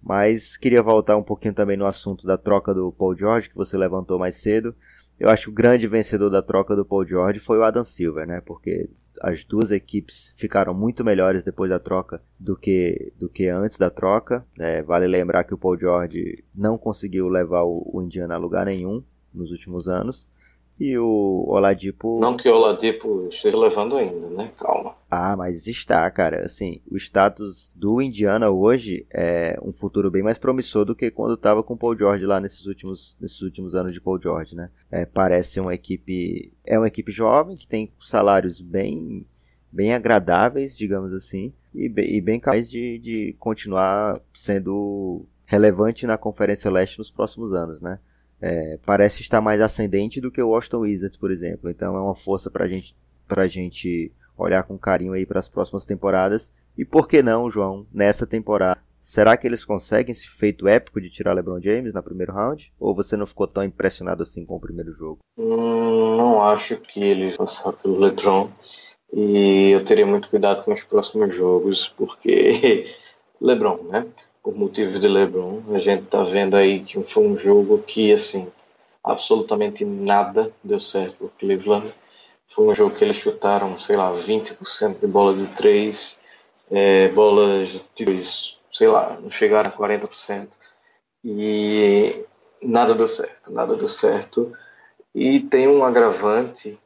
Mas 0.05 0.57
queria 0.59 0.83
voltar 0.83 1.17
um 1.17 1.23
pouquinho 1.23 1.55
também 1.55 1.79
no 1.79 1.87
assunto 1.87 2.27
da 2.27 2.37
troca 2.37 2.75
do 2.75 2.93
Paul 2.93 3.17
George 3.17 3.49
que 3.49 3.57
você 3.57 3.77
levantou 3.77 4.19
mais 4.19 4.37
cedo. 4.37 4.75
Eu 5.19 5.31
acho 5.31 5.45
que 5.45 5.51
o 5.51 5.55
grande 5.55 5.87
vencedor 5.87 6.29
da 6.29 6.43
troca 6.43 6.77
do 6.77 6.85
Paul 6.85 7.07
George 7.07 7.41
foi 7.41 7.59
o 7.59 7.63
Adam 7.63 7.85
Silver, 7.85 8.27
né? 8.27 8.43
Porque 8.45 8.91
as 9.21 9.45
duas 9.45 9.71
equipes 9.71 10.35
ficaram 10.37 10.75
muito 10.75 11.05
melhores 11.05 11.43
depois 11.43 11.71
da 11.71 11.79
troca 11.79 12.21
do 12.39 12.55
que, 12.55 13.13
do 13.19 13.29
que 13.29 13.49
antes 13.49 13.79
da 13.79 13.89
troca. 13.89 14.45
É, 14.59 14.83
vale 14.83 15.07
lembrar 15.07 15.45
que 15.45 15.55
o 15.55 15.59
Paul 15.59 15.79
George 15.79 16.45
não 16.55 16.77
conseguiu 16.77 17.29
levar 17.29 17.63
o, 17.63 17.91
o 17.91 18.03
Indiana 18.03 18.35
a 18.35 18.39
lugar 18.39 18.67
nenhum 18.67 19.03
nos 19.33 19.51
últimos 19.53 19.89
anos. 19.89 20.29
E 20.79 20.99
o 20.99 21.45
Oladipo. 21.47 22.18
Não 22.20 22.37
que 22.37 22.49
o 22.49 22.55
Oladipo 22.55 23.29
esteja 23.29 23.57
levando 23.57 23.97
ainda, 23.97 24.29
né? 24.29 24.51
Calma. 24.59 24.97
Ah, 25.09 25.37
mas 25.37 25.68
está, 25.68 26.11
cara. 26.11 26.45
Assim, 26.45 26.81
o 26.91 26.97
status 26.97 27.70
do 27.75 28.03
Indiana 28.03 28.51
hoje 28.51 29.07
é 29.11 29.57
um 29.62 29.70
futuro 29.70 30.11
bem 30.11 30.22
mais 30.22 30.37
promissor 30.37 30.85
do 30.85 30.95
que 30.95 31.11
quando 31.11 31.35
estava 31.35 31.62
com 31.62 31.75
o 31.75 31.77
Paul 31.77 31.97
George 31.97 32.27
lá 32.27 32.41
nesses 32.41 32.66
últimos, 32.66 33.16
nesses 33.20 33.41
últimos 33.41 33.77
anos 33.77 33.93
de 33.93 34.01
Paul 34.01 34.20
George, 34.20 34.57
né? 34.57 34.68
É, 34.91 35.07
parece 35.07 35.61
uma 35.61 35.75
equipe. 35.75 36.53
É 36.64 36.77
uma 36.77 36.89
equipe 36.89 37.12
jovem 37.12 37.57
que 37.57 37.68
tem 37.68 37.93
salários 38.01 38.61
bem, 38.61 39.25
bem 39.70 39.95
agradáveis, 39.95 40.77
digamos 40.77 41.12
assim, 41.12 41.53
e 41.72 41.89
bem, 41.89 42.16
e 42.16 42.20
bem 42.20 42.41
capaz 42.41 42.68
de, 42.68 42.99
de 42.99 43.37
continuar 43.39 44.20
sendo 44.33 45.25
relevante 45.47 46.07
na 46.07 46.18
Conferência 46.18 46.70
Leste 46.70 46.99
nos 46.99 47.11
próximos 47.11 47.55
anos, 47.55 47.81
né? 47.81 48.01
É, 48.41 48.78
parece 48.85 49.22
estar 49.22 49.41
mais 49.41 49.61
ascendente 49.61 50.20
do 50.20 50.30
que 50.30 50.43
o 50.43 50.49
Washington 50.51 50.80
Wizards, 50.80 51.16
por 51.16 51.30
exemplo. 51.30 51.70
Então 51.70 51.97
é 51.97 52.01
uma 52.01 52.14
força 52.14 52.51
para 52.51 52.68
gente, 52.68 52.95
a 53.28 53.47
gente 53.47 54.12
olhar 54.37 54.64
com 54.64 54.78
carinho 54.78 55.12
aí 55.12 55.24
para 55.24 55.41
as 55.41 55.49
próximas 55.49 55.85
temporadas. 55.85 56.53
E 56.76 56.85
por 56.85 57.09
que 57.09 57.22
não, 57.22 57.51
João, 57.51 57.87
nessa 57.93 58.26
temporada? 58.26 58.80
Será 59.01 59.37
que 59.37 59.47
eles 59.47 59.64
conseguem 59.64 60.12
esse 60.12 60.26
feito 60.26 60.66
épico 60.66 60.99
de 60.99 61.11
tirar 61.11 61.35
LeBron 61.35 61.61
James 61.61 61.93
no 61.93 62.03
primeiro 62.03 62.32
round? 62.32 62.72
Ou 62.80 62.95
você 62.95 63.16
não 63.16 63.26
ficou 63.26 63.47
tão 63.47 63.62
impressionado 63.62 64.22
assim 64.22 64.45
com 64.47 64.57
o 64.57 64.61
primeiro 64.61 64.95
jogo? 64.95 65.18
Hum, 65.37 66.16
não 66.16 66.43
acho 66.43 66.78
que 66.78 67.01
eles 67.01 67.37
passar 67.37 67.74
pelo 67.74 67.99
LeBron. 67.99 68.51
E 69.12 69.70
eu 69.70 69.85
teria 69.85 70.07
muito 70.07 70.28
cuidado 70.28 70.64
com 70.64 70.72
os 70.72 70.82
próximos 70.82 71.35
jogos, 71.35 71.87
porque 71.87 72.95
LeBron, 73.41 73.85
né? 73.85 74.07
Por 74.45 74.55
motivo 74.55 74.99
de 74.99 75.09
LeBron. 75.09 75.62
A 75.74 75.78
gente 75.78 76.05
tá 76.05 76.22
vendo 76.22 76.55
aí 76.55 76.80
que 76.80 77.03
foi 77.03 77.26
um 77.26 77.34
jogo 77.34 77.78
que, 77.78 78.12
assim, 78.12 78.53
absolutamente 79.03 79.86
nada 79.86 80.53
deu 80.62 80.78
certo 80.78 81.16
para 81.16 81.28
Cleveland. 81.38 81.90
Foi 82.47 82.66
um 82.66 82.74
jogo 82.74 82.95
que 82.95 83.03
eles 83.03 83.16
chutaram, 83.16 83.80
sei 83.80 83.97
lá, 83.97 84.12
20% 84.12 85.01
de 85.01 85.07
bola 85.07 85.34
de 85.34 85.47
3, 85.55 86.24
é, 86.70 87.09
bolas 87.09 87.80
de 87.97 88.05
2, 88.05 88.61
sei 88.70 88.86
lá, 88.86 89.18
não 89.18 89.30
chegaram 89.30 89.70
a 89.70 89.72
40%. 89.72 90.59
E 91.24 92.22
nada 92.62 92.95
deu 92.95 93.09
certo, 93.09 93.51
nada 93.51 93.74
deu 93.74 93.88
certo. 93.88 94.53
E 95.14 95.40
tem 95.40 95.66
um 95.66 95.82
agravante 95.82 96.78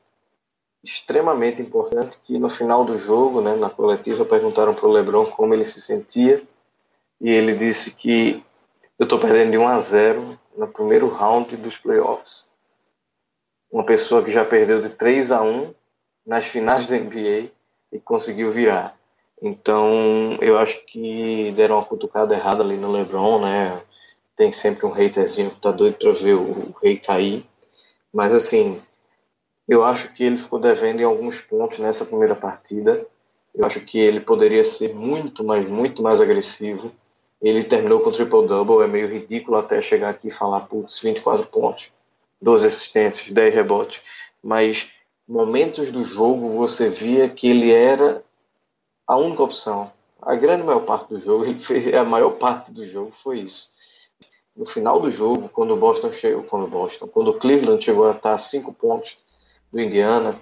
extremamente 0.85 1.61
importante 1.61 2.21
que 2.25 2.39
no 2.39 2.49
final 2.49 2.85
do 2.85 2.97
jogo, 2.97 3.41
né, 3.41 3.57
na 3.57 3.69
coletiva, 3.69 4.25
perguntaram 4.25 4.73
para 4.75 4.87
o 4.87 4.93
LeBron 4.93 5.27
como 5.27 5.53
ele 5.53 5.65
se 5.65 5.81
sentia 5.81 6.41
e 7.21 7.31
ele 7.31 7.55
disse 7.55 7.97
que 7.97 8.43
eu 8.99 9.05
estou 9.05 9.19
perdendo 9.19 9.53
de 9.53 9.59
1 9.59 9.69
a 9.69 9.81
0 9.81 10.39
no 10.57 10.69
primeiro 10.69 11.09
round 11.09 11.57
dos 11.57 11.77
playoffs. 11.77 12.53
Uma 13.71 13.85
pessoa 13.85 14.23
que 14.23 14.31
já 14.31 14.45
perdeu 14.45 14.81
de 14.81 14.89
3 14.89 15.31
a 15.31 15.43
1 15.43 15.75
nas 16.27 16.47
finais 16.47 16.87
da 16.87 16.97
NBA 16.97 17.51
e 17.93 17.99
conseguiu 17.99 18.51
virar. 18.51 18.97
Então, 19.41 20.37
eu 20.41 20.59
acho 20.59 20.85
que 20.85 21.53
deram 21.57 21.77
uma 21.77 21.85
cutucada 21.85 22.35
errada 22.35 22.63
ali 22.63 22.77
no 22.77 22.91
LeBron, 22.91 23.41
né? 23.41 23.81
Tem 24.37 24.53
sempre 24.53 24.85
um 24.85 24.93
haterzinho 24.93 25.51
que 25.51 25.61
tá 25.61 25.71
doido 25.71 25.95
para 25.95 26.13
ver 26.13 26.35
o, 26.35 26.75
rei 26.83 26.99
cair. 26.99 27.45
Mas 28.13 28.35
assim, 28.35 28.81
eu 29.69 29.85
acho 29.85 30.13
que 30.13 30.25
ele 30.25 30.39
ficou 30.39 30.59
devendo 30.59 31.01
em 31.01 31.05
alguns 31.05 31.41
pontos 31.41 31.79
nessa 31.79 32.05
primeira 32.05 32.35
partida. 32.35 33.07
Eu 33.55 33.65
acho 33.65 33.81
que 33.81 33.99
ele 33.99 34.21
poderia 34.21 34.65
ser 34.65 34.95
muito 34.95 35.45
mais, 35.45 35.69
muito 35.69 36.03
mais 36.03 36.21
agressivo. 36.21 36.93
Ele 37.41 37.63
terminou 37.63 38.01
com 38.01 38.11
triple-double, 38.11 38.83
é 38.83 38.89
meio 38.89 39.09
ridículo 39.09 39.57
até 39.57 39.81
chegar 39.81 40.11
aqui 40.11 40.29
e 40.29 40.33
falar, 40.33 40.61
putz, 40.61 40.99
24 40.99 41.47
pontos, 41.47 41.91
12 42.43 42.67
assistências, 42.67 43.31
10 43.31 43.55
rebotes. 43.55 44.01
Mas 44.43 44.91
momentos 45.27 45.91
do 45.91 46.05
jogo 46.05 46.49
você 46.51 46.89
via 46.89 47.29
que 47.29 47.49
ele 47.49 47.71
era 47.71 48.23
a 49.07 49.17
única 49.17 49.43
opção. 49.43 49.93
A 50.21 50.35
grande 50.35 50.65
maior 50.65 50.81
parte 50.81 51.09
do 51.09 51.21
jogo, 51.21 51.45
ele 51.47 51.61
fez, 51.61 51.95
a 51.95 52.05
maior 52.05 52.31
parte 52.31 52.73
do 52.73 52.87
jogo 52.87 53.13
foi 53.13 53.41
isso. 53.41 53.69
No 54.57 54.67
final 54.67 55.01
do 55.01 55.09
jogo, 55.09 55.49
quando 55.49 55.73
o 55.73 55.77
Boston 55.77 56.13
chegou, 56.13 56.43
quando 56.43 56.65
o 56.65 56.69
Boston, 56.69 57.07
quando 57.07 57.31
o 57.31 57.35
Cleveland 57.35 57.85
chegou 57.85 58.09
a 58.09 58.13
estar 58.13 58.33
a 58.33 58.39
5 58.39 58.73
pontos 58.75 59.19
do 59.73 59.81
Indiana, 59.81 60.41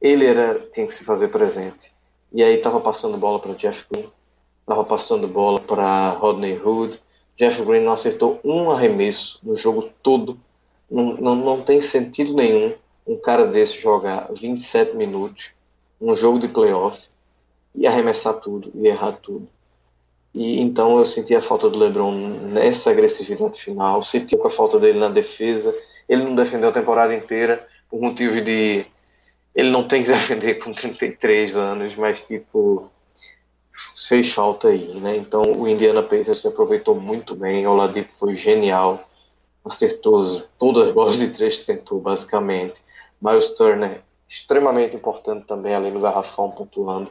ele 0.00 0.26
era 0.26 0.58
tinha 0.58 0.86
que 0.86 0.92
se 0.92 1.04
fazer 1.04 1.28
presente. 1.28 1.92
E 2.32 2.42
aí 2.42 2.56
estava 2.56 2.80
passando 2.80 3.16
bola 3.16 3.38
para 3.38 3.54
Jeff 3.54 3.86
Green, 3.90 4.10
estava 4.60 4.84
passando 4.84 5.26
bola 5.26 5.60
para 5.60 6.10
Rodney 6.10 6.60
Hood. 6.62 7.00
Jeff 7.36 7.62
Green 7.64 7.84
não 7.84 7.92
acertou 7.92 8.40
um 8.44 8.70
arremesso 8.70 9.40
no 9.42 9.56
jogo 9.56 9.90
todo. 10.02 10.38
Não, 10.90 11.14
não, 11.16 11.34
não 11.34 11.62
tem 11.62 11.80
sentido 11.80 12.34
nenhum 12.34 12.74
um 13.06 13.16
cara 13.16 13.46
desse 13.46 13.80
jogar 13.80 14.28
27 14.32 14.96
minutos 14.96 15.52
um 16.00 16.16
jogo 16.16 16.38
de 16.38 16.48
playoff 16.48 17.08
e 17.74 17.86
arremessar 17.86 18.34
tudo 18.34 18.70
e 18.74 18.88
errar 18.88 19.12
tudo. 19.12 19.46
E 20.34 20.60
então 20.60 20.98
eu 20.98 21.04
senti 21.04 21.34
a 21.34 21.42
falta 21.42 21.68
do 21.68 21.78
LeBron 21.78 22.12
nessa 22.12 22.90
agressividade 22.90 23.60
final, 23.60 24.02
senti 24.02 24.36
a 24.40 24.50
falta 24.50 24.78
dele 24.78 24.98
na 24.98 25.08
defesa. 25.08 25.76
Ele 26.08 26.22
não 26.22 26.34
defendeu 26.34 26.70
a 26.70 26.72
temporada 26.72 27.14
inteira 27.14 27.66
por 27.90 28.00
motivo 28.00 28.40
de 28.40 28.86
ele 29.54 29.70
não 29.70 29.86
tem 29.86 30.02
que 30.02 30.08
defender 30.12 30.54
com 30.54 30.72
33 30.72 31.56
anos, 31.56 31.96
mas 31.96 32.26
tipo 32.26 32.90
fez 33.72 34.32
falta 34.32 34.68
aí, 34.68 34.94
né? 35.00 35.16
Então 35.16 35.42
o 35.42 35.68
Indiana 35.68 36.02
Pacers 36.02 36.38
se 36.38 36.48
aproveitou 36.48 36.94
muito 36.98 37.34
bem, 37.34 37.66
o 37.66 37.70
Oladipo 37.70 38.12
foi 38.12 38.34
genial, 38.34 39.08
acertou 39.64 40.42
todas 40.58 40.88
as 40.88 40.94
bolas 40.94 41.18
de 41.18 41.28
três 41.30 41.64
tentou, 41.64 42.00
basicamente. 42.00 42.80
Miles 43.20 43.50
Turner 43.50 44.02
extremamente 44.28 44.94
importante 44.94 45.44
também 45.46 45.74
ali 45.74 45.90
no 45.90 46.00
garrafão 46.00 46.50
pontuando. 46.50 47.10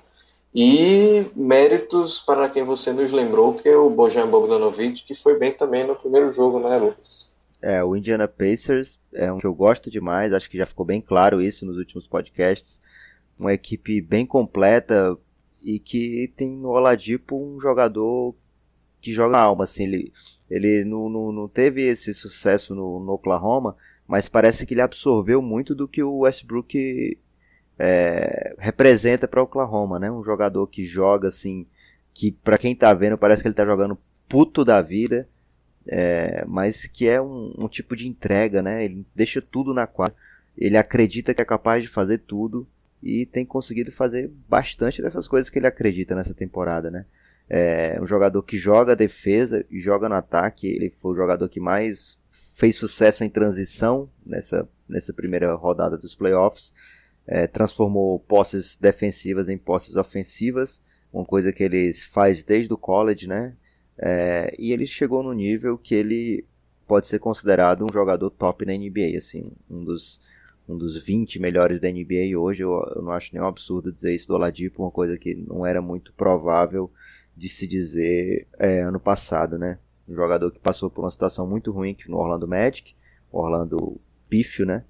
E 0.55 1.25
méritos 1.35 2.19
para 2.19 2.49
quem 2.49 2.63
você 2.63 2.91
nos 2.91 3.11
lembrou, 3.11 3.53
que 3.53 3.69
é 3.69 3.77
o 3.77 3.89
Bojan 3.89 4.27
Bogdanovic, 4.27 5.03
que 5.03 5.13
foi 5.13 5.37
bem 5.37 5.51
também 5.51 5.85
no 5.85 5.95
primeiro 5.95 6.31
jogo, 6.31 6.59
né, 6.59 6.75
Lucas? 6.77 7.35
É, 7.61 7.83
o 7.83 7.95
Indiana 7.95 8.27
Pacers 8.27 8.97
é 9.13 9.31
um 9.31 9.37
que 9.37 9.45
eu 9.45 9.53
gosto 9.53 9.91
demais, 9.91 10.33
acho 10.33 10.49
que 10.49 10.57
já 10.57 10.65
ficou 10.65 10.85
bem 10.85 11.01
claro 11.01 11.41
isso 11.41 11.65
nos 11.65 11.77
últimos 11.77 12.07
podcasts. 12.07 12.81
Uma 13.37 13.53
equipe 13.53 14.01
bem 14.01 14.25
completa 14.25 15.15
e 15.61 15.79
que 15.79 16.31
tem 16.35 16.49
no 16.49 16.69
Oladipo 16.69 17.35
um 17.35 17.59
jogador 17.59 18.35
que 19.01 19.11
joga 19.11 19.31
na 19.31 19.39
alma, 19.39 19.63
assim, 19.63 19.83
ele, 19.83 20.13
ele 20.49 20.83
não, 20.83 21.09
não, 21.09 21.31
não 21.31 21.47
teve 21.47 21.83
esse 21.83 22.13
sucesso 22.13 22.75
no, 22.75 22.99
no 22.99 23.13
Oklahoma, 23.13 23.75
mas 24.07 24.27
parece 24.27 24.65
que 24.65 24.73
ele 24.73 24.81
absorveu 24.81 25.41
muito 25.41 25.75
do 25.75 25.87
que 25.87 26.01
o 26.03 26.19
Westbrook 26.19 27.17
é, 27.77 28.55
representa 28.57 29.27
para 29.27 29.41
Oklahoma, 29.41 29.99
né? 29.99 30.11
Um 30.11 30.23
jogador 30.23 30.67
que 30.67 30.83
joga 30.83 31.29
assim, 31.29 31.65
que 32.13 32.31
para 32.31 32.57
quem 32.57 32.75
tá 32.75 32.93
vendo 32.93 33.17
parece 33.17 33.41
que 33.41 33.47
ele 33.47 33.55
tá 33.55 33.65
jogando 33.65 33.97
puto 34.27 34.65
da 34.65 34.81
vida, 34.81 35.27
é, 35.87 36.43
mas 36.45 36.85
que 36.85 37.07
é 37.07 37.21
um, 37.21 37.53
um, 37.57 37.67
tipo 37.67 37.95
de 37.95 38.07
entrega, 38.07 38.61
né? 38.61 38.83
Ele 38.83 39.05
deixa 39.15 39.41
tudo 39.41 39.73
na 39.73 39.87
quadra, 39.87 40.15
ele 40.57 40.75
acredita 40.75 41.33
que 41.33 41.41
é 41.41 41.45
capaz 41.45 41.81
de 41.83 41.87
fazer 41.87 42.19
tudo 42.19 42.67
e 43.01 43.25
tem 43.25 43.45
conseguido 43.45 43.91
fazer 43.91 44.29
bastante 44.47 45.01
dessas 45.01 45.27
coisas 45.27 45.49
que 45.49 45.57
ele 45.57 45.67
acredita 45.67 46.15
nessa 46.15 46.33
temporada, 46.33 46.91
né? 46.91 47.05
É 47.49 47.99
um 47.99 48.05
jogador 48.05 48.43
que 48.43 48.57
joga 48.57 48.95
defesa 48.95 49.65
e 49.71 49.79
joga 49.79 50.07
no 50.07 50.15
ataque. 50.15 50.67
Ele 50.67 50.93
foi 51.01 51.13
o 51.13 51.15
jogador 51.15 51.49
que 51.49 51.59
mais 51.59 52.19
fez 52.55 52.75
sucesso 52.75 53.23
em 53.23 53.29
transição 53.29 54.09
nessa, 54.23 54.69
nessa 54.87 55.11
primeira 55.13 55.53
rodada 55.55 55.97
dos 55.97 56.13
playoffs. 56.13 56.71
É, 57.25 57.47
transformou 57.47 58.19
posses 58.19 58.75
defensivas 58.75 59.49
em 59.49 59.57
posses 59.57 59.95
ofensivas, 59.95 60.81
uma 61.13 61.25
coisa 61.25 61.53
que 61.53 61.63
ele 61.63 61.93
faz 61.93 62.43
desde 62.43 62.73
o 62.73 62.77
college, 62.77 63.27
né? 63.27 63.55
É, 63.97 64.55
e 64.57 64.71
ele 64.71 64.85
chegou 64.85 65.21
no 65.23 65.33
nível 65.33 65.77
que 65.77 65.93
ele 65.93 66.45
pode 66.87 67.07
ser 67.07 67.19
considerado 67.19 67.83
um 67.83 67.93
jogador 67.93 68.29
top 68.31 68.65
na 68.65 68.73
NBA, 68.73 69.17
assim, 69.17 69.51
um 69.69 69.83
dos, 69.83 70.19
um 70.69 70.77
dos 70.77 71.01
20 71.01 71.39
melhores 71.39 71.81
da 71.81 71.89
NBA 71.89 72.37
hoje. 72.37 72.61
Eu, 72.61 72.71
eu 72.95 73.01
não 73.01 73.11
acho 73.11 73.33
nenhum 73.33 73.47
absurdo 73.47 73.91
dizer 73.91 74.13
isso 74.13 74.27
do 74.27 74.35
Oladipo, 74.35 74.83
uma 74.83 74.91
coisa 74.91 75.17
que 75.17 75.33
não 75.33 75.65
era 75.65 75.81
muito 75.81 76.13
provável 76.13 76.91
de 77.35 77.49
se 77.49 77.67
dizer 77.67 78.47
é, 78.57 78.81
ano 78.81 78.99
passado, 78.99 79.57
né? 79.57 79.79
Um 80.07 80.13
jogador 80.13 80.51
que 80.51 80.59
passou 80.59 80.89
por 80.89 81.03
uma 81.03 81.11
situação 81.11 81.47
muito 81.47 81.71
ruim 81.71 81.97
no 82.07 82.17
Orlando 82.17 82.47
Magic, 82.47 82.93
Orlando 83.31 83.99
pífio, 84.29 84.65
né? 84.65 84.83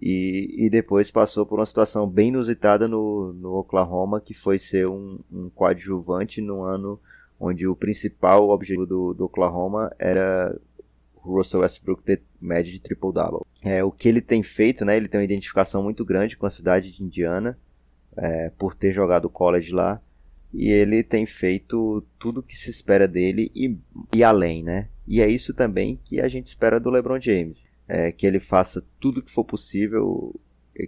E, 0.00 0.54
e 0.56 0.70
depois 0.70 1.10
passou 1.10 1.44
por 1.44 1.58
uma 1.58 1.66
situação 1.66 2.08
bem 2.08 2.28
inusitada 2.28 2.86
no, 2.86 3.32
no 3.32 3.54
Oklahoma, 3.54 4.20
que 4.20 4.32
foi 4.32 4.58
ser 4.58 4.86
um, 4.86 5.18
um 5.30 5.50
coadjuvante 5.50 6.40
no 6.40 6.62
ano 6.62 6.98
onde 7.40 7.66
o 7.66 7.76
principal 7.76 8.48
objetivo 8.48 8.86
do, 8.86 9.14
do 9.14 9.24
Oklahoma 9.24 9.92
era 9.98 10.56
Russell 11.34 11.60
Westbrook 11.60 12.02
ter 12.02 12.22
média 12.40 12.70
de 12.70 12.80
triple-double. 12.80 13.44
É, 13.62 13.82
o 13.82 13.90
que 13.90 14.08
ele 14.08 14.20
tem 14.20 14.42
feito, 14.42 14.84
né, 14.84 14.96
ele 14.96 15.08
tem 15.08 15.18
uma 15.18 15.24
identificação 15.24 15.82
muito 15.82 16.04
grande 16.04 16.36
com 16.36 16.46
a 16.46 16.50
cidade 16.50 16.92
de 16.92 17.02
Indiana, 17.02 17.58
é, 18.16 18.50
por 18.58 18.74
ter 18.74 18.92
jogado 18.92 19.30
college 19.30 19.72
lá, 19.72 20.00
e 20.52 20.70
ele 20.70 21.02
tem 21.02 21.26
feito 21.26 22.04
tudo 22.18 22.40
o 22.40 22.42
que 22.42 22.56
se 22.56 22.70
espera 22.70 23.06
dele 23.06 23.50
e, 23.54 23.76
e 24.14 24.24
além, 24.24 24.62
né? 24.62 24.88
E 25.06 25.20
é 25.20 25.28
isso 25.28 25.52
também 25.52 26.00
que 26.04 26.20
a 26.20 26.28
gente 26.28 26.46
espera 26.46 26.80
do 26.80 26.90
LeBron 26.90 27.20
James, 27.20 27.68
é, 27.86 28.10
que 28.12 28.26
ele 28.26 28.40
faça 28.40 28.84
tudo 28.98 29.18
o 29.18 29.22
que 29.22 29.30
for 29.30 29.44
possível, 29.44 30.34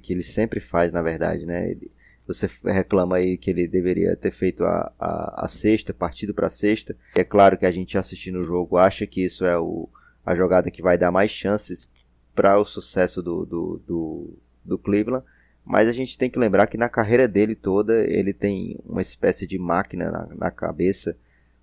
que 0.02 0.12
ele 0.12 0.22
sempre 0.22 0.60
faz, 0.60 0.92
na 0.92 1.02
verdade, 1.02 1.44
né? 1.44 1.70
Ele, 1.70 1.90
você 2.26 2.48
reclama 2.64 3.16
aí 3.16 3.36
que 3.36 3.50
ele 3.50 3.66
deveria 3.66 4.16
ter 4.16 4.30
feito 4.30 4.64
a, 4.64 4.92
a, 4.98 5.44
a 5.44 5.48
sexta, 5.48 5.92
partido 5.92 6.32
para 6.32 6.48
sexta. 6.48 6.96
É 7.14 7.24
claro 7.24 7.58
que 7.58 7.66
a 7.66 7.72
gente 7.72 7.98
assistindo 7.98 8.38
o 8.38 8.44
jogo 8.44 8.76
acha 8.76 9.06
que 9.06 9.24
isso 9.24 9.44
é 9.44 9.58
o, 9.58 9.88
a 10.24 10.34
jogada 10.34 10.70
que 10.70 10.82
vai 10.82 10.98
dar 10.98 11.10
mais 11.10 11.30
chances 11.30 11.88
para 12.34 12.58
o 12.58 12.64
sucesso 12.64 13.22
do, 13.22 13.44
do, 13.44 13.82
do, 13.86 14.38
do 14.64 14.78
Cleveland. 14.78 15.24
Mas 15.64 15.88
a 15.88 15.92
gente 15.92 16.16
tem 16.16 16.30
que 16.30 16.38
lembrar 16.38 16.66
que 16.66 16.78
na 16.78 16.88
carreira 16.88 17.28
dele 17.28 17.54
toda 17.54 17.94
ele 18.04 18.32
tem 18.32 18.78
uma 18.84 19.02
espécie 19.02 19.46
de 19.46 19.58
máquina 19.58 20.10
na, 20.10 20.28
na 20.34 20.50
cabeça, 20.50 21.16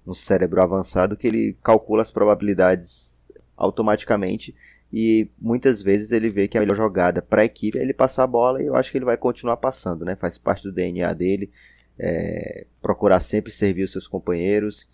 um 0.06 0.14
cérebro 0.14 0.62
avançado 0.62 1.18
que 1.18 1.28
ele 1.28 1.58
calcula 1.64 2.02
as 2.02 2.12
probabilidades 2.12 3.28
automaticamente 3.58 4.56
e 4.94 5.28
muitas 5.40 5.82
vezes 5.82 6.12
ele 6.12 6.30
vê 6.30 6.48
que 6.48 6.58
a 6.58 6.62
melhor 6.62 6.76
jogada 6.76 7.22
para 7.22 7.42
a 7.42 7.46
equipe 7.46 7.78
é 7.78 7.82
ele 7.82 7.94
passar 7.94 8.24
a 8.24 8.28
bola 8.28 8.62
e 8.62 8.68
eu 8.68 8.76
acho 8.76 8.92
que 8.92 8.98
ele 8.98 9.06
vai 9.06 9.18
continuar 9.18 9.58
passando, 9.58 10.06
né? 10.06 10.16
Faz 10.16 10.38
parte 10.38 10.64
do 10.64 10.72
DNA 10.72 11.12
dele, 11.14 11.52
é, 12.00 12.66
procurar 12.82 13.20
sempre 13.20 13.52
servir 13.52 13.84
os 13.84 13.92
seus 13.92 14.08
companheiros 14.08 14.88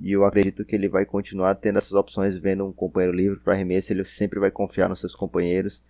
e 0.00 0.12
eu 0.12 0.24
acredito 0.24 0.64
que 0.64 0.74
ele 0.74 0.88
vai 0.88 1.04
continuar 1.04 1.54
tendo 1.56 1.78
essas 1.78 1.92
opções, 1.92 2.36
vendo 2.36 2.64
um 2.64 2.72
companheiro 2.72 3.16
livre 3.16 3.38
para 3.40 3.54
arremesso, 3.54 3.92
ele 3.92 4.04
sempre 4.04 4.38
vai 4.38 4.50
confiar 4.50 4.88
nos 4.88 5.00
seus 5.00 5.14
companheiros 5.14 5.82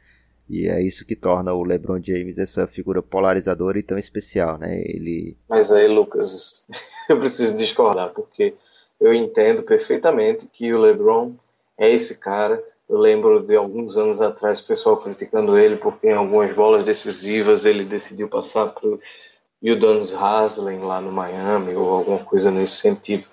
e 0.49 0.67
é 0.67 0.83
isso 0.83 1.05
que 1.05 1.15
torna 1.15 1.53
o 1.53 1.63
LeBron 1.63 2.01
James 2.03 2.39
essa 2.39 2.67
figura 2.67 3.03
polarizadora 3.03 3.79
e 3.79 3.83
tão 3.83 3.99
especial, 3.99 4.57
né? 4.57 4.81
Ele 4.83 5.37
Mas 5.49 5.71
aí, 5.71 5.87
Lucas, 5.87 6.67
eu 7.09 7.19
preciso 7.19 7.57
discordar 7.57 8.11
porque 8.11 8.55
eu 8.99 9.13
entendo 9.13 9.63
perfeitamente 9.63 10.47
que 10.47 10.73
o 10.73 10.81
LeBron 10.81 11.35
é 11.77 11.91
esse 11.91 12.19
cara 12.19 12.63
eu 12.89 12.99
lembro 12.99 13.43
de 13.43 13.55
alguns 13.55 13.99
anos 13.99 14.23
atrás 14.23 14.61
o 14.61 14.67
pessoal 14.67 14.97
criticando 14.97 15.59
ele 15.59 15.77
porque 15.77 16.09
em 16.09 16.15
algumas 16.15 16.53
bolas 16.55 16.85
decisivas 16.85 17.67
ele 17.67 17.85
decidiu 17.85 18.29
passar 18.29 18.69
para 18.69 18.89
o 18.89 18.99
Udonis 19.63 20.15
Haslem 20.15 20.79
lá 20.79 21.01
no 21.01 21.13
Miami 21.13 21.75
ou 21.75 21.91
alguma 21.91 22.19
coisa 22.21 22.51
nesse 22.51 22.77
sentido. 22.77 23.27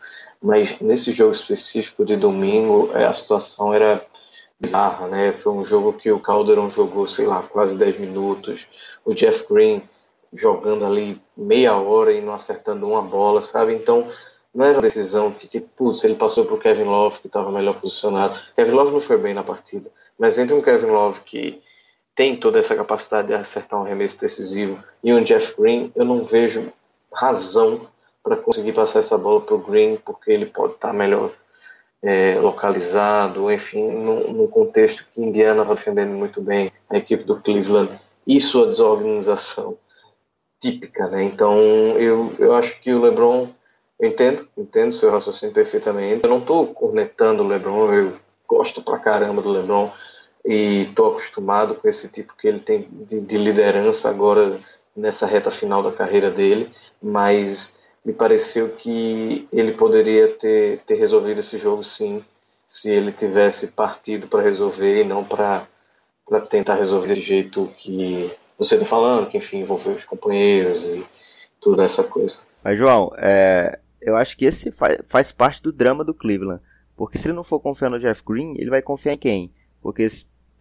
Mas 0.46 0.80
nesse 0.80 1.12
jogo 1.12 1.34
específico 1.34 2.06
de 2.06 2.16
domingo 2.16 2.92
é, 2.94 3.06
a 3.06 3.12
situação 3.12 3.74
era 3.74 4.06
bizarra, 4.60 5.08
né? 5.08 5.32
Foi 5.32 5.52
um 5.52 5.66
jogo 5.66 5.92
que 5.92 6.12
o 6.12 6.20
Calderon 6.20 6.70
jogou, 6.70 7.08
sei 7.08 7.26
lá, 7.26 7.42
quase 7.42 7.76
10 7.76 7.98
minutos. 7.98 8.68
O 9.04 9.16
Jeff 9.16 9.52
Green 9.52 9.82
jogando 10.32 10.86
ali 10.86 11.20
meia 11.36 11.76
hora 11.76 12.14
e 12.14 12.22
não 12.22 12.36
acertando 12.36 12.88
uma 12.88 13.02
bola, 13.02 13.42
sabe? 13.42 13.74
Então 13.74 14.08
não 14.54 14.64
era 14.64 14.76
uma 14.76 14.84
decisão 14.84 15.32
que, 15.32 15.48
tipo, 15.48 15.68
putz, 15.76 16.04
ele 16.04 16.14
passou 16.14 16.46
para 16.46 16.54
o 16.54 16.60
Kevin 16.60 16.84
Love, 16.84 17.22
que 17.22 17.28
estava 17.28 17.52
melhor 17.52 17.74
posicionado. 17.80 18.40
Kevin 18.56 18.72
Love 18.72 18.92
não 18.92 19.02
foi 19.02 19.18
bem 19.18 19.34
na 19.34 19.44
partida, 19.44 19.90
mas 20.16 20.38
entre 20.38 20.54
um 20.54 20.62
Kevin 20.62 20.92
Love 20.92 21.22
que 21.22 21.60
tem 22.14 22.38
toda 22.38 22.60
essa 22.60 22.76
capacidade 22.76 23.30
de 23.30 23.34
acertar 23.34 23.82
um 23.82 23.84
remesso 23.84 24.20
decisivo 24.20 24.82
e 25.04 25.12
um 25.12 25.24
Jeff 25.24 25.60
Green, 25.60 25.92
eu 25.96 26.06
não 26.06 26.24
vejo 26.24 26.72
razão 27.12 27.88
para 28.26 28.38
conseguir 28.38 28.72
passar 28.72 29.00
essa 29.00 29.20
bola 29.20 29.40
para 29.40 29.54
o 29.54 29.60
Green, 29.60 29.98
porque 29.98 30.32
ele 30.32 30.48
pode 30.48 30.74
estar 30.74 30.88
tá 30.88 30.94
melhor 30.94 31.30
é, 32.02 32.34
localizado, 32.40 33.52
enfim, 33.52 33.88
no, 33.88 34.48
contexto 34.48 35.08
que 35.14 35.22
Indiana 35.22 35.62
está 35.62 35.76
defendendo 35.76 36.10
muito 36.10 36.42
bem, 36.42 36.72
a 36.90 36.98
equipe 36.98 37.24
do 37.24 37.40
Cleveland 37.40 37.92
e 38.26 38.42
sua 38.42 38.66
desorganização 38.66 39.78
típica, 40.60 41.08
né? 41.08 41.24
Então 41.24 41.56
eu, 42.00 42.34
eu 42.40 42.56
acho 42.56 42.82
que 42.82 42.92
o 42.92 43.00
LeBron 43.00 43.48
eu 44.00 44.10
entendo, 44.10 44.48
entendo 44.58 44.92
seu 44.92 45.12
raciocínio 45.12 45.54
perfeitamente. 45.54 46.24
Eu 46.24 46.30
não 46.30 46.40
estou 46.40 46.66
cornetando 46.66 47.44
o 47.44 47.48
LeBron, 47.48 47.94
eu 47.94 48.14
gosto 48.48 48.82
pra 48.82 48.98
caramba 48.98 49.44
do 49.44 49.52
LeBron 49.52 49.92
e 50.44 50.82
estou 50.82 51.12
acostumado 51.12 51.76
com 51.76 51.88
esse 51.88 52.12
tipo 52.12 52.36
que 52.36 52.48
ele 52.48 52.60
tem 52.60 52.88
de, 52.92 53.20
de, 53.20 53.38
liderança 53.38 54.10
agora 54.10 54.60
nessa 54.96 55.28
reta 55.28 55.52
final 55.52 55.84
da 55.84 55.92
carreira 55.92 56.32
dele, 56.32 56.72
mas 57.02 57.85
me 58.06 58.14
pareceu 58.14 58.70
que 58.76 59.48
ele 59.52 59.72
poderia 59.72 60.28
ter, 60.28 60.80
ter 60.80 60.96
resolvido 60.96 61.40
esse 61.40 61.58
jogo 61.58 61.84
sim, 61.84 62.24
se 62.66 62.92
ele 62.92 63.12
tivesse 63.12 63.70
partido 63.72 64.28
para 64.28 64.42
resolver 64.42 65.02
e 65.02 65.04
não 65.04 65.24
para 65.24 65.68
tentar 66.50 66.76
resolver 66.76 67.08
desse 67.08 67.22
jeito 67.22 67.72
que 67.78 68.32
você 68.58 68.76
está 68.76 68.88
falando, 68.88 69.28
que 69.28 69.38
enfim 69.38 69.60
envolveu 69.60 69.94
os 69.94 70.06
companheiros 70.06 70.86
e 70.86 71.06
toda 71.60 71.84
essa 71.84 72.04
coisa. 72.04 72.38
Mas 72.64 72.78
João, 72.78 73.12
é, 73.18 73.80
eu 74.02 74.16
acho 74.16 74.38
que 74.38 74.46
esse 74.46 74.72
faz, 74.72 75.00
faz 75.08 75.32
parte 75.32 75.62
do 75.62 75.72
drama 75.72 76.04
do 76.04 76.14
Cleveland. 76.14 76.62
Porque 76.96 77.18
se 77.18 77.28
ele 77.28 77.36
não 77.36 77.44
for 77.44 77.60
confiar 77.60 77.90
no 77.90 78.00
Jeff 78.00 78.24
Green, 78.26 78.56
ele 78.58 78.70
vai 78.70 78.82
confiar 78.82 79.14
em 79.14 79.18
quem? 79.18 79.54
Porque, 79.82 80.08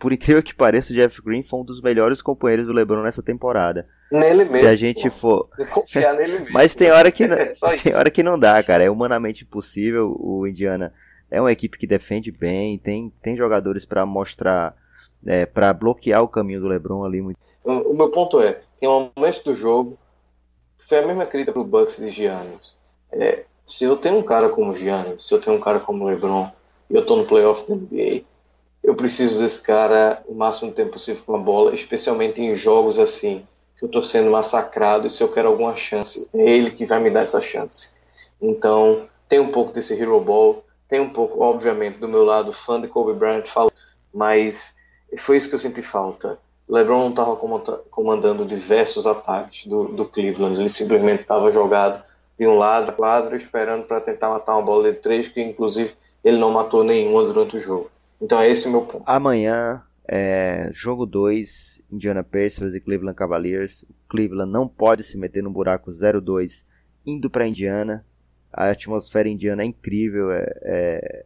por 0.04 0.12
incrível 0.12 0.42
que 0.42 0.54
pareça, 0.54 0.92
o 0.92 0.96
Jeff 0.96 1.22
Green 1.22 1.42
foi 1.42 1.60
um 1.60 1.64
dos 1.64 1.80
melhores 1.80 2.20
companheiros 2.20 2.66
do 2.66 2.74
LeBron 2.74 3.02
nessa 3.02 3.22
temporada. 3.22 3.88
Nele 4.12 4.44
mesmo. 4.44 4.58
Se 4.58 4.66
a 4.66 4.76
gente 4.76 5.08
for. 5.08 5.48
Confiar 5.70 6.12
nele 6.20 6.40
mesmo. 6.40 6.52
Mas 6.52 6.74
tem 6.74 6.90
hora 6.90 7.10
que 7.10 7.24
não, 7.26 7.38
é 7.38 7.52
tem 7.82 7.94
hora 7.94 8.10
que 8.10 8.22
não 8.22 8.38
dá, 8.38 8.62
cara. 8.62 8.84
É 8.84 8.90
humanamente 8.90 9.44
impossível. 9.44 10.14
O 10.20 10.46
Indiana 10.46 10.92
é 11.30 11.40
uma 11.40 11.50
equipe 11.50 11.78
que 11.78 11.86
defende 11.86 12.30
bem, 12.30 12.76
tem, 12.76 13.10
tem 13.22 13.34
jogadores 13.34 13.86
para 13.86 14.04
mostrar, 14.04 14.76
é, 15.26 15.46
para 15.46 15.72
bloquear 15.72 16.22
o 16.22 16.28
caminho 16.28 16.60
do 16.60 16.68
LeBron 16.68 17.02
ali. 17.02 17.22
Muito... 17.22 17.38
O, 17.64 17.92
o 17.92 17.96
meu 17.96 18.10
ponto 18.10 18.40
é, 18.42 18.60
tem 18.78 18.86
um 18.86 19.10
momento 19.16 19.42
do 19.42 19.54
jogo, 19.54 19.98
foi 20.78 20.98
a 20.98 21.06
mesma 21.06 21.24
crítica 21.24 21.52
pro 21.52 21.64
Bucks 21.64 21.96
de 21.96 22.10
Giannis 22.10 22.76
é, 23.14 23.44
se 23.64 23.84
eu 23.84 23.96
tenho 23.96 24.18
um 24.18 24.22
cara 24.22 24.48
como 24.48 24.74
Giannis, 24.74 25.24
se 25.24 25.34
eu 25.34 25.40
tenho 25.40 25.56
um 25.56 25.60
cara 25.60 25.80
como 25.80 26.04
LeBron, 26.04 26.50
e 26.90 26.94
eu 26.94 27.00
estou 27.00 27.16
no 27.16 27.24
playoff 27.24 27.66
da 27.68 27.74
NBA, 27.74 28.22
eu 28.84 28.94
preciso 28.94 29.40
desse 29.40 29.66
cara 29.66 30.22
o 30.28 30.34
máximo 30.34 30.70
tempo 30.70 30.92
possível 30.92 31.22
com 31.24 31.34
a 31.34 31.38
bola, 31.38 31.74
especialmente 31.74 32.40
em 32.42 32.54
jogos 32.54 32.98
assim, 32.98 33.42
que 33.78 33.84
eu 33.84 33.86
estou 33.86 34.02
sendo 34.02 34.30
massacrado 34.30 35.06
e 35.06 35.10
se 35.10 35.22
eu 35.22 35.32
quero 35.32 35.48
alguma 35.48 35.74
chance, 35.74 36.28
é 36.34 36.50
ele 36.50 36.70
que 36.70 36.84
vai 36.84 37.00
me 37.00 37.10
dar 37.10 37.22
essa 37.22 37.40
chance. 37.40 37.94
Então, 38.40 39.08
tem 39.26 39.40
um 39.40 39.50
pouco 39.50 39.72
desse 39.72 39.98
Hero 39.98 40.20
Ball, 40.20 40.62
tem 40.86 41.00
um 41.00 41.08
pouco, 41.08 41.42
obviamente, 41.42 41.96
do 41.96 42.06
meu 42.06 42.24
lado, 42.24 42.52
fã 42.52 42.78
de 42.78 42.86
Kobe 42.86 43.14
Bryant, 43.14 43.44
mas 44.12 44.76
foi 45.16 45.38
isso 45.38 45.48
que 45.48 45.54
eu 45.54 45.58
senti 45.58 45.80
falta. 45.80 46.38
LeBron 46.68 46.98
não 46.98 47.10
estava 47.10 47.36
comandando 47.90 48.44
diversos 48.44 49.06
ataques 49.06 49.66
do, 49.66 49.84
do 49.84 50.04
Cleveland, 50.04 50.60
ele 50.60 50.70
simplesmente 50.70 51.22
estava 51.22 51.50
jogado 51.50 52.02
de 52.38 52.46
um 52.46 52.54
lado 52.54 52.92
quadro 52.92 53.34
esperando 53.34 53.84
para 53.84 54.00
tentar 54.00 54.28
matar 54.28 54.56
uma 54.56 54.62
bola 54.62 54.92
de 54.92 54.98
três, 54.98 55.26
que 55.26 55.40
inclusive 55.40 55.94
ele 56.22 56.36
não 56.36 56.50
matou 56.50 56.84
nenhuma 56.84 57.22
durante 57.22 57.56
o 57.56 57.60
jogo. 57.60 57.90
Então 58.24 58.40
é 58.40 58.48
esse 58.48 58.66
o 58.66 58.70
meu 58.70 58.82
ponto. 58.82 59.02
Amanhã, 59.06 59.82
é, 60.08 60.70
jogo 60.72 61.04
2, 61.04 61.82
Indiana 61.92 62.24
Pacers 62.24 62.74
e 62.74 62.80
Cleveland 62.80 63.16
Cavaliers. 63.16 63.82
O 63.82 63.94
Cleveland 64.08 64.50
não 64.50 64.66
pode 64.66 65.02
se 65.02 65.18
meter 65.18 65.42
no 65.42 65.50
buraco 65.50 65.90
0-2 65.90 66.64
indo 67.04 67.28
para 67.28 67.46
Indiana. 67.46 68.04
A 68.50 68.70
atmosfera 68.70 69.28
indiana 69.28 69.62
é 69.62 69.66
incrível, 69.66 70.30
é, 70.30 70.58
é, 70.62 71.24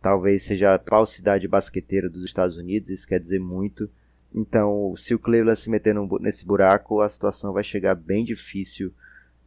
talvez 0.00 0.42
seja 0.44 0.74
a 0.74 0.78
principal 0.78 1.04
cidade 1.04 1.46
basqueteira 1.46 2.08
dos 2.08 2.24
Estados 2.24 2.56
Unidos, 2.56 2.88
isso 2.88 3.06
quer 3.06 3.20
dizer 3.20 3.38
muito. 3.38 3.88
Então, 4.34 4.94
se 4.96 5.14
o 5.14 5.18
Cleveland 5.18 5.60
se 5.60 5.68
meter 5.68 5.94
no, 5.94 6.08
nesse 6.18 6.44
buraco, 6.44 7.02
a 7.02 7.08
situação 7.08 7.52
vai 7.52 7.62
chegar 7.62 7.94
bem 7.94 8.24
difícil 8.24 8.92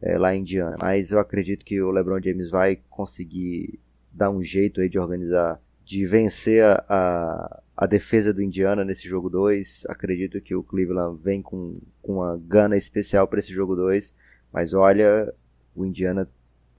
é, 0.00 0.16
lá 0.16 0.34
em 0.34 0.40
Indiana. 0.40 0.76
Mas 0.80 1.10
eu 1.10 1.18
acredito 1.18 1.64
que 1.64 1.80
o 1.82 1.90
LeBron 1.90 2.20
James 2.22 2.50
vai 2.50 2.78
conseguir 2.88 3.80
dar 4.12 4.30
um 4.30 4.42
jeito 4.44 4.80
aí 4.80 4.88
de 4.88 4.98
organizar, 4.98 5.60
de 5.84 6.06
vencer 6.06 6.64
a, 6.64 6.84
a, 6.88 7.62
a 7.76 7.86
defesa 7.86 8.32
do 8.32 8.42
Indiana 8.42 8.84
nesse 8.84 9.08
jogo 9.08 9.28
2. 9.28 9.86
Acredito 9.88 10.40
que 10.40 10.54
o 10.54 10.62
Cleveland 10.62 11.20
vem 11.22 11.42
com, 11.42 11.78
com 12.02 12.14
uma 12.14 12.40
gana 12.46 12.76
especial 12.76 13.26
para 13.28 13.40
esse 13.40 13.52
jogo 13.52 13.76
2. 13.76 14.14
Mas 14.52 14.72
olha, 14.72 15.32
o 15.74 15.84
Indiana 15.84 16.28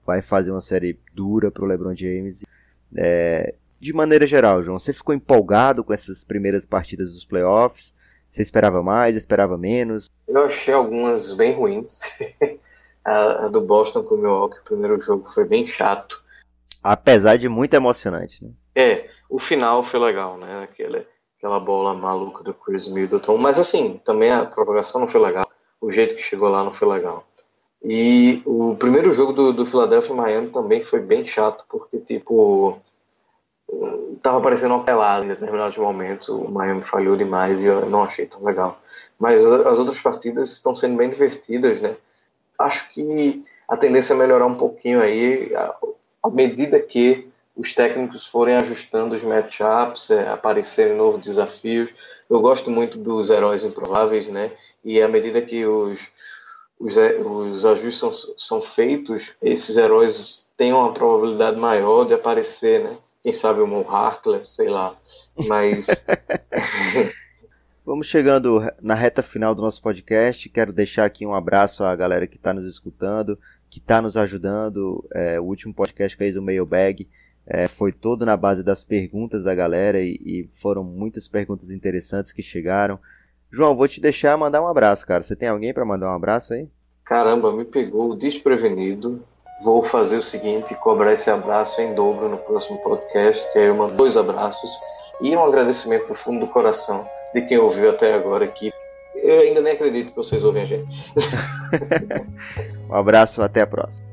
vai 0.04 0.22
fazer 0.22 0.50
uma 0.50 0.60
série 0.60 0.98
dura 1.14 1.50
para 1.50 1.64
o 1.64 1.66
LeBron 1.66 1.94
James. 1.94 2.44
É, 2.96 3.54
de 3.78 3.92
maneira 3.92 4.26
geral, 4.26 4.62
João, 4.62 4.78
você 4.78 4.92
ficou 4.92 5.14
empolgado 5.14 5.84
com 5.84 5.92
essas 5.92 6.24
primeiras 6.24 6.64
partidas 6.64 7.12
dos 7.12 7.24
playoffs? 7.24 7.94
Você 8.30 8.42
esperava 8.42 8.82
mais, 8.82 9.16
esperava 9.16 9.56
menos? 9.56 10.10
Eu 10.26 10.44
achei 10.44 10.74
algumas 10.74 11.32
bem 11.34 11.54
ruins. 11.54 12.00
a, 13.04 13.48
do 13.48 13.60
Boston 13.60 14.02
com 14.02 14.16
o 14.16 14.18
Milwaukee, 14.18 14.58
o 14.58 14.64
primeiro 14.64 15.00
jogo 15.00 15.28
foi 15.28 15.46
bem 15.46 15.66
chato. 15.66 16.22
Apesar 16.82 17.36
de 17.36 17.48
muito 17.48 17.74
emocionante, 17.74 18.44
né? 18.44 18.50
É, 18.76 19.08
o 19.30 19.38
final 19.38 19.82
foi 19.82 19.98
legal, 19.98 20.36
né? 20.36 20.62
Aquela, 20.64 21.02
aquela 21.38 21.58
bola 21.58 21.94
maluca 21.94 22.44
do 22.44 22.52
Chris 22.52 22.86
Middleton. 22.86 23.38
Mas 23.38 23.58
assim, 23.58 23.98
também 24.04 24.30
a 24.30 24.44
propagação 24.44 25.00
não 25.00 25.08
foi 25.08 25.22
legal. 25.22 25.50
O 25.80 25.90
jeito 25.90 26.14
que 26.14 26.22
chegou 26.22 26.50
lá 26.50 26.62
não 26.62 26.74
foi 26.74 26.86
legal. 26.86 27.26
E 27.82 28.42
o 28.44 28.76
primeiro 28.76 29.12
jogo 29.12 29.32
do, 29.32 29.52
do 29.52 29.64
Philadelphia 29.64 30.12
e 30.12 30.16
Miami 30.16 30.50
também 30.50 30.82
foi 30.82 31.00
bem 31.00 31.24
chato, 31.24 31.64
porque, 31.70 31.98
tipo, 31.98 32.78
tava 34.22 34.40
parecendo 34.42 34.74
uma 34.74 34.84
pelada 34.84 35.24
em 35.24 35.28
determinados 35.28 35.78
momentos. 35.78 36.28
O 36.28 36.48
Miami 36.50 36.82
falhou 36.82 37.16
demais 37.16 37.62
e 37.62 37.66
eu 37.66 37.86
não 37.86 38.02
achei 38.02 38.26
tão 38.26 38.44
legal. 38.44 38.78
Mas 39.18 39.42
as 39.44 39.78
outras 39.78 40.00
partidas 40.00 40.52
estão 40.52 40.76
sendo 40.76 40.96
bem 40.96 41.08
divertidas, 41.08 41.80
né? 41.80 41.96
Acho 42.58 42.90
que 42.92 43.42
a 43.68 43.76
tendência 43.76 44.12
é 44.12 44.16
melhorar 44.16 44.46
um 44.46 44.54
pouquinho 44.54 45.00
aí 45.00 45.50
à 46.22 46.28
medida 46.28 46.78
que 46.80 47.30
os 47.56 47.72
técnicos 47.72 48.26
forem 48.26 48.54
ajustando 48.54 49.14
os 49.14 49.22
matchups, 49.22 50.10
é, 50.10 50.28
aparecerem 50.28 50.94
novos 50.94 51.22
desafios. 51.22 51.88
Eu 52.28 52.40
gosto 52.40 52.70
muito 52.70 52.98
dos 52.98 53.30
heróis 53.30 53.64
improváveis, 53.64 54.28
né? 54.28 54.50
E 54.84 55.00
à 55.00 55.08
medida 55.08 55.40
que 55.40 55.64
os, 55.64 56.08
os, 56.78 56.96
é, 56.98 57.16
os 57.18 57.64
ajustes 57.64 57.98
são, 57.98 58.12
são 58.36 58.62
feitos, 58.62 59.32
esses 59.42 59.76
heróis 59.78 60.50
têm 60.56 60.72
uma 60.72 60.92
probabilidade 60.92 61.56
maior 61.56 62.04
de 62.04 62.12
aparecer, 62.12 62.84
né? 62.84 62.98
Quem 63.22 63.32
sabe 63.32 63.60
o 63.60 63.66
Mon 63.66 63.88
Harkler, 63.88 64.44
sei 64.44 64.68
lá. 64.68 64.94
Mas. 65.48 66.06
Vamos 67.84 68.08
chegando 68.08 68.60
na 68.82 68.94
reta 68.94 69.22
final 69.22 69.54
do 69.54 69.62
nosso 69.62 69.80
podcast. 69.80 70.48
Quero 70.48 70.72
deixar 70.72 71.04
aqui 71.04 71.24
um 71.24 71.34
abraço 71.34 71.84
à 71.84 71.94
galera 71.94 72.26
que 72.26 72.36
está 72.36 72.52
nos 72.52 72.66
escutando, 72.66 73.38
que 73.70 73.78
está 73.78 74.02
nos 74.02 74.16
ajudando. 74.16 75.04
É, 75.14 75.40
o 75.40 75.44
último 75.44 75.72
podcast 75.72 76.16
que 76.16 76.22
fez 76.22 76.36
o 76.36 76.42
Mailbag 76.42 77.08
é, 77.46 77.68
foi 77.68 77.92
todo 77.92 78.26
na 78.26 78.36
base 78.36 78.62
das 78.62 78.84
perguntas 78.84 79.44
da 79.44 79.54
galera 79.54 80.00
e, 80.00 80.20
e, 80.24 80.48
foram 80.60 80.82
muitas 80.82 81.28
perguntas 81.28 81.70
interessantes 81.70 82.32
que 82.32 82.42
chegaram. 82.42 82.98
João, 83.50 83.76
vou 83.76 83.86
te 83.86 84.00
deixar 84.00 84.36
mandar 84.36 84.60
um 84.60 84.66
abraço, 84.66 85.06
cara. 85.06 85.22
Você 85.22 85.36
tem 85.36 85.48
alguém 85.48 85.72
para 85.72 85.84
mandar 85.84 86.10
um 86.10 86.14
abraço 86.14 86.52
aí? 86.52 86.68
Caramba, 87.04 87.52
me 87.52 87.64
pegou 87.64 88.16
desprevenido. 88.16 89.22
Vou 89.62 89.82
fazer 89.82 90.16
o 90.16 90.22
seguinte, 90.22 90.74
cobrar 90.74 91.12
esse 91.12 91.30
abraço 91.30 91.80
em 91.80 91.94
dobro 91.94 92.28
no 92.28 92.36
próximo 92.36 92.78
podcast, 92.78 93.50
que 93.52 93.58
aí 93.58 93.66
eu 93.66 93.76
mando 93.76 93.94
dois 93.94 94.16
abraços 94.16 94.70
e 95.20 95.34
um 95.34 95.42
agradecimento 95.42 96.08
do 96.08 96.14
fundo 96.14 96.40
do 96.40 96.52
coração 96.52 97.08
de 97.32 97.40
quem 97.42 97.56
ouviu 97.56 97.90
até 97.90 98.12
agora 98.12 98.44
aqui. 98.44 98.70
Eu 99.14 99.40
ainda 99.40 99.62
nem 99.62 99.72
acredito 99.72 100.10
que 100.10 100.16
vocês 100.16 100.44
ouvem 100.44 100.64
a 100.64 100.66
gente. 100.66 101.12
um 102.90 102.94
abraço, 102.94 103.40
até 103.40 103.62
a 103.62 103.66
próxima. 103.66 104.05